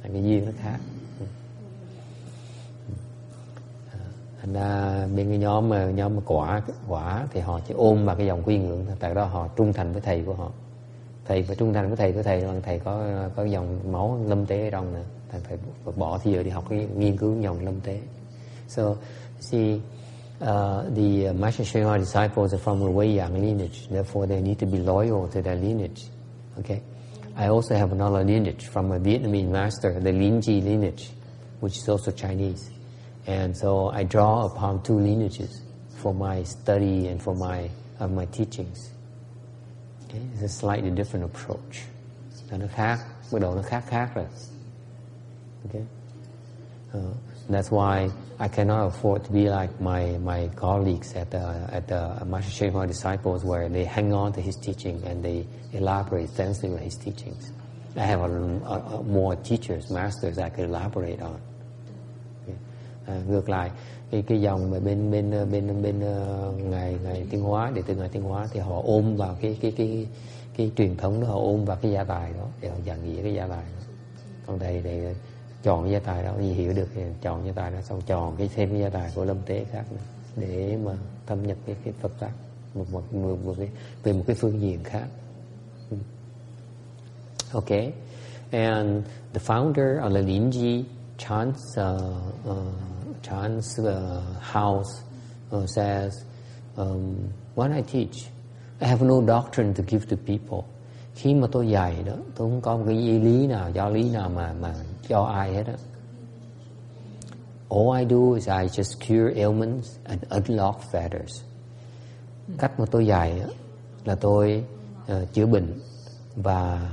[0.03, 0.79] Hai cái duyên nó khác.
[1.21, 1.27] Ừ
[4.43, 8.17] thành ra bên cái nhóm mà nhóm mà quả quả thì họ chỉ ôm vào
[8.17, 10.51] cái dòng quy ngưỡng tại đó họ trung thành với thầy của họ.
[11.25, 13.05] Thầy phải trung thành với thầy của thầy là thầy có
[13.37, 15.01] có dòng máu lâm tế ở trong nè
[15.33, 15.59] thầy phải
[15.97, 18.01] bỏ thì giờ đi học cái nghiên cứu dòng lâm tế.
[18.69, 18.83] So
[19.41, 23.89] see uh, the Master Sri disciples are from the Wei Yang lineage.
[23.91, 26.03] Therefore they need to be loyal to their lineage.
[26.59, 26.81] Okay
[27.37, 31.11] I also have another lineage from a Vietnamese master the Lin Ji lineage
[31.61, 32.72] which is also Chinese.
[33.27, 35.63] And so I draw upon two lineages
[35.97, 37.71] for my study and for my
[38.01, 38.91] of my teachings.
[40.05, 40.21] Okay?
[40.35, 41.83] It's a slightly different approach.
[42.51, 43.01] Và nó khác,
[43.33, 44.27] bắt đầu nó khác khác rồi.
[45.65, 45.83] Okay?
[46.95, 47.01] Uh,
[47.49, 52.25] that's why I cannot afford to be like my my colleagues at the at the
[52.25, 56.83] Master Hoa disciples, where they hang on to his teaching and they elaborate extensively on
[56.83, 57.53] his teachings.
[57.97, 61.41] I have a, a, a more teachers, masters I could elaborate on.
[63.07, 63.71] À, ngược lại
[64.11, 67.73] cái cái dòng mà bên bên ờ, bên bên ờ, uh, ngày ngày tiên hóa
[67.75, 70.07] để từ ngày tiên hóa thì họ ôm vào cái cái cái
[70.57, 73.23] cái truyền thống đó họ ôm vào cái gia tài đó để họ dàn nghĩa
[73.23, 73.83] cái gia tài đó.
[74.47, 75.15] Còn đây để
[75.63, 78.51] chọn gia tài đó gì hiểu được thì chọn gia tài đó xong chọn cái
[78.55, 80.03] thêm cái gia tài của lâm tế khác nữa,
[80.37, 80.93] để mà
[81.27, 82.33] thâm nhập cái cái Phật pháp
[82.75, 83.69] một một, một, một cái
[84.03, 85.07] về một cái phương diện khác.
[87.53, 87.65] Ok.
[87.65, 87.93] Okay,
[88.51, 90.85] and the founder of the Linji
[91.19, 92.03] chants uh,
[92.51, 92.92] uh,
[93.23, 95.03] Chan's uh, house
[95.53, 96.25] uh, says,
[96.77, 98.27] um, when I teach,
[98.81, 100.65] I have no doctrine to give to people.
[101.15, 104.11] Khi mà tôi dạy đó, tôi không có một cái ý lý nào, giáo lý
[104.11, 104.75] nào mà mà
[105.09, 105.75] cho ai hết á.
[107.71, 111.43] All I do is I just cure ailments and unlock fetters.
[112.59, 113.47] Cách mà tôi dạy đó
[114.05, 114.65] là tôi
[115.13, 115.81] uh, chữa bệnh
[116.37, 116.91] và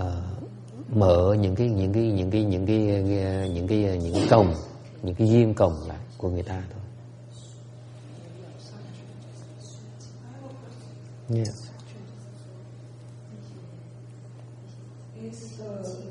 [0.00, 0.06] uh,
[0.88, 4.54] mở những cái những cái những cái những cái ờ, những cái những cái cổng
[5.02, 6.82] những cái duyên cổng lại của người ta thôi.
[11.30, 11.68] Yes.
[15.20, 16.08] Is the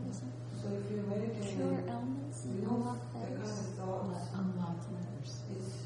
[0.00, 0.24] what is it?
[0.62, 5.40] So if you're meditating, cure ailments and unlock things, but unlock others.
[5.52, 5.76] It's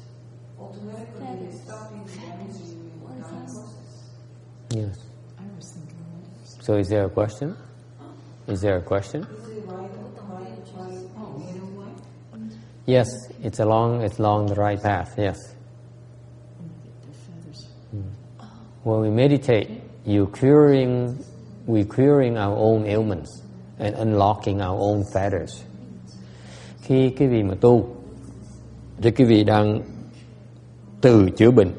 [0.59, 3.75] automatically it's stopping the energy in the process.
[4.71, 4.97] Yes.
[5.37, 6.57] I was thinking letters.
[6.61, 7.57] So is there a question?
[8.47, 9.27] Is there a question?
[12.87, 13.07] Yes,
[13.41, 15.15] it's along it's along the right path.
[15.17, 15.55] Yes.
[17.89, 18.01] Hmm.
[18.83, 21.25] When we meditate, you curing,
[21.65, 23.41] we curing our own ailments.
[23.79, 25.61] And unlocking our own fetters.
[26.81, 27.87] Khi cái vị mà tu
[29.01, 29.81] thì cái vị đang
[31.01, 31.71] từ chữa bệnh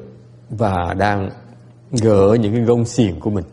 [0.49, 1.29] và đang
[1.91, 3.45] gỡ những cái gông xiềng của mình.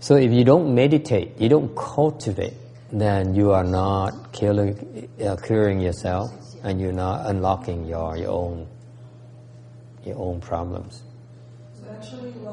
[0.00, 2.54] So if you don't meditate, you don't cultivate,
[2.90, 4.74] then you are not killing,
[5.20, 6.28] uh, curing yourself,
[6.62, 8.66] and you're not unlocking your your own
[10.06, 11.02] your own problems.
[11.74, 12.46] So actually, we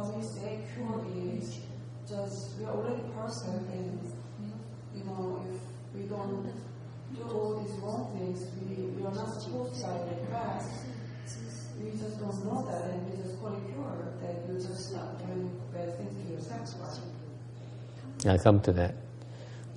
[18.25, 18.91] I come to that.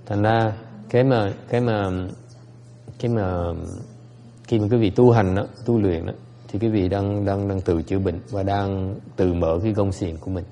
[0.06, 0.52] Thành ra
[0.90, 1.90] cái mà cái mà
[2.98, 3.42] cái mà
[4.44, 6.12] khi mà quý vị tu hành đó, tu luyện đó,
[6.48, 9.92] thì quý vị đang đang đang tự chữa bệnh và đang tự mở cái gông
[9.92, 10.44] xiềng của mình.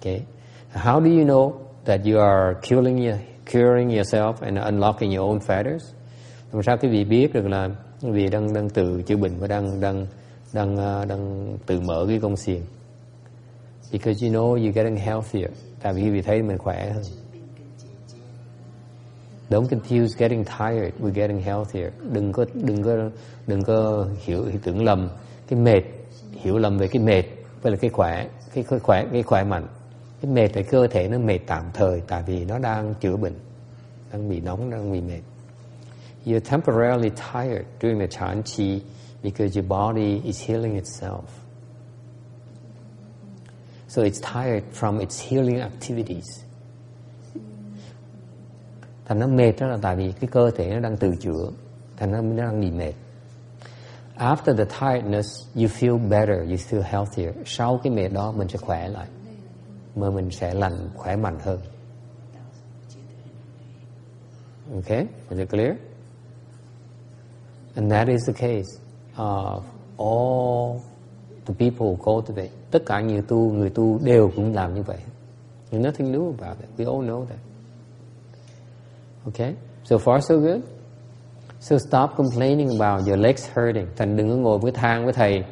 [0.00, 0.22] Okay.
[0.72, 1.52] How do you know
[1.84, 3.18] that you are curing your,
[3.52, 5.94] curing yourself and unlocking your own fetters?
[6.52, 7.68] Làm sao quý vị biết được là
[8.02, 10.06] quý vị đang đang tự chữa bệnh và đang đang
[10.52, 12.62] đang đang, đang tự mở cái gông xiềng?
[13.92, 15.50] Because you know you're getting healthier.
[15.82, 17.02] Tại vì vì thấy mình khỏe hơn.
[19.50, 21.92] Don't confuse getting tired with getting healthier.
[22.12, 22.96] Đừng có đừng có
[23.46, 25.08] đừng có hiểu, hiểu tưởng lầm
[25.48, 25.82] cái mệt,
[26.32, 27.22] hiểu lầm về cái mệt
[27.62, 29.66] với là cái khỏe, cái, cái khỏe cái khỏe mạnh.
[30.22, 33.34] Cái mệt là cơ thể nó mệt tạm thời tại vì nó đang chữa bệnh,
[34.12, 35.20] đang bị nóng, đang bị mệt.
[36.26, 38.82] You're temporarily tired during the Chan Chi
[39.22, 41.39] because your body is healing itself.
[43.90, 46.44] So it's tired from its healing activities.
[49.04, 51.50] Thành nó mệt đó là tại vì cái cơ thể nó đang tự chữa,
[51.96, 52.92] thành nó đang bị mệt.
[54.16, 57.34] After the tiredness, you feel better, you feel healthier.
[57.46, 59.06] Sau cái mệt đó mình sẽ khỏe lại,
[59.96, 61.60] mà mình sẽ lành, khỏe mạnh hơn.
[64.74, 65.74] Okay, is it clear?
[67.74, 68.68] And that is the case
[69.16, 69.62] of
[69.96, 70.89] all
[71.50, 72.50] the people who cultivate.
[72.70, 74.98] Tất cả những tu, người tu đều cũng làm như vậy.
[75.70, 76.68] There's nothing new about it.
[76.76, 77.38] We all know that.
[79.26, 79.54] Okay?
[79.84, 80.60] So far so good?
[81.60, 83.86] So stop complaining about your legs hurting.
[83.96, 85.44] Thành đừng có ngồi với thang với thầy.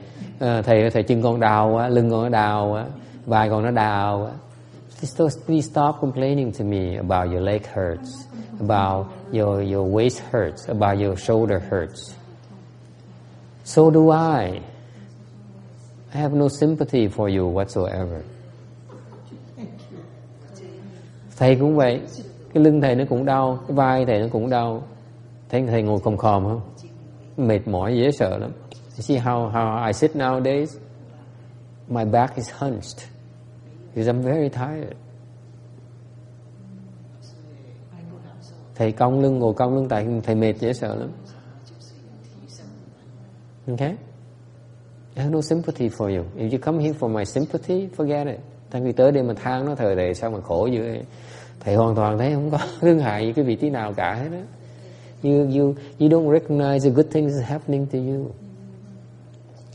[0.45, 2.87] Uh, thầy thầy chân con đau quá, lưng con nó đau quá,
[3.27, 4.33] vai con nó đau quá.
[5.47, 8.09] Please stop complaining to me about your leg hurts,
[8.61, 12.15] about your your waist hurts, about your shoulder hurts.
[13.65, 14.61] So do I.
[16.15, 18.21] I have no sympathy for you whatsoever.
[21.37, 22.01] Thầy cũng vậy,
[22.55, 24.83] cái lưng thầy nó cũng đau, cái vai thầy nó cũng đau.
[25.49, 26.61] Thấy thầy ngồi khom khom không?
[27.37, 28.51] Mệt mỏi dễ sợ lắm.
[28.97, 30.79] You see how how I sit nowadays?
[31.89, 33.09] My back is hunched
[33.95, 34.93] because I'm very tired.
[38.75, 41.11] Thầy cong lưng ngồi cong lưng tại thầy mệt dễ sợ lắm.
[43.67, 43.97] Okay?
[45.19, 46.25] I have no sympathy for you.
[46.37, 48.41] If you come here for my sympathy, forget it.
[48.71, 51.03] Tại vì tới đây mà than nó thời thầy sao mà khổ dữ vậy?
[51.61, 54.29] Thầy hoàn toàn thấy không có thương hại gì cái vị trí nào cả hết
[54.33, 54.43] á.
[55.23, 58.31] You, you, you don't recognize the good things happening to you.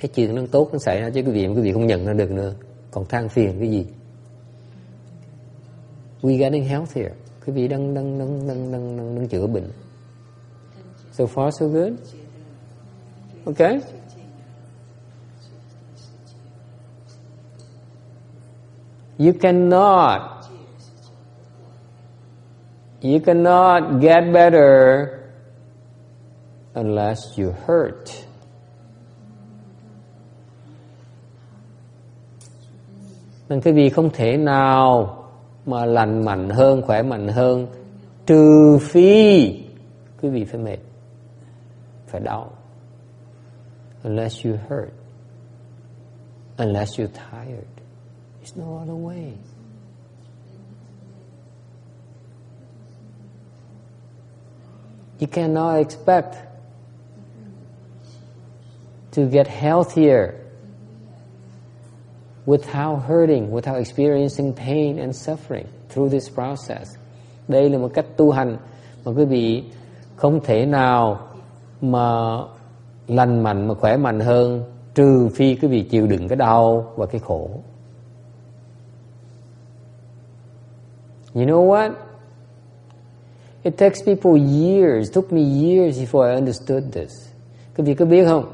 [0.02, 2.14] Cái chuyện nó tốt nó xảy ra chứ quý vị quý vị không nhận ra
[2.14, 2.54] được nữa.
[2.92, 3.86] Còn than phiền cái gì?
[6.22, 7.12] We getting healthier.
[7.46, 9.70] Quý vị đang đang đang đang đang, đang, đang chữa bệnh.
[11.12, 11.94] So far so good.
[13.46, 13.80] Okay?
[19.18, 20.22] You cannot
[23.02, 25.08] you cannot get better
[26.74, 28.10] unless you hurt.
[33.50, 35.24] Nên cái vị không thể nào
[35.66, 37.68] mà lành mạnh hơn, khỏe mạnh hơn
[38.26, 39.46] trừ phi
[40.22, 40.78] quý vị phải mệt,
[42.08, 42.52] phải đau.
[44.04, 44.90] Unless you hurt,
[46.58, 47.73] unless you tired.
[48.44, 49.38] It's no other way.
[55.18, 56.36] You cannot expect
[59.12, 60.36] to get healthier
[62.46, 66.98] without hurting, without experiencing pain and suffering through this process.
[67.48, 68.58] Đây là một cách tu hành
[69.06, 69.64] mà quý vị
[70.16, 71.28] không thể nào
[71.82, 72.38] mà
[73.08, 74.64] lành mạnh mà khỏe mạnh hơn
[74.96, 77.50] trừ phi quý vị chịu đựng cái đau và cái khổ.
[81.36, 81.92] You know what?
[83.64, 87.12] It takes people years, took me years before I understood this.
[87.76, 88.46] Các vị có biết không?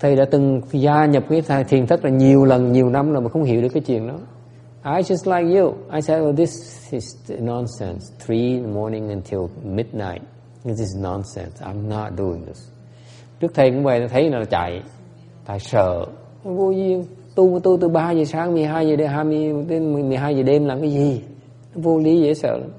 [0.00, 3.28] Thầy đã từng gia nhập cái thiền thất là nhiều lần, nhiều năm rồi mà
[3.28, 4.18] không hiểu được cái chuyện đó.
[4.84, 5.74] I just like you.
[5.94, 6.50] I said, oh, this
[6.90, 7.04] is
[7.40, 8.06] nonsense.
[8.26, 10.22] Three in the morning until midnight.
[10.64, 11.60] This is nonsense.
[11.60, 12.70] I'm not doing this.
[13.40, 14.82] Trước thầy cũng vậy, thấy là chạy.
[15.46, 16.06] Tại sợ.
[16.44, 17.04] Vô duyên.
[17.34, 20.80] Tu tu từ 3 giờ sáng, 12 giờ đêm, 20 đến 12 giờ đêm làm
[20.80, 21.22] cái gì?
[21.82, 22.70] Vô lý dễ sợ lắm.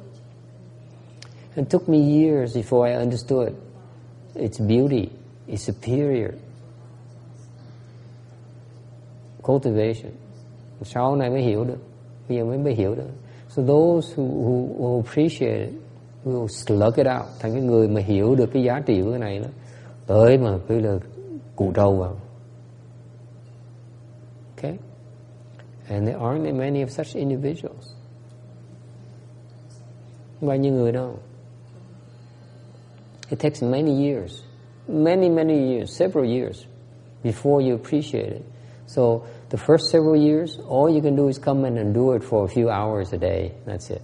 [1.56, 3.54] It took me years before I understood
[4.34, 5.10] its beauty,
[5.48, 6.32] its superior
[9.42, 10.12] cultivation.
[10.82, 11.78] Sau này mới hiểu được.
[12.30, 13.10] Bây giờ mới mới hiểu được.
[13.50, 15.74] So those who, who, who appreciate it
[16.26, 17.26] will slug it out.
[17.40, 19.48] Thành cái người mà hiểu được cái giá trị của cái này đó.
[20.08, 20.98] Tới mà cứ là
[21.56, 22.16] cụ trâu vào.
[24.58, 24.78] Okay?
[25.88, 27.99] And there aren't many of such individuals.
[30.42, 31.16] Bao nhiêu người đâu.
[33.30, 34.42] It takes many years,
[34.88, 36.66] many, many years, several years
[37.24, 38.42] before you appreciate it.
[38.88, 42.22] So the first several years, all you can do is come in and do it
[42.30, 43.52] for a few hours a day.
[43.66, 44.02] That's it.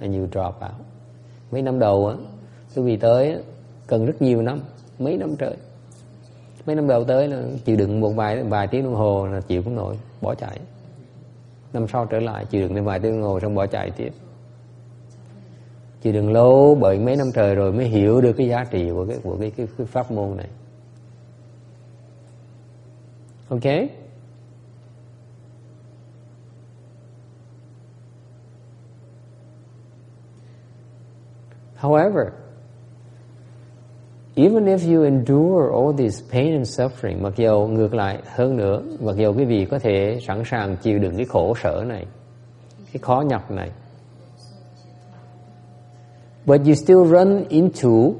[0.00, 0.86] And you drop out.
[1.50, 2.14] Mấy năm đầu á,
[2.74, 3.38] tôi vì tới á,
[3.86, 4.60] cần rất nhiều năm,
[4.98, 5.56] mấy năm trời.
[6.66, 9.62] Mấy năm đầu tới là chịu đựng một vài vài tiếng đồng hồ là chịu
[9.62, 10.60] không nổi, bỏ chạy.
[11.72, 14.10] Năm sau trở lại chịu đựng thêm vài tiếng đồng hồ xong bỏ chạy tiếp
[16.06, 19.06] chị đừng lâu bởi mấy năm trời rồi mới hiểu được cái giá trị của
[19.08, 20.48] cái của cái cái, cái pháp môn này.
[23.48, 23.88] ok
[31.80, 32.30] However,
[34.34, 38.82] even if you endure all this pain and suffering, mặc dầu ngược lại hơn nữa,
[39.00, 42.06] mặc dầu quý vị có thể sẵn sàng chịu đựng cái khổ sở này,
[42.92, 43.70] cái khó nhọc này,
[46.46, 48.14] but you still run into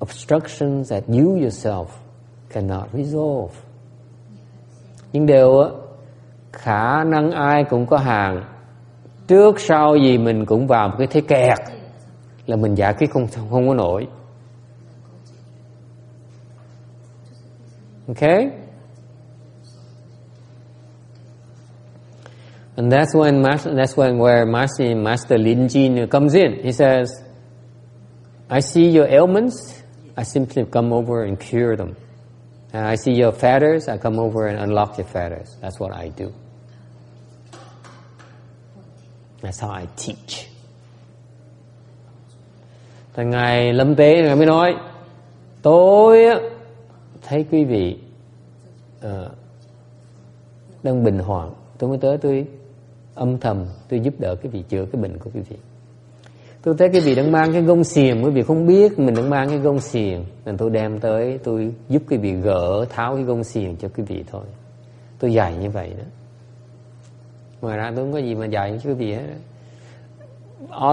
[0.00, 1.86] obstructions that you yourself
[2.50, 3.54] cannot resolve.
[5.12, 5.68] Nhưng đều á,
[6.52, 8.44] khả năng ai cũng có hàng,
[9.26, 11.58] trước sau gì mình cũng vào một cái thế kẹt
[12.46, 14.06] là mình giải quyết không không có nổi.
[18.08, 18.63] Okay?
[22.76, 26.62] And that's when that's when where Master, Master Lin Jin comes in.
[26.62, 27.22] He says,
[28.50, 29.82] I see your ailments,
[30.16, 31.96] I simply come over and cure them.
[32.72, 35.56] And I see your fetters, I come over and unlock your fetters.
[35.60, 36.32] That's what I do.
[39.40, 40.48] That's how I teach.
[43.16, 44.74] Thì Ngài Lâm Tế Ngài mới nói
[45.62, 46.24] Tôi
[47.22, 47.98] thấy quý vị
[49.06, 49.30] uh,
[50.82, 52.46] đang bình hoạn Tôi mới tới tôi
[53.14, 55.56] âm thầm tôi giúp đỡ cái vị chữa, cái bệnh của quý vị.
[56.62, 59.30] Tôi thấy cái vị đang mang cái gông xiềng, quý vị không biết mình đang
[59.30, 63.24] mang cái gông xiềng, nên tôi đem tới, tôi giúp cái vị gỡ, tháo cái
[63.24, 64.44] gông xiềng cho quý vị thôi.
[65.18, 66.04] Tôi dạy như vậy đó.
[67.60, 69.26] Ngoài ra tôi không có gì mà dạy cho quý vị hết.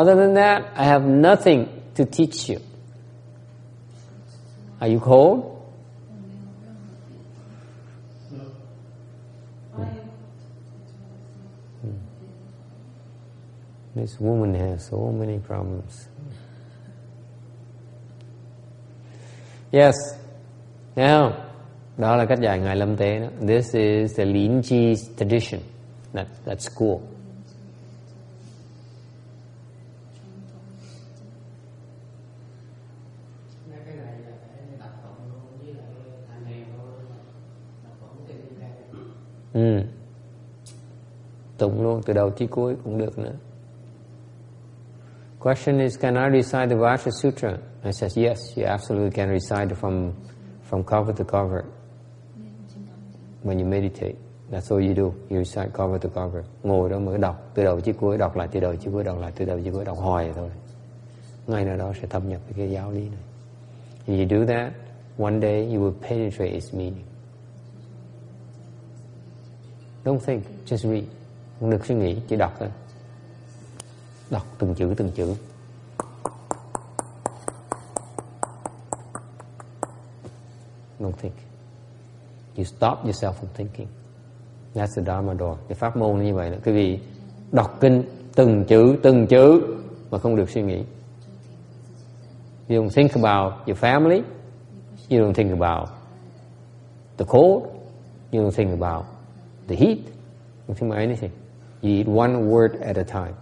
[0.01, 1.65] Other than that, I have nothing
[1.97, 2.57] to teach you.
[4.79, 5.50] Are you cold?
[13.95, 16.07] This woman has so many problems.
[19.71, 19.95] Yes.
[20.95, 21.31] Now,
[21.97, 23.27] đó là cách dạy ngài Lâm Tế đó.
[23.47, 25.61] This is the Lin Chi tradition.
[26.13, 26.97] That that school.
[39.53, 39.81] Ừ.
[41.57, 43.33] Tụng luôn từ đầu chí cuối cũng được nữa.
[45.41, 47.59] Question is, can I recite the Vajra Sutra?
[47.83, 50.13] I says, yes, you absolutely can recite it from,
[50.61, 51.65] from cover to cover
[53.41, 54.17] when you meditate.
[54.51, 55.15] That's all you do.
[55.31, 56.43] You recite cover to cover.
[56.63, 59.19] Ngồi đó mới đọc, từ đầu chí cuối, đọc lại từ đầu chí cuối, đọc
[59.19, 60.49] lại từ đầu chí cuối, đọc hoài thôi.
[61.47, 63.21] Ngay nào đó sẽ thâm nhập cái giáo lý này.
[64.07, 64.73] If you do that,
[65.17, 67.05] one day you will penetrate its meaning.
[70.03, 71.03] Don't think, just read.
[71.59, 72.69] Không được suy nghĩ, chỉ đọc thôi.
[74.31, 75.35] Đọc từng chữ từng chữ.
[80.99, 81.33] Don't think.
[82.55, 83.87] You stop yourself from thinking.
[84.73, 85.55] That's the Dharma door.
[85.67, 86.57] Cái pháp môn như vậy đó.
[86.65, 86.99] Quý vị
[87.51, 88.03] đọc kinh
[88.35, 89.61] từng chữ từng chữ
[90.11, 90.83] mà không được suy nghĩ.
[92.69, 94.21] You don't think about your family.
[95.09, 95.89] You don't think about
[97.17, 97.63] the cold.
[98.31, 99.05] You don't think about
[99.67, 99.97] the heat.
[99.97, 101.31] You don't think about anything.
[101.81, 103.33] You eat one word at a time.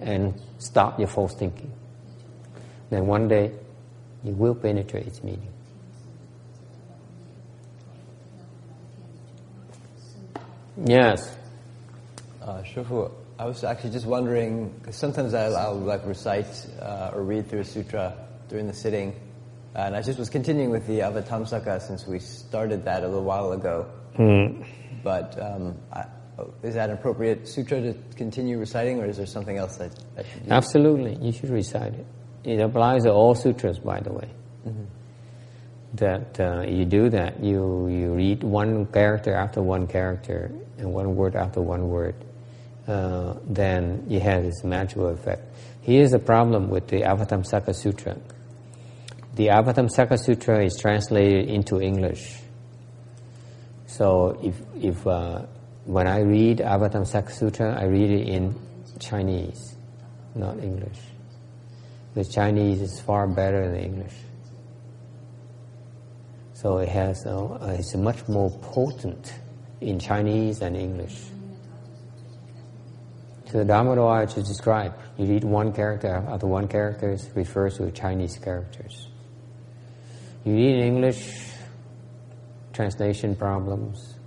[0.00, 1.70] And stop your false thinking.
[2.90, 3.52] Then one day
[4.24, 5.48] you will penetrate its meaning.
[10.84, 11.36] Yes.
[12.42, 17.22] Uh, Shifu, I was actually just wondering, because sometimes I'll, I'll like recite uh, or
[17.22, 18.14] read through a sutra
[18.48, 19.14] during the sitting,
[19.74, 23.52] and I just was continuing with the Avatamsaka since we started that a little while
[23.52, 23.86] ago.
[25.04, 26.04] But um, I,
[26.62, 30.22] is that an appropriate sutra to continue reciting, or is there something else that I
[30.22, 30.50] should do?
[30.52, 32.06] Absolutely, you should recite it.
[32.44, 34.28] It applies to all sutras, by the way.
[35.94, 41.16] That uh, you do that, you you read one character after one character and one
[41.16, 42.14] word after one word,
[42.86, 45.42] uh, then you have this magical effect.
[45.82, 48.16] Here's the problem with the Avatamsaka Sutra.
[49.34, 52.38] The Avatamsaka Sutra is translated into English.
[53.86, 55.46] So if if uh,
[55.84, 58.54] when I read Avatamsaka Sutra, I read it in
[58.98, 59.76] Chinese,
[60.34, 60.98] not English.
[62.14, 64.14] The Chinese is far better than English.
[66.52, 69.32] So it has uh, it's much more potent
[69.80, 71.16] in Chinese than English.
[73.46, 78.38] So the Dhammadwaya to describe, you read one character after one character refers to Chinese
[78.38, 79.08] characters.
[80.44, 81.50] You read English,
[82.72, 84.19] translation problems,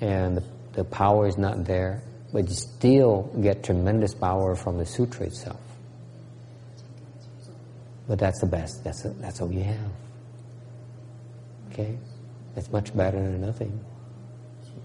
[0.00, 2.02] and the, the power is not there,
[2.32, 5.60] but you still get tremendous power from the sutra itself.
[8.08, 8.82] But that's the best.
[8.82, 9.90] That's that's all you have.
[11.70, 11.96] Okay,
[12.56, 13.84] it's much better than nothing.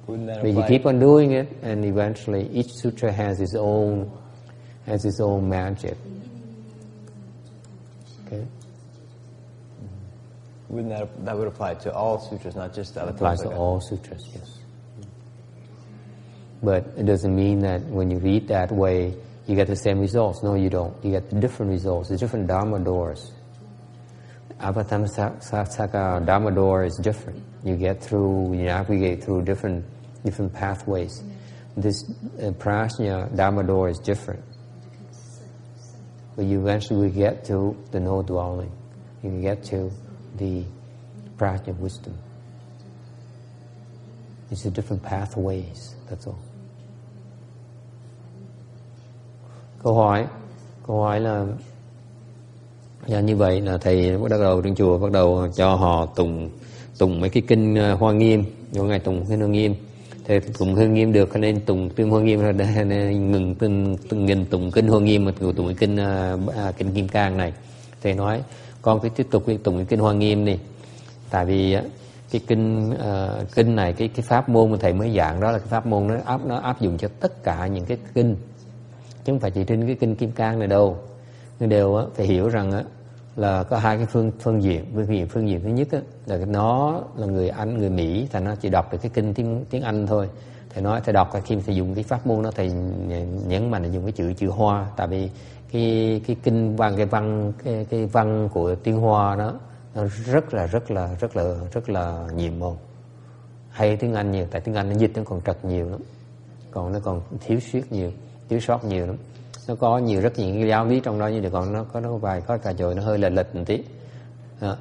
[0.08, 4.12] But you keep on doing it, and eventually each sutra has its own
[4.86, 5.98] has its own magic.
[8.28, 8.46] Okay,
[10.70, 14.28] Wouldn't that that would apply to all sutras, not just it applies to all sutras.
[14.36, 14.60] Yes,
[16.64, 19.16] but it doesn't mean that when you read that way
[19.48, 20.42] you get the same results.
[20.42, 20.96] No, you don't.
[21.04, 22.10] You get different results.
[22.10, 23.32] It's different dharma doors.
[24.60, 27.44] Avatamsaka dharma door is different.
[27.64, 29.86] You get through, you navigate through different
[30.24, 31.24] different pathways.
[31.78, 32.04] This
[32.40, 34.44] uh, prajna dharma door is different.
[36.36, 38.72] But you eventually get to the no dwelling.
[39.22, 39.92] You get to
[40.38, 40.64] the
[41.38, 42.18] prajna wisdom.
[44.52, 45.96] It's a different pathways.
[46.10, 46.38] That's all.
[49.84, 50.28] Câu hỏi,
[50.88, 51.46] câu hỏi là
[53.08, 56.50] Dạ như vậy là thầy bắt đầu trong chùa bắt đầu cho họ tùng
[56.98, 59.76] tùng mấy cái kinh ờ, Hoa Nghiêm, vô ngày tùng kinh Hoa Nghiêm.
[60.28, 63.98] Thì tùng Hoa Nghiêm được cho nên tùng kinh Hoa Nghiêm rồi nên ngừng từng
[64.10, 67.08] từng nghìn tùng kinh Hoa Nghiêm mà tùng tụng cái kinh ờ, à, kinh Kim
[67.08, 67.54] Cang này.
[68.04, 68.44] Thầy nói
[68.82, 70.58] con cứ tiếp tục tùng cái kinh Hoa Nghiêm đi.
[71.30, 71.82] Tại vì á,
[72.36, 75.60] cái kinh uh, kinh này cái cái pháp môn mà thầy mới giảng đó là
[75.60, 78.36] cái pháp môn nó áp nó áp dụng cho tất cả những cái kinh.
[79.24, 80.98] Chứ không phải chỉ trên cái kinh kim cang này đâu.
[81.60, 82.84] Nhưng đều á, phải hiểu rằng á,
[83.36, 84.86] là có hai cái phương phương diện.
[84.96, 88.40] Phương diện phương diện thứ nhất á, là nó là người anh người mỹ thì
[88.40, 90.30] nó chỉ đọc được cái kinh tiếng tiếng anh thôi.
[90.74, 92.72] Thầy nói thầy đọc khi thầy dùng cái pháp môn đó thầy
[93.48, 94.86] nhấn mạnh là dùng cái chữ chữ hoa.
[94.96, 95.30] Tại vì
[95.72, 99.54] cái cái kinh văn cái văn cái, cái văn của tiếng hoa đó
[99.96, 102.78] nó rất là rất là rất là rất là nhiệm màu
[103.70, 106.00] hay tiếng anh nhiều tại tiếng anh nó dịch nó còn trật nhiều lắm.
[106.72, 108.12] Còn nó còn thiếu suyết nhiều
[108.50, 109.16] thiếu sót nhiều lắm.
[109.68, 112.00] Nó có nhiều rất nhiều cái giáo lý trong đó nhưng mà còn nó có
[112.00, 113.84] nó có vài có cả rồi nó hơi lệch lệch một tí.
[114.60, 114.76] À,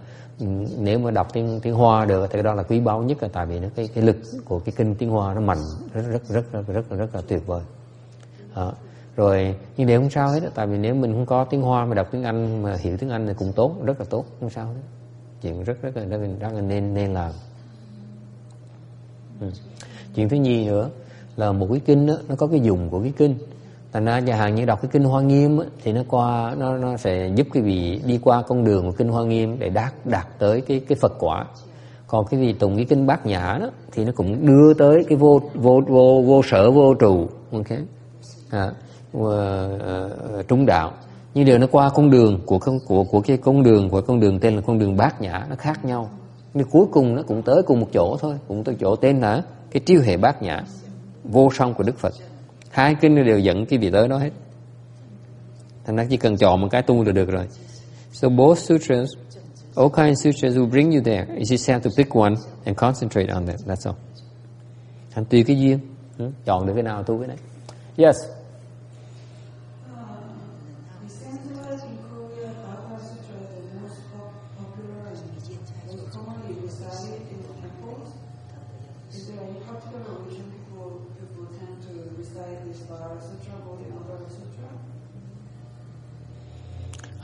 [0.79, 3.47] nếu mà đọc tiếng tiếng hoa được thì đó là quý báu nhất là tại
[3.47, 5.59] vì nó cái cái lực của cái kinh tiếng hoa nó mạnh
[5.93, 7.63] rất rất rất rất rất rất, là tuyệt vời.
[8.55, 8.67] À,
[9.17, 11.95] rồi nhưng đều không sao hết tại vì nếu mình không có tiếng hoa mà
[11.95, 14.67] đọc tiếng anh mà hiểu tiếng anh thì cũng tốt rất là tốt không sao
[14.67, 15.04] hết
[15.45, 17.33] chuyện rất rất là rất, là- rất là nên nên làm.
[19.41, 19.47] Ừ.
[20.15, 20.89] chuyện thứ nhì nữa
[21.37, 23.35] là một cái kinh đó, nó có cái dùng của cái kinh.
[23.93, 26.77] Thành ra nhà hàng như đọc cái kinh hoa nghiêm á, thì nó qua nó
[26.77, 29.93] nó sẽ giúp cái vị đi qua con đường của kinh hoa nghiêm để đạt
[30.05, 31.45] đạt tới cái cái phật quả.
[32.07, 35.19] Còn cái vị tụng cái kinh bát nhã đó thì nó cũng đưa tới cái
[35.19, 37.29] vô vô vô vô sở vô trụ.
[37.53, 37.67] Ok.
[38.51, 38.73] À,
[39.17, 39.25] uh,
[40.39, 40.93] uh, trung đạo
[41.35, 44.21] nhưng điều nó qua con đường của con của của cái con đường của con
[44.21, 46.11] đường tên là con đường bát nhã, nó khác nhau.
[46.55, 49.43] Nhưng cuối cùng nó cũng tới cùng một chỗ thôi, cũng tới chỗ tên là
[49.71, 50.65] cái triêu hệ bát nhã,
[51.25, 52.15] vô song của đức phật.
[52.71, 54.31] Hai kinh đều dẫn cái vị tới đó hết.
[55.85, 57.47] Thành ra chỉ cần chọn một cái tu là được rồi.
[58.13, 59.09] So both sutras,
[59.77, 61.27] all kinds of sutras will bring you there.
[61.29, 62.35] You just have to pick one
[62.65, 63.97] and concentrate on that that's all.
[65.11, 65.79] Thành tùy cái duyên.
[66.19, 67.37] Ừ, chọn được cái nào tu cái đấy.
[67.97, 68.17] Yes.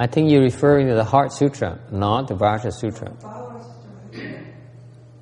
[0.00, 3.12] I think you're referring to the Heart Sutra, not the Vajra Sutra.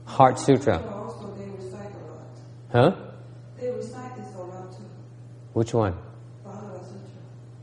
[0.05, 0.79] Heart Sutra.
[0.79, 2.95] Also, they recite a lot.
[2.95, 2.97] Huh?
[3.61, 4.85] They recite this a lot too.
[5.53, 5.97] Which one?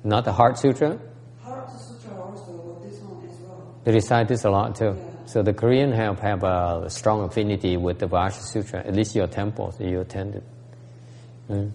[0.03, 0.99] Not the Heart Sutra?
[1.41, 3.79] Heart Sutra also, this one as well.
[3.85, 4.97] They recite this a lot too.
[4.97, 5.25] Yeah.
[5.25, 9.27] So the Korean have, have a strong affinity with the Vajra Sutra, at least your
[9.27, 10.43] temples that you attended.
[11.49, 11.71] Mm.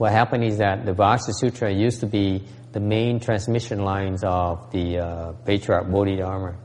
[0.00, 4.72] What happened is that the Vajra Sutra used to be the main transmission lines of
[4.72, 6.56] the uh, Patriarch Bodhidharma.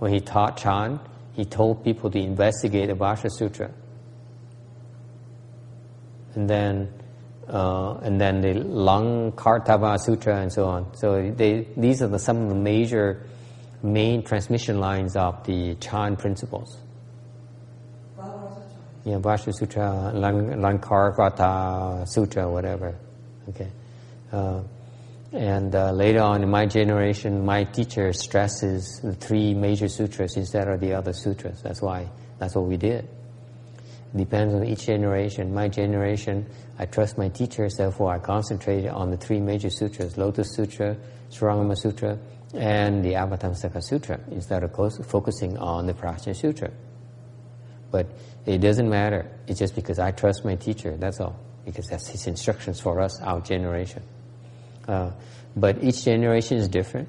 [0.00, 1.00] When he taught Chan,
[1.32, 3.70] he told people to investigate the Vajra Sutra.
[6.34, 6.92] And then,
[7.48, 10.94] uh, and then the Lang Kartava Sutra and so on.
[10.94, 13.24] So they, these are the, some of the major,
[13.82, 16.83] main transmission lines of the Chan principles.
[19.04, 19.12] Sutra.
[19.12, 22.94] Yeah, Vajra Sutra, Lan- Lankarvata Sutra, whatever.
[23.48, 23.70] Okay.
[24.32, 24.62] Uh,
[25.32, 30.68] and uh, later on in my generation, my teacher stresses the three major sutras instead
[30.68, 31.60] of the other sutras.
[31.62, 32.08] That's why,
[32.38, 33.08] that's what we did.
[34.14, 35.52] Depends on each generation.
[35.52, 36.46] My generation,
[36.78, 40.96] I trust my teachers, therefore I concentrated on the three major sutras, Lotus Sutra,
[41.30, 42.16] Surangama Sutra,
[42.54, 44.72] and the Avatamsaka Sutra, instead of
[45.06, 46.70] focusing on the Prajna Sutra.
[47.94, 48.08] But
[48.44, 49.30] it doesn't matter.
[49.46, 51.36] It's just because I trust my teacher, that's all.
[51.64, 54.02] Because that's his instructions for us, our generation.
[54.88, 55.12] Uh,
[55.54, 57.08] but each generation is different.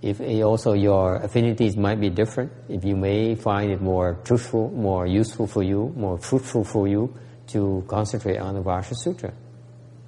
[0.00, 4.70] If eh, also your affinities might be different, if you may find it more truthful,
[4.70, 7.12] more useful for you, more fruitful for you
[7.48, 9.34] to concentrate on the Vajra Sutra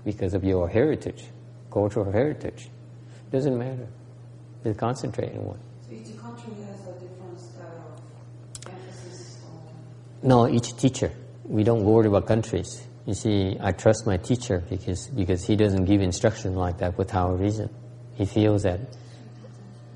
[0.07, 1.25] because of your heritage,
[1.71, 2.71] cultural heritage.
[3.31, 3.89] Doesn't matter.
[4.65, 5.61] Just concentrate on one.
[5.87, 8.01] So each country has a different style
[8.67, 9.61] of emphasis on.
[10.25, 11.13] No, each teacher.
[11.45, 12.83] We don't worry about countries.
[13.05, 17.33] You see, I trust my teacher because, because he doesn't give instruction like that without
[17.33, 17.69] a reason.
[18.15, 18.81] He feels that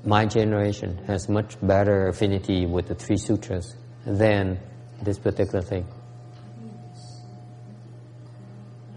[0.05, 3.75] my generation has much better affinity with the three sutras
[4.05, 4.59] than
[5.01, 5.87] this particular thing.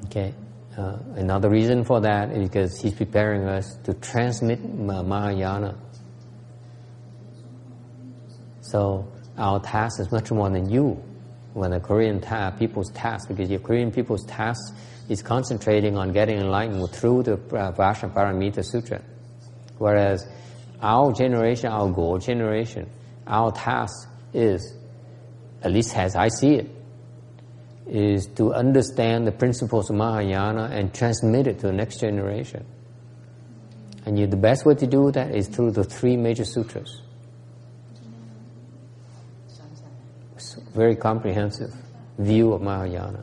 [0.04, 0.34] Okay.
[0.76, 5.78] Uh, another reason for that is because he's preparing us to transmit Mahayana.
[8.60, 11.02] So our task is much more than you.
[11.54, 14.74] When the Korean ta- people's task, because your Korean people's task
[15.08, 19.02] is concentrating on getting enlightened through the uh, Vajra Paramita Sutra.
[19.78, 20.26] Whereas
[20.80, 22.88] our generation, our goal generation,
[23.26, 24.74] our task is,
[25.62, 26.70] at least as I see it,
[27.86, 32.64] is to understand the principles of Mahayana and transmit it to the next generation.
[34.06, 37.01] And you, the best way to do that is through the three major sutras.
[40.74, 41.70] Very comprehensive
[42.18, 43.18] view of Mahayana.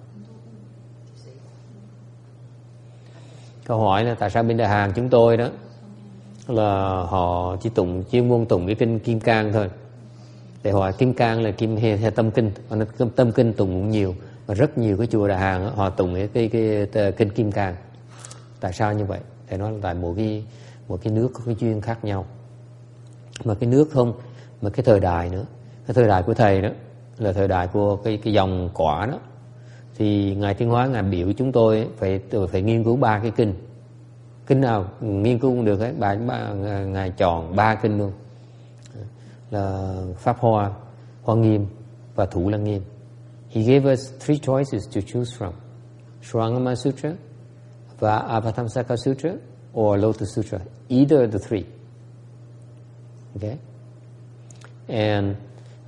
[3.65, 5.49] Câu hỏi là tại sao bên Đại Hàn chúng tôi đó
[6.47, 9.69] là họ chỉ tụng chuyên môn tụng cái kinh Kim Cang thôi.
[10.63, 12.51] Để hỏi Kim Cang là kim hay, hay tâm kinh,
[13.15, 14.15] tâm kinh tụng cũng nhiều
[14.45, 17.51] và rất nhiều cái chùa Đại Hàn họ tụng cái, cái, cái, cái kinh Kim
[17.51, 17.76] Cang.
[18.59, 19.19] Tại sao như vậy?
[19.49, 20.45] Để nói là tại một cái
[20.88, 22.26] một cái nước có cái chuyên khác nhau.
[23.43, 24.13] Mà cái nước không,
[24.61, 25.45] mà cái thời đại nữa.
[25.88, 26.69] Cái thời đại của thầy đó
[27.20, 29.20] là thời đại của cái cái dòng quả đó.
[29.96, 32.20] Thì ngài Thiên Hóa ngài biểu chúng tôi phải
[32.52, 33.54] phải nghiên cứu ba cái kinh.
[34.48, 38.12] Kinh nào nghiên cứu cũng được ấy, bà, bà ngài chọn ba kinh luôn.
[39.52, 40.72] Là Pháp Hoa,
[41.24, 41.66] Hoa Nghiêm
[42.16, 42.82] và Thủ Lăng Nghiêm.
[43.50, 45.52] He gave us three choices to choose from.
[46.22, 47.12] srangama Sutra,
[48.00, 49.32] và Avatamsaka Sutra
[49.74, 50.60] or Lotus Sutra.
[50.90, 51.64] Either the three.
[53.36, 53.58] Okay?
[54.88, 55.36] And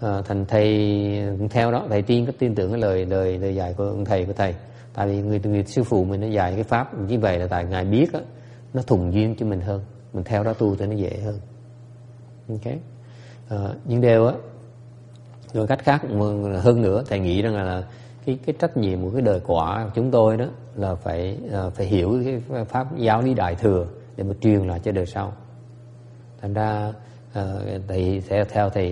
[0.02, 0.66] à, thành thầy
[1.40, 4.06] cũng theo đó, thầy tin có tin tưởng cái lời lời lời dạy của ông
[4.06, 4.56] thầy của thầy.
[4.94, 7.66] Tại vì người người sư phụ mình nó dạy cái pháp như vậy là tại
[7.66, 8.20] ngài biết á,
[8.74, 9.82] nó thùng duyên cho mình hơn,
[10.14, 11.40] mình theo đó tu thì nó dễ hơn.
[12.50, 12.74] ok
[13.50, 14.34] à, nhưng đều á,
[15.54, 16.02] rồi cách khác
[16.62, 17.84] hơn nữa thầy nghĩ rằng là
[18.26, 20.46] cái cái trách nhiệm của cái đời quả của chúng tôi đó
[20.76, 21.38] là phải
[21.68, 23.88] uh, phải hiểu cái pháp giáo lý đại thừa
[24.18, 25.34] để mà truyền lại cho đời sau
[26.42, 26.94] thành ra
[27.40, 28.90] uh, thầy theo theo thầy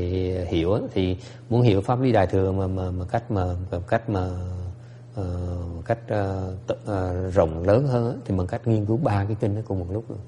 [0.48, 1.18] hiểu thì
[1.50, 4.30] muốn hiểu pháp lý đại thừa mà mà, mà cách mà mà cách mà
[5.20, 9.38] uh, cách uh, t, uh, rộng lớn hơn thì bằng cách nghiên cứu ba cái
[9.40, 10.20] kinh đó cùng một lúc luôn.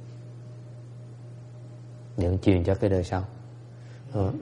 [2.17, 3.23] Để truyền cho cái đời sau.
[4.19, 4.33] Uh.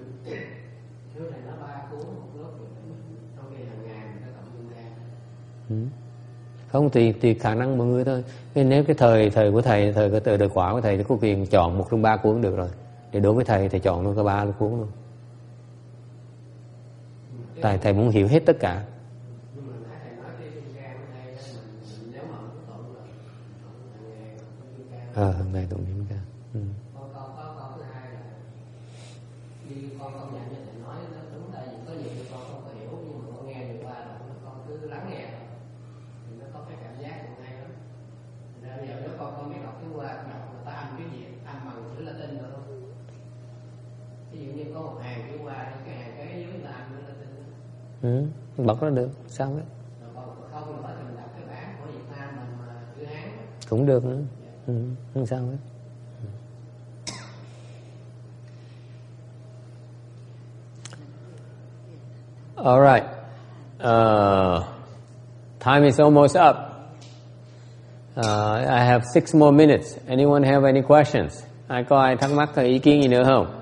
[6.72, 8.24] Không tùy tùy khả năng mọi người thôi.
[8.56, 11.04] Nên nếu cái thời thời của thầy thời cái thời đời quả của thầy thì
[11.04, 12.70] có quyền chọn một trong ba cuốn được rồi
[13.12, 14.88] thì đối với thầy thầy chọn luôn cả ba cuốn luôn.
[17.62, 18.86] Tại thầy muốn hiểu hết tất cả.
[25.20, 26.16] Ờ hôm nay tụng niệm ca
[26.54, 26.60] ừ.
[26.96, 28.22] con con có con thứ hai là
[29.64, 32.42] khi con công nhận như thầy nói nó đúng tại vì có nhiều điều con
[32.52, 35.48] không có hiểu nhưng mà con nghe được qua là con cứ lắng nghe thôi.
[36.26, 37.72] thì nó có cái cảm giác cũng hay lắm
[38.54, 40.98] Thành ra bây giờ nếu con con biết đọc cái qua đọc người ta âm
[40.98, 42.92] cái gì âm bằng chữ latin rồi không
[44.32, 46.72] ví dụ như có một hàng chữ qua thì cái hàng kế dưới người ta
[46.72, 47.30] âm chữ latin
[48.02, 48.24] Ừ.
[48.58, 49.64] bật nó được sao hết
[53.70, 54.20] cũng được nữa
[54.68, 54.74] ừ.
[55.14, 55.58] không sao hết
[62.64, 63.06] All right.
[63.80, 64.66] Uh,
[65.60, 66.56] time is almost up.
[68.18, 69.98] Uh, I have six more minutes.
[70.10, 71.44] Anyone have any questions?
[71.68, 73.59] Ai có ai thắc mắc hay ý kiến gì nữa không?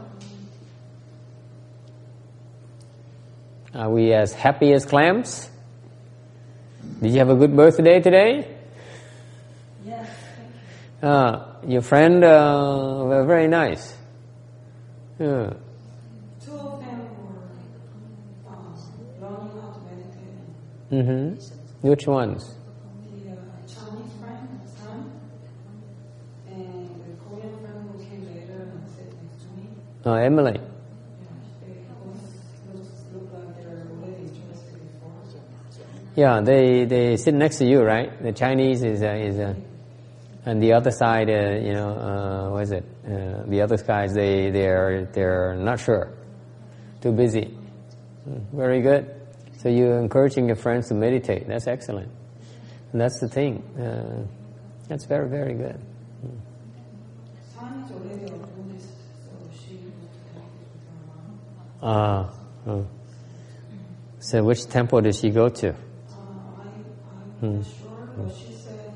[3.78, 5.52] Are we as happy as clams?
[7.00, 8.58] Did you have a good birthday today?
[9.86, 10.10] Yes.
[11.04, 13.96] Uh, your friend uh, were very nice.
[15.20, 15.54] Yeah.
[16.44, 18.74] Two of them were um,
[19.22, 21.38] learning how to meditate.
[21.38, 21.88] Mm-hmm.
[21.88, 22.46] Which ones?
[22.46, 23.36] The uh,
[23.68, 25.12] Chinese friend, son,
[26.50, 29.68] and the Korean friend who came later and sat next to me.
[30.04, 30.60] Oh, Emily.
[36.18, 38.24] Yeah, they, they sit next to you, right?
[38.24, 39.54] The Chinese is uh, is uh,
[40.46, 42.84] and the other side, uh, you know, uh, what is it?
[43.06, 46.18] Uh, the other guys, they they're they're not sure,
[47.02, 47.56] too busy.
[48.52, 49.14] Very good.
[49.60, 51.48] So you're encouraging your friends to meditate.
[51.48, 52.10] That's excellent.
[52.94, 53.62] And that's the thing.
[53.80, 54.26] Uh,
[54.88, 55.80] that's very very good.
[61.84, 62.34] Ah.
[62.66, 62.88] oh.
[64.20, 65.76] So which temple did she go to?
[67.42, 68.94] I, sure, but she said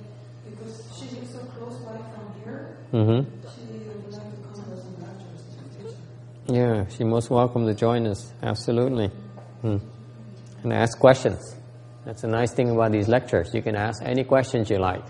[0.50, 3.30] because she lives so close by from here, Mm-hmm.
[3.32, 6.56] she would like to come lectures to teach.
[6.56, 8.34] Yeah, she's most welcome to join us.
[8.42, 9.08] Absolutely.
[9.62, 9.78] Hmm.
[10.64, 11.56] And ask questions.
[12.06, 13.54] That's a nice thing about these lectures.
[13.54, 15.04] You can ask any questions you like.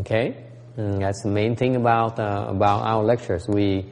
[0.00, 0.44] Okay?
[0.76, 3.46] And that's the main thing about uh, about our lectures.
[3.48, 3.86] We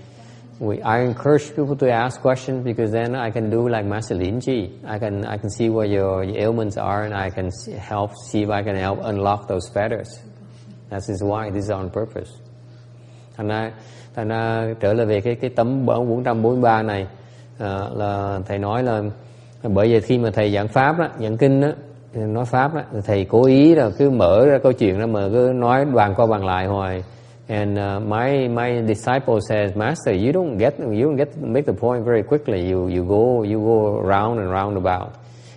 [0.61, 4.41] we I encourage people to ask questions because then I can do like Master Lin
[4.41, 4.73] Ji.
[4.85, 8.11] I can I can see where your, your ailments are and I can see, help
[8.31, 10.09] see if I can help unlock those fetters.
[10.91, 12.31] That is why this is on purpose.
[13.37, 13.71] thành ra
[14.15, 17.07] thành ra trở lại về cái cái tấm 443 này
[17.59, 19.03] à, là thầy nói là
[19.63, 21.69] bởi vì khi mà thầy giảng pháp đó, giảng kinh đó,
[22.15, 25.53] nói pháp đó, thầy cố ý là cứ mở ra câu chuyện ra mà cứ
[25.55, 27.05] nói bàn qua bàn lại hoài
[27.49, 31.73] and uh, my my disciple says master you don't get you don't get make the
[31.73, 35.17] point very quickly you you go you go round and round about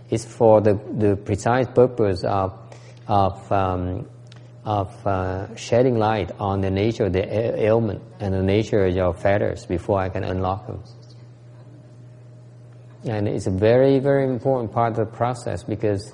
[0.10, 2.58] it's for the the precise purpose of
[3.08, 4.08] of um,
[4.64, 9.14] of uh, shedding light on the nature of the ailment and the nature of your
[9.14, 10.84] fetters before I can unlock them.
[13.04, 16.14] And it's a very, very important part of the process because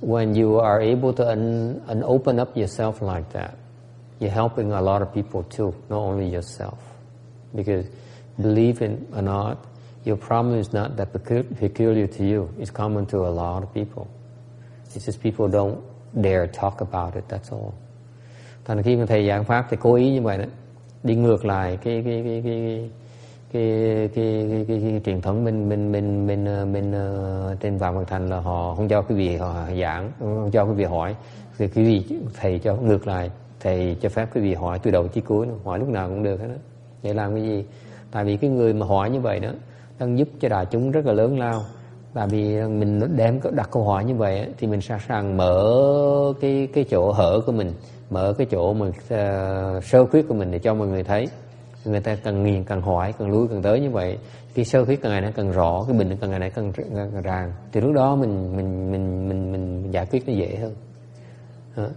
[0.00, 3.58] when you are able to un- un- open up yourself like that,
[4.20, 6.78] you're helping a lot of people too, not only yourself.
[7.54, 7.86] Because
[8.40, 9.58] believe it or not,
[10.04, 12.50] your problem is not that peculiar to you.
[12.58, 14.08] It's common to a lot of people.
[14.94, 15.80] It's just people don't
[16.20, 17.74] dare talk about it, that's all.
[18.64, 20.44] Thành khi mà thầy giảng pháp thì cố ý như vậy đó,
[21.02, 22.90] đi ngược lại cái cái cái cái
[23.52, 27.78] cái cái cái, cái, cái, truyền thống bên bên bên bên ờ, bên ờ, trên
[27.78, 30.84] vàng Văn Thành là họ không cho quý vị họ giảng, không cho quý vị
[30.84, 31.16] hỏi,
[31.58, 35.08] thì quý vị thầy cho ngược lại, thầy cho phép quý vị hỏi từ đầu
[35.08, 36.54] chí cuối, hỏi lúc nào cũng được hết đó.
[37.02, 37.64] Để làm cái gì?
[38.10, 39.50] Tại vì cái người mà hỏi như vậy đó
[39.98, 41.62] đang giúp cho đại chúng rất là lớn lao
[42.14, 45.74] tại vì mình đem đặt câu hỏi như vậy á, thì mình sẵn sàng mở
[46.40, 47.72] cái cái chỗ hở của mình
[48.10, 51.26] mở cái chỗ mà uh, sơ khuyết của mình để cho mọi người thấy
[51.84, 54.18] người ta càng nghiền càng hỏi càng lui càng tới như vậy
[54.54, 56.86] cái sơ khuyết càng ngày nó càng rõ cái bệnh càng ngày nó càng, càng,
[56.94, 60.74] càng ràng thì lúc đó mình mình mình mình mình giải quyết nó dễ hơn
[61.76, 61.88] Đó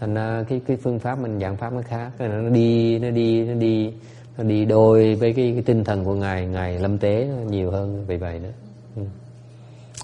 [0.00, 3.44] thành ra cái cái phương pháp mình giảng pháp nó khác nó đi nó đi
[3.44, 3.92] nó đi
[4.38, 7.70] nó đi đôi với cái, cái tinh thần của ngài ngài lâm tế nó nhiều
[7.70, 8.48] hơn vì vậy đó.
[8.96, 9.06] Mm.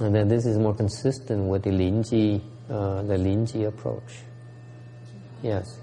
[0.01, 2.41] and then this is more consistent with the Linji
[2.73, 4.11] uh, the Linji approach.
[5.43, 5.80] Yes.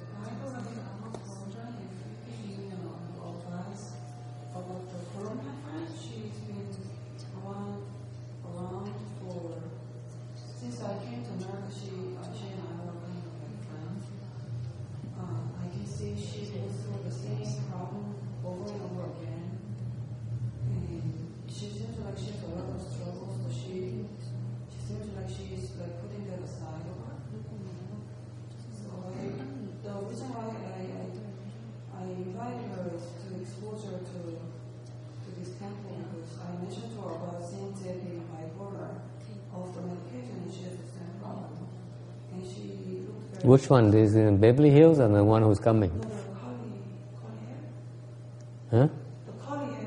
[43.43, 43.93] Which one?
[43.93, 45.91] Is in Beverly Hills or the one who's coming?
[45.91, 46.15] No, the
[48.71, 48.89] curly,
[49.49, 49.67] curly.
[49.69, 49.77] Huh?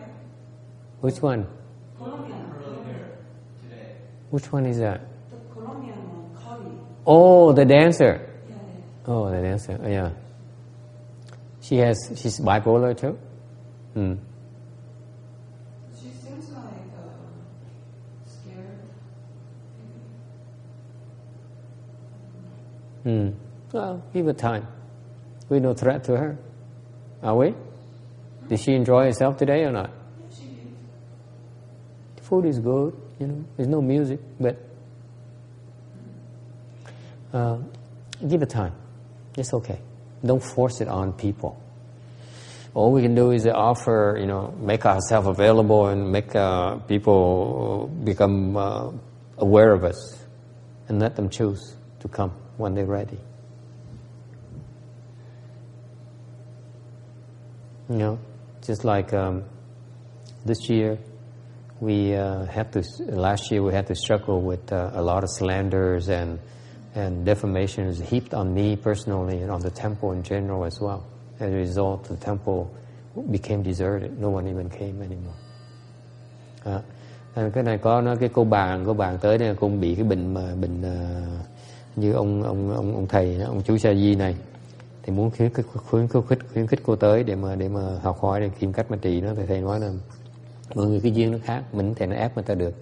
[1.01, 1.47] Which one?
[1.99, 2.45] Colombian.
[3.63, 3.97] today.
[4.31, 5.01] Which one is that?
[5.31, 6.73] The Colombian curly.
[7.07, 8.21] Oh, the dancer.
[8.49, 9.13] Yeah, yeah.
[9.13, 9.81] Oh, the dancer.
[9.83, 10.11] Yeah.
[11.61, 12.13] She has.
[12.17, 13.19] She's bipolar too.
[13.95, 14.15] Hmm.
[15.97, 17.09] She seems like uh,
[18.27, 18.79] scared.
[23.03, 23.31] Hmm.
[23.73, 24.67] Well, give it time.
[25.49, 26.39] We're no threat to her.
[27.23, 27.55] Are we?
[28.49, 29.91] Did she enjoy herself today or not?
[29.91, 30.75] Yeah, she did.
[32.17, 33.45] The food is good, you know.
[33.57, 34.59] There's no music, but
[37.33, 37.59] uh,
[38.27, 38.75] give it time.
[39.37, 39.81] It's okay.
[40.25, 41.63] Don't force it on people.
[42.75, 47.89] All we can do is offer, you know, make ourselves available and make uh, people
[48.05, 48.93] become uh,
[49.39, 50.25] aware of us,
[50.89, 53.19] and let them choose to come when they're ready.
[57.89, 58.19] You know,
[58.65, 59.43] just like um,
[60.45, 60.99] this year,
[61.81, 62.85] we uh, had to.
[63.09, 66.39] Last year, we had to struggle with uh, a lot of slanders and
[66.95, 71.05] and defamations heaped on me personally and on the temple in general as well.
[71.41, 72.71] As a result, the temple
[73.31, 74.21] became deserted.
[74.21, 75.35] No one even came anymore.
[76.65, 80.05] À, cái này có nó cái cô bạn cô bạn tới đây cũng bị cái
[80.05, 81.27] bệnh mà bệnh à,
[81.97, 84.37] như ông ông ông ông thầy ông chú Sa Di này
[85.03, 88.19] thì muốn khuyến khích khuyến khích khuyến khích cô tới để mà để mà học
[88.21, 89.35] hỏi để tìm cách mà trị nó.
[89.37, 89.91] Thì thầy nói là
[90.75, 92.75] mọi người cái duyên nó khác mình thể nó ép người ta được.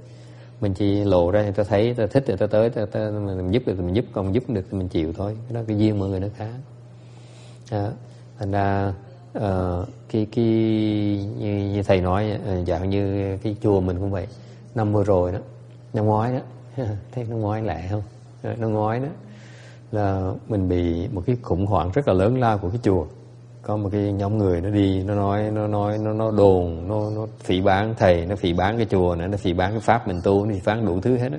[0.60, 3.50] Mình chỉ lộ ra người ta thấy ta thích thì ta tới ta, ta mình
[3.50, 5.36] giúp được thì mình giúp còn giúp được thì mình chịu thôi.
[5.48, 6.50] Cái đó cái duyên mọi người nó khác.
[7.70, 7.90] À,
[8.38, 8.94] thành ra
[9.38, 10.44] uh, cái cái
[11.38, 14.26] như, như thầy nói ờ, dạng như cái chùa mình cũng vậy.
[14.74, 15.38] Năm vừa rồi đó
[15.92, 16.40] năm ngoái đó.
[17.12, 18.02] Thấy năm ngoái lạ không?
[18.42, 19.08] Ờ, năm ngoái đó
[19.92, 23.06] là mình bị một cái khủng hoảng rất là lớn lao của cái chùa
[23.62, 27.10] có một cái nhóm người nó đi, nó nói nó nói, nó nó đồn, nó
[27.10, 30.08] nó phỉ bán thầy, nó phỉ bán cái chùa nữa nó phỉ bán cái pháp
[30.08, 31.38] mình tu, nó phỉ bán đủ thứ hết đó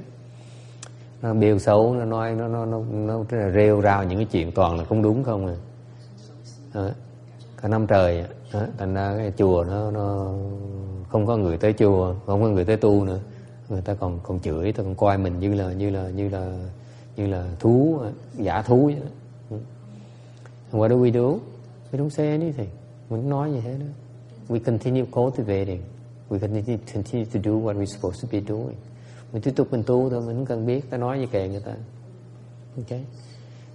[1.22, 4.28] nó bêu xấu, nó nói, nó nó nó nó rất là rêu rao những cái
[4.32, 5.56] chuyện toàn là không đúng không à
[6.74, 6.90] đó.
[7.62, 8.24] cả năm trời
[8.54, 8.62] đó.
[8.78, 10.34] thành ra cái chùa nó nó
[11.10, 13.20] không có người tới chùa, không có người tới tu nữa
[13.70, 16.52] người ta còn còn chửi, ta còn coi mình như là như là như là
[17.16, 18.00] như là thú
[18.38, 19.58] giả thú vậy đó.
[20.72, 21.40] What do we do?
[21.92, 22.70] We don't say anything.
[23.10, 23.86] Mình không nói gì hết đó.
[24.48, 25.82] We continue cultivating.
[26.30, 28.76] We continue, continue to do what we're supposed to be doing.
[29.34, 31.62] Mình tiếp tục mình tu thôi, mình không cần biết ta nói gì kệ người
[31.66, 31.76] ta.
[32.78, 33.02] Okay?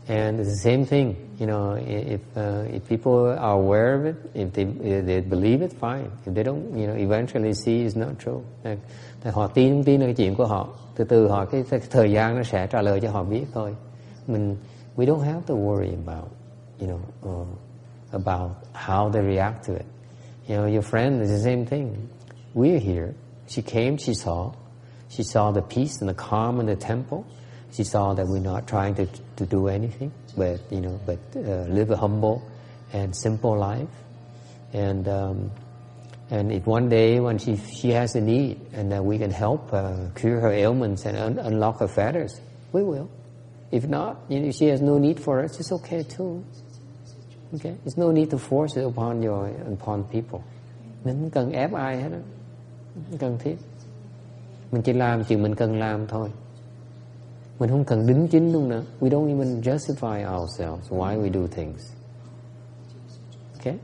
[0.07, 4.15] And it's the same thing, you know, if uh, if people are aware of it,
[4.35, 6.11] if they if they believe it, fine.
[6.27, 8.43] If they don't, you know, eventually see it's not true.
[8.65, 8.81] Like,
[9.25, 10.69] thì họ tin tin là cái chuyện của họ.
[10.97, 13.75] Từ từ họ cái thời gian nó sẽ trả lời cho họ biết thôi.
[14.27, 14.57] Mình
[14.97, 16.29] we don't have to worry about,
[16.81, 16.99] you know,
[17.43, 17.49] uh,
[18.11, 19.87] about how they react to it.
[20.49, 21.95] You know, your friend is the same thing.
[22.55, 23.13] We're here.
[23.49, 24.53] She came, she saw.
[25.09, 27.25] She saw the peace and the calm in the temple.
[27.73, 29.07] She saw that we're not trying to
[29.37, 32.43] to do anything, but you know, but uh, live a humble
[32.93, 33.89] and simple life.
[34.73, 35.51] And um,
[36.31, 39.73] and if one day when she she has a need and that we can help
[39.73, 42.41] uh, cure her ailments and un- unlock her fetters,
[42.73, 43.09] we will.
[43.71, 46.45] If not, you know, she has no need for us, it's okay too.
[47.55, 50.41] Okay, there's no need to force it upon your upon people.
[51.05, 52.19] Mình cần ép ai hết đó.
[53.11, 53.57] Không cần thiết.
[54.73, 56.29] Mình chỉ làm chuyện mình cần làm thôi.
[57.59, 58.83] Mình không cần đính chính luôn nữa.
[59.01, 61.93] We don't even justify ourselves why we do things.
[63.59, 63.75] Okay?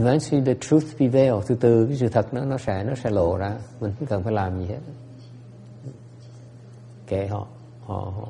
[0.00, 1.34] Eventually the truth prevail.
[1.46, 3.52] Từ từ cái sự thật nó nó sẽ nó sẽ lộ ra.
[3.80, 4.80] Mình không cần phải làm gì hết.
[7.06, 7.46] Kệ họ.
[7.86, 8.28] Họ họ.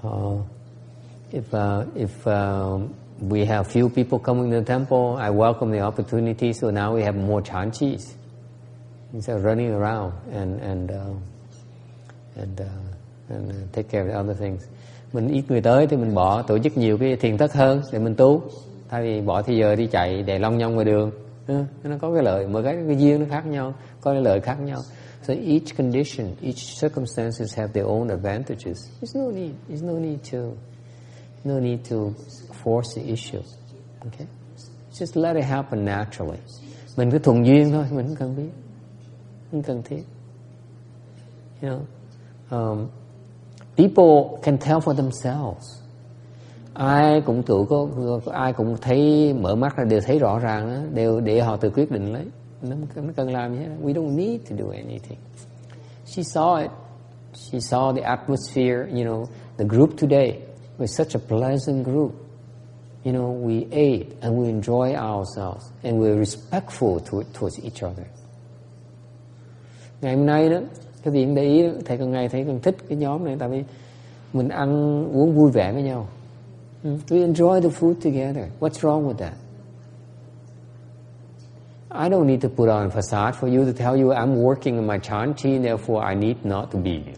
[0.00, 0.32] họ
[1.32, 2.80] if uh, if uh,
[3.20, 6.52] we have few people coming to the temple, I welcome the opportunity.
[6.52, 8.14] So now we have more chanchis
[9.12, 11.16] instead of running around and and uh,
[12.36, 12.66] and uh,
[13.28, 14.62] and uh, take care of the other things.
[15.12, 17.98] Mình ít người tới thì mình bỏ tổ chức nhiều cái thiền thất hơn để
[17.98, 18.42] mình tu.
[18.92, 21.10] Thay vì bỏ thì giờ đi chạy để long nhong ngoài đường.
[21.46, 24.40] Ừ, nó có cái lợi, mỗi cái cái duyên nó khác nhau, có cái lợi
[24.40, 24.80] khác nhau.
[25.22, 28.88] So each condition, each circumstances have their own advantages.
[29.00, 29.50] There's no need.
[29.68, 30.38] There's no need to
[31.44, 31.96] no need to
[32.64, 33.42] force the issue.
[34.00, 34.26] Okay?
[34.92, 36.38] Just let it happen naturally.
[36.96, 38.50] Mình cứ thuận duyên thôi, mình không cần biết.
[39.50, 40.04] Không cần thiết.
[41.62, 41.80] You know,
[42.50, 42.88] um,
[43.76, 45.81] people can tell for themselves.
[46.74, 47.88] Ai cũng tự có,
[48.32, 51.70] ai cũng thấy mở mắt ra đều thấy rõ ràng đó, đều để họ tự
[51.70, 52.24] quyết định lấy.
[52.62, 53.70] Nó nó cần làm gì hết.
[53.82, 55.18] We don't need to do anything.
[56.12, 56.70] she saw it.
[57.34, 59.26] She saw the atmosphere, you know,
[59.56, 60.42] the group today
[60.78, 62.14] was such a pleasant group.
[63.04, 68.06] You know, we ate and we enjoy ourselves and we're respectful to, towards each other.
[70.00, 70.60] Ngày hôm nay đó,
[71.02, 73.64] cái gì để ý, thầy càng ngày thấy còn thích cái nhóm này tại vì
[74.32, 74.70] mình ăn
[75.12, 76.06] uống vui vẻ với nhau.
[76.84, 78.48] Ừ, We enjoy the food together.
[78.60, 79.32] What's wrong with that?
[81.90, 84.78] I don't need to put on a facade for you to tell you I'm working
[84.78, 87.14] on my chanchi, therefore I need not to be you.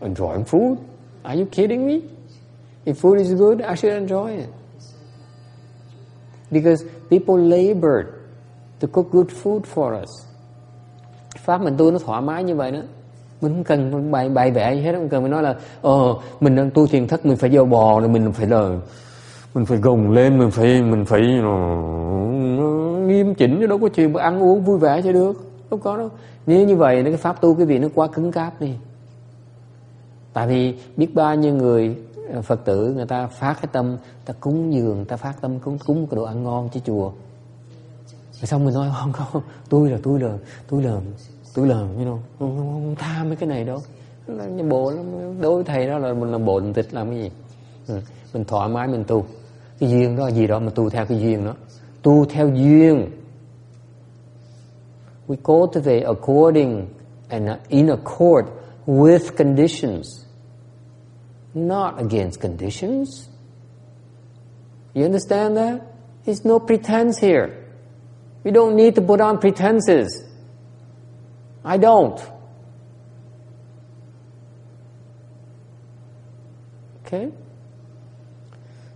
[0.00, 0.78] enjoying food.
[1.24, 2.02] Are you kidding me?
[2.86, 4.48] If food is good, I should enjoy it.
[6.52, 8.06] Because people labored
[8.80, 10.08] to cook good food for us.
[11.44, 12.72] Pháp mình tu nó thoải mái như vậy.
[13.40, 16.56] Mình không cần bày bày vẽ gì hết, không cần phải nói là ờ mình
[16.56, 18.70] đang tu thiền thất mình phải giao bò rồi mình phải là
[19.54, 21.56] mình phải gồng lên mình phải mình phải ờ,
[23.06, 25.32] nghiêm chỉnh chứ đâu có chuyện mà ăn uống vui vẻ cho được.
[25.70, 26.10] Đâu có đâu.
[26.46, 28.72] Nếu như vậy cái pháp tu cái vị nó quá cứng cáp đi.
[30.32, 31.96] Tại vì biết bao nhiêu người
[32.32, 35.78] ờ, phật tử người ta phát cái tâm ta cúng dường ta phát tâm cúng
[35.86, 37.12] cúng cái đồ ăn ngon cho chùa.
[38.40, 40.32] Rồi xong mình nói không không tôi là tôi là
[40.70, 40.96] tôi là
[41.58, 43.78] tôi là you know, không, không, không tham mấy cái này đâu.
[44.26, 45.04] Như bộ lắm.
[45.40, 47.30] đối với thầy đó là mình làm bộ làm tịch làm cái gì?
[47.88, 48.00] Ừ.
[48.32, 49.24] mình thoải mái mình tu.
[49.78, 51.54] Cái duyên đó gì đó mà tu theo cái duyên đó.
[52.02, 53.10] Tu theo duyên.
[55.28, 56.86] We cultivate according
[57.28, 58.46] and in accord
[58.86, 60.06] with conditions
[61.54, 63.28] not against conditions.
[64.94, 65.80] You understand that?
[66.24, 67.64] There's no pretense here.
[68.44, 70.27] We don't need to put on pretenses.
[71.64, 72.20] I don't
[77.06, 77.30] okay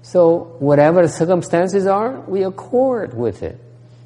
[0.03, 3.57] So whatever the circumstances are, we accord with it.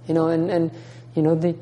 [0.07, 0.71] You know, and and
[1.17, 1.55] you know the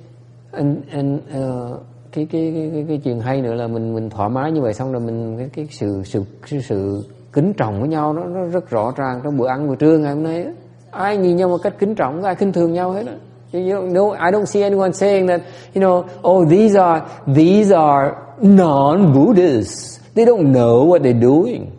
[0.53, 1.81] and and uh,
[2.13, 4.75] cái, cái cái cái cái chuyện hay nữa là mình mình thoải mái như vậy
[4.75, 8.45] xong rồi mình cái cái sự sự cái sự kính trọng với nhau nó, nó
[8.45, 10.53] rất rõ ràng trong bữa ăn buổi trưa ngày hôm nay á.
[10.91, 13.15] ai nhìn nhau một cách kính trọng ai khinh thường nhau hết á.
[13.55, 17.71] You don't know, I don't see anyone saying that, you know, oh, these are these
[17.71, 19.99] are non-Buddhists.
[20.15, 21.71] They don't know what they're doing.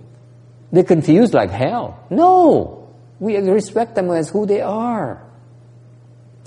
[0.72, 2.00] They're confused like hell.
[2.10, 5.22] No, we respect them as who they are.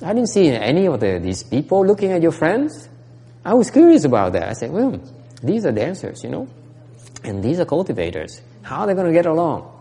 [0.02, 2.88] I didn't see any of the, these people looking at your friends.
[3.44, 4.48] I was curious about that.
[4.48, 5.00] I said, well,
[5.42, 6.48] these are dancers, you know,
[7.24, 8.40] and these are cultivators.
[8.62, 9.74] How are they going to get along?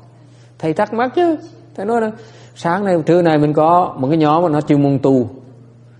[0.57, 0.73] Thầy.
[0.73, 1.85] Thầy
[2.59, 5.29] sáng nay, trưa nay mình có một cái nhóm mà nó chuyên môn tu,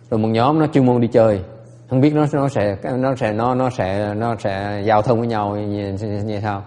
[0.09, 1.41] rồi một nhóm nó chuyên môn đi chơi.
[1.89, 5.27] Không biết nó nó sẽ nó sẽ nó nó sẽ nó sẽ giao thông với
[5.27, 6.63] nhau như, như, như sao?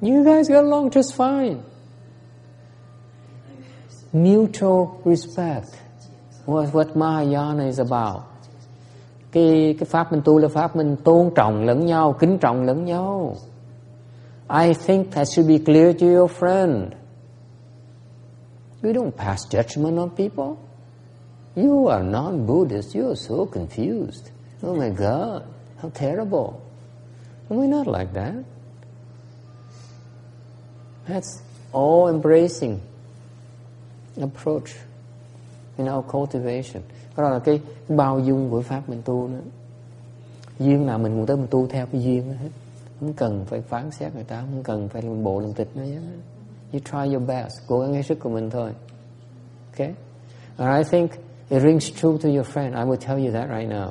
[0.00, 1.54] You guys get along just fine.
[4.12, 5.66] Mutual respect
[6.46, 8.22] What what Mahayana is about.
[9.32, 12.84] Cái cái pháp mình tu là pháp mình tôn trọng lẫn nhau, kính trọng lẫn
[12.84, 13.34] nhau.
[14.48, 16.86] I think that should be clear to your friend
[18.86, 20.56] we don't pass judgment on people.
[21.56, 22.94] You are non-Buddhist.
[22.94, 24.30] You are so confused.
[24.62, 25.42] Oh my God,
[25.82, 26.60] how terrible.
[27.48, 28.34] We're not like that.
[31.08, 31.42] That's
[31.72, 32.80] all embracing
[34.20, 34.70] approach
[35.78, 36.82] in our cultivation.
[37.16, 39.40] Đó là cái, cái bao dung của pháp mình tu nữa.
[40.58, 42.50] Duyên nào mình cũng tới mình tu theo cái duyên đó hết.
[43.00, 45.84] Không cần phải phán xét người ta, không cần phải làm bộ làm tịch nữa
[45.84, 46.00] hết.
[46.72, 48.70] You try your best, cố gắng hết sức của mình thôi.
[49.72, 49.94] Okay?
[50.56, 51.10] And I think
[51.48, 52.74] it rings true to your friend.
[52.74, 53.90] I will tell you that right now.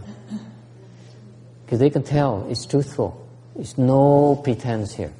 [1.65, 3.11] Because they can tell it's truthful.
[3.55, 5.13] It's no pretense here.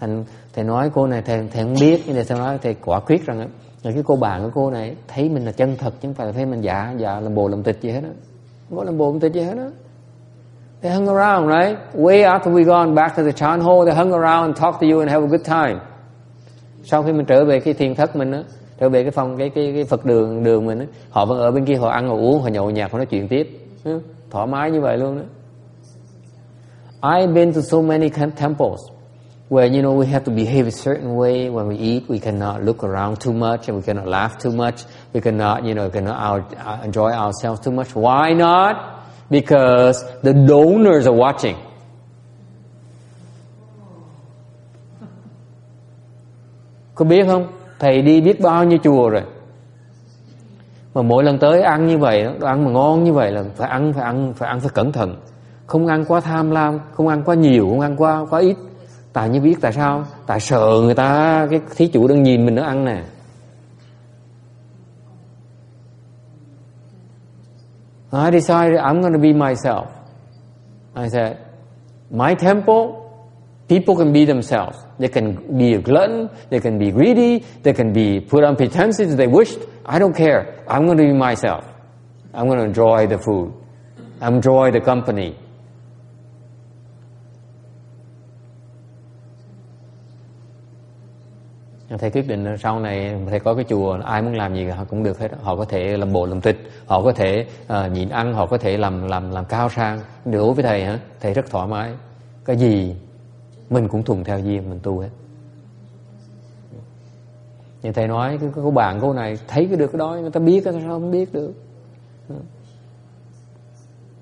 [0.00, 3.26] Thành thầy nói cô này thầy, thầy không biết nhưng thầy nói thầy quả quyết
[3.26, 3.48] rằng
[3.82, 6.26] là cái cô bạn của cô này thấy mình là chân thật chứ không phải
[6.26, 8.10] là thấy mình giả giả làm bồ làm tịch gì hết á
[8.68, 9.68] không có làm bồ làm tịch gì hết á
[10.82, 14.12] they hung around right way after we gone back to the town hall they hung
[14.12, 15.91] around and talk to you and have a good time
[16.84, 18.42] sau khi mình trở về cái thiền thất mình á
[18.80, 21.50] trở về cái phòng cái cái cái phật đường đường mình á họ vẫn ở
[21.50, 23.48] bên kia họ ăn họ uống họ nhậu nhạc họ nói chuyện tiếp
[23.84, 24.00] ừ,
[24.30, 25.24] thoải mái như vậy luôn đó
[27.02, 28.80] I've been to so many temples
[29.48, 32.08] where you know we have to behave a certain way when we eat.
[32.08, 34.84] We cannot look around too much, and we cannot laugh too much.
[35.12, 37.94] We cannot, you know, cannot our, uh, enjoy ourselves too much.
[37.94, 39.04] Why not?
[39.28, 41.56] Because the donors are watching.
[46.94, 47.46] Có biết không?
[47.78, 49.22] Thầy đi biết bao nhiêu chùa rồi.
[50.94, 53.68] Mà mỗi lần tới ăn như vậy, đồ ăn mà ngon như vậy là phải
[53.68, 55.16] ăn, phải ăn, phải ăn phải cẩn thận.
[55.66, 58.56] Không ăn quá tham lam, không ăn quá nhiều, không ăn quá quá ít
[59.12, 62.54] tại như biết tại sao tại sợ người ta cái thí chủ đang nhìn mình
[62.54, 63.02] nó ăn nè
[68.12, 69.86] I decided I'm going to be myself.
[70.94, 71.36] I said,
[72.10, 73.01] My temple,
[73.72, 74.76] people can be themselves.
[74.98, 75.26] They can
[75.58, 77.32] be a glutton, they can be greedy,
[77.62, 79.60] they can be put on pretenses they wished.
[79.86, 80.40] I don't care.
[80.68, 81.64] I'm going to be myself.
[82.34, 83.48] I'm going to enjoy the food.
[84.20, 85.34] Enjoy the company.
[91.98, 95.02] thầy quyết định sau này thầy có cái chùa ai muốn làm gì họ cũng
[95.02, 98.34] được hết họ có thể làm bộ làm tịch họ có thể uh, nhịn ăn
[98.34, 101.66] họ có thể làm làm làm cao sang đối với thầy hả thầy rất thoải
[101.66, 101.92] mái
[102.44, 102.94] cái gì
[103.70, 105.08] mình cũng thuận theo duyên mình tu hết.
[107.82, 110.40] Như thầy nói cái cô bạn cô này thấy cái được cái đó người ta
[110.40, 111.52] biết cái sao không biết được.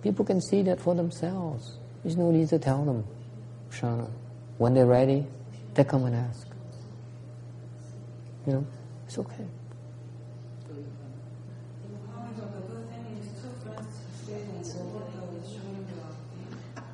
[0.02, 1.72] People can see that for themselves.
[2.04, 3.02] There's no need to tell them.
[3.70, 4.04] Shana
[4.58, 5.22] when they're ready
[5.74, 6.46] they come and ask.
[8.46, 8.62] You know,
[9.06, 9.46] it's okay.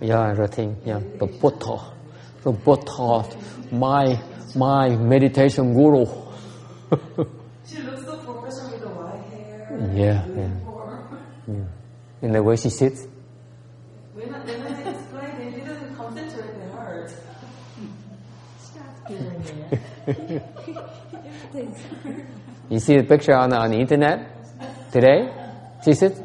[0.01, 0.74] Yeah, everything.
[0.85, 1.95] Yeah, the Buddha,
[2.47, 3.27] the Buddha,
[3.73, 4.23] my
[4.55, 6.06] my meditation guru.
[7.66, 9.66] She looks so professional with the white hair.
[9.93, 10.55] Yeah, yeah.
[11.48, 12.23] yeah.
[12.23, 13.05] In the way she sits.
[14.14, 17.10] When I, when I explained, they didn't concentrate, they heard.
[18.59, 19.43] Stop doing
[19.73, 20.43] it.
[22.68, 25.32] You see the picture on the, on the internet today?
[25.85, 26.20] She sits.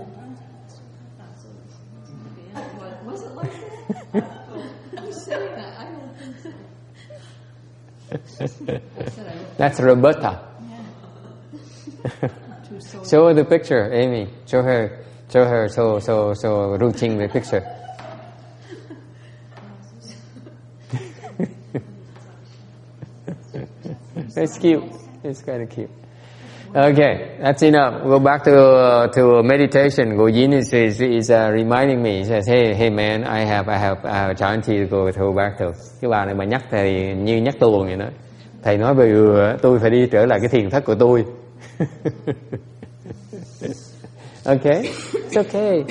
[9.57, 10.41] That's Roberta.
[13.09, 14.27] Show her the picture, Amy.
[14.45, 17.63] Show her, show her, so so so Ruching the picture.
[24.35, 24.83] it's cute.
[25.23, 25.91] It's kind of cute.
[26.73, 28.01] Okay, that's enough.
[28.03, 30.15] Go back to uh, to meditation.
[30.15, 32.19] Gojin is is, is uh, reminding me.
[32.19, 35.33] He says, "Hey, hey, man, I have I have I have time to go to
[35.33, 38.05] back to." Cái bà này mà nhắc thầy như nhắc tuồng vậy đó.
[38.63, 41.25] Thầy nói về ừ, uh, tôi phải đi trở lại cái thiền thất của tôi.
[44.45, 44.81] okay,
[45.13, 45.83] it's okay.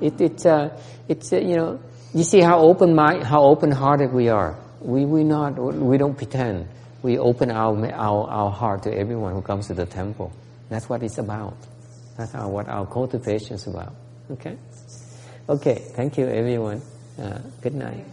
[0.00, 0.70] It, it's uh,
[1.08, 1.76] it's uh, you know
[2.14, 4.54] you see how open mind how open hearted we are.
[4.84, 6.64] We we not we don't pretend.
[7.02, 10.32] We open our our our heart to everyone who comes to the temple.
[10.68, 11.56] That's what it's about.
[12.16, 13.94] That's our, what our cultivation is about.
[14.30, 14.56] Okay.
[15.48, 15.82] Okay.
[15.96, 16.82] Thank you, everyone.
[17.18, 18.06] Uh, good night.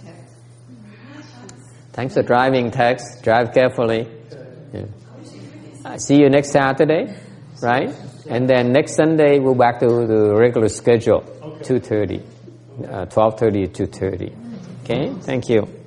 [1.93, 3.21] Thanks for driving, Tex.
[3.21, 4.07] Drive carefully.
[4.73, 4.85] Yeah.
[5.85, 7.15] Uh, see you next Saturday,
[7.61, 7.93] right?
[8.27, 11.21] And then next Sunday we're back to the regular schedule,
[11.63, 12.21] two thirty,
[12.89, 14.33] uh, twelve thirty to two thirty.
[14.83, 15.13] Okay.
[15.21, 15.78] Thank you.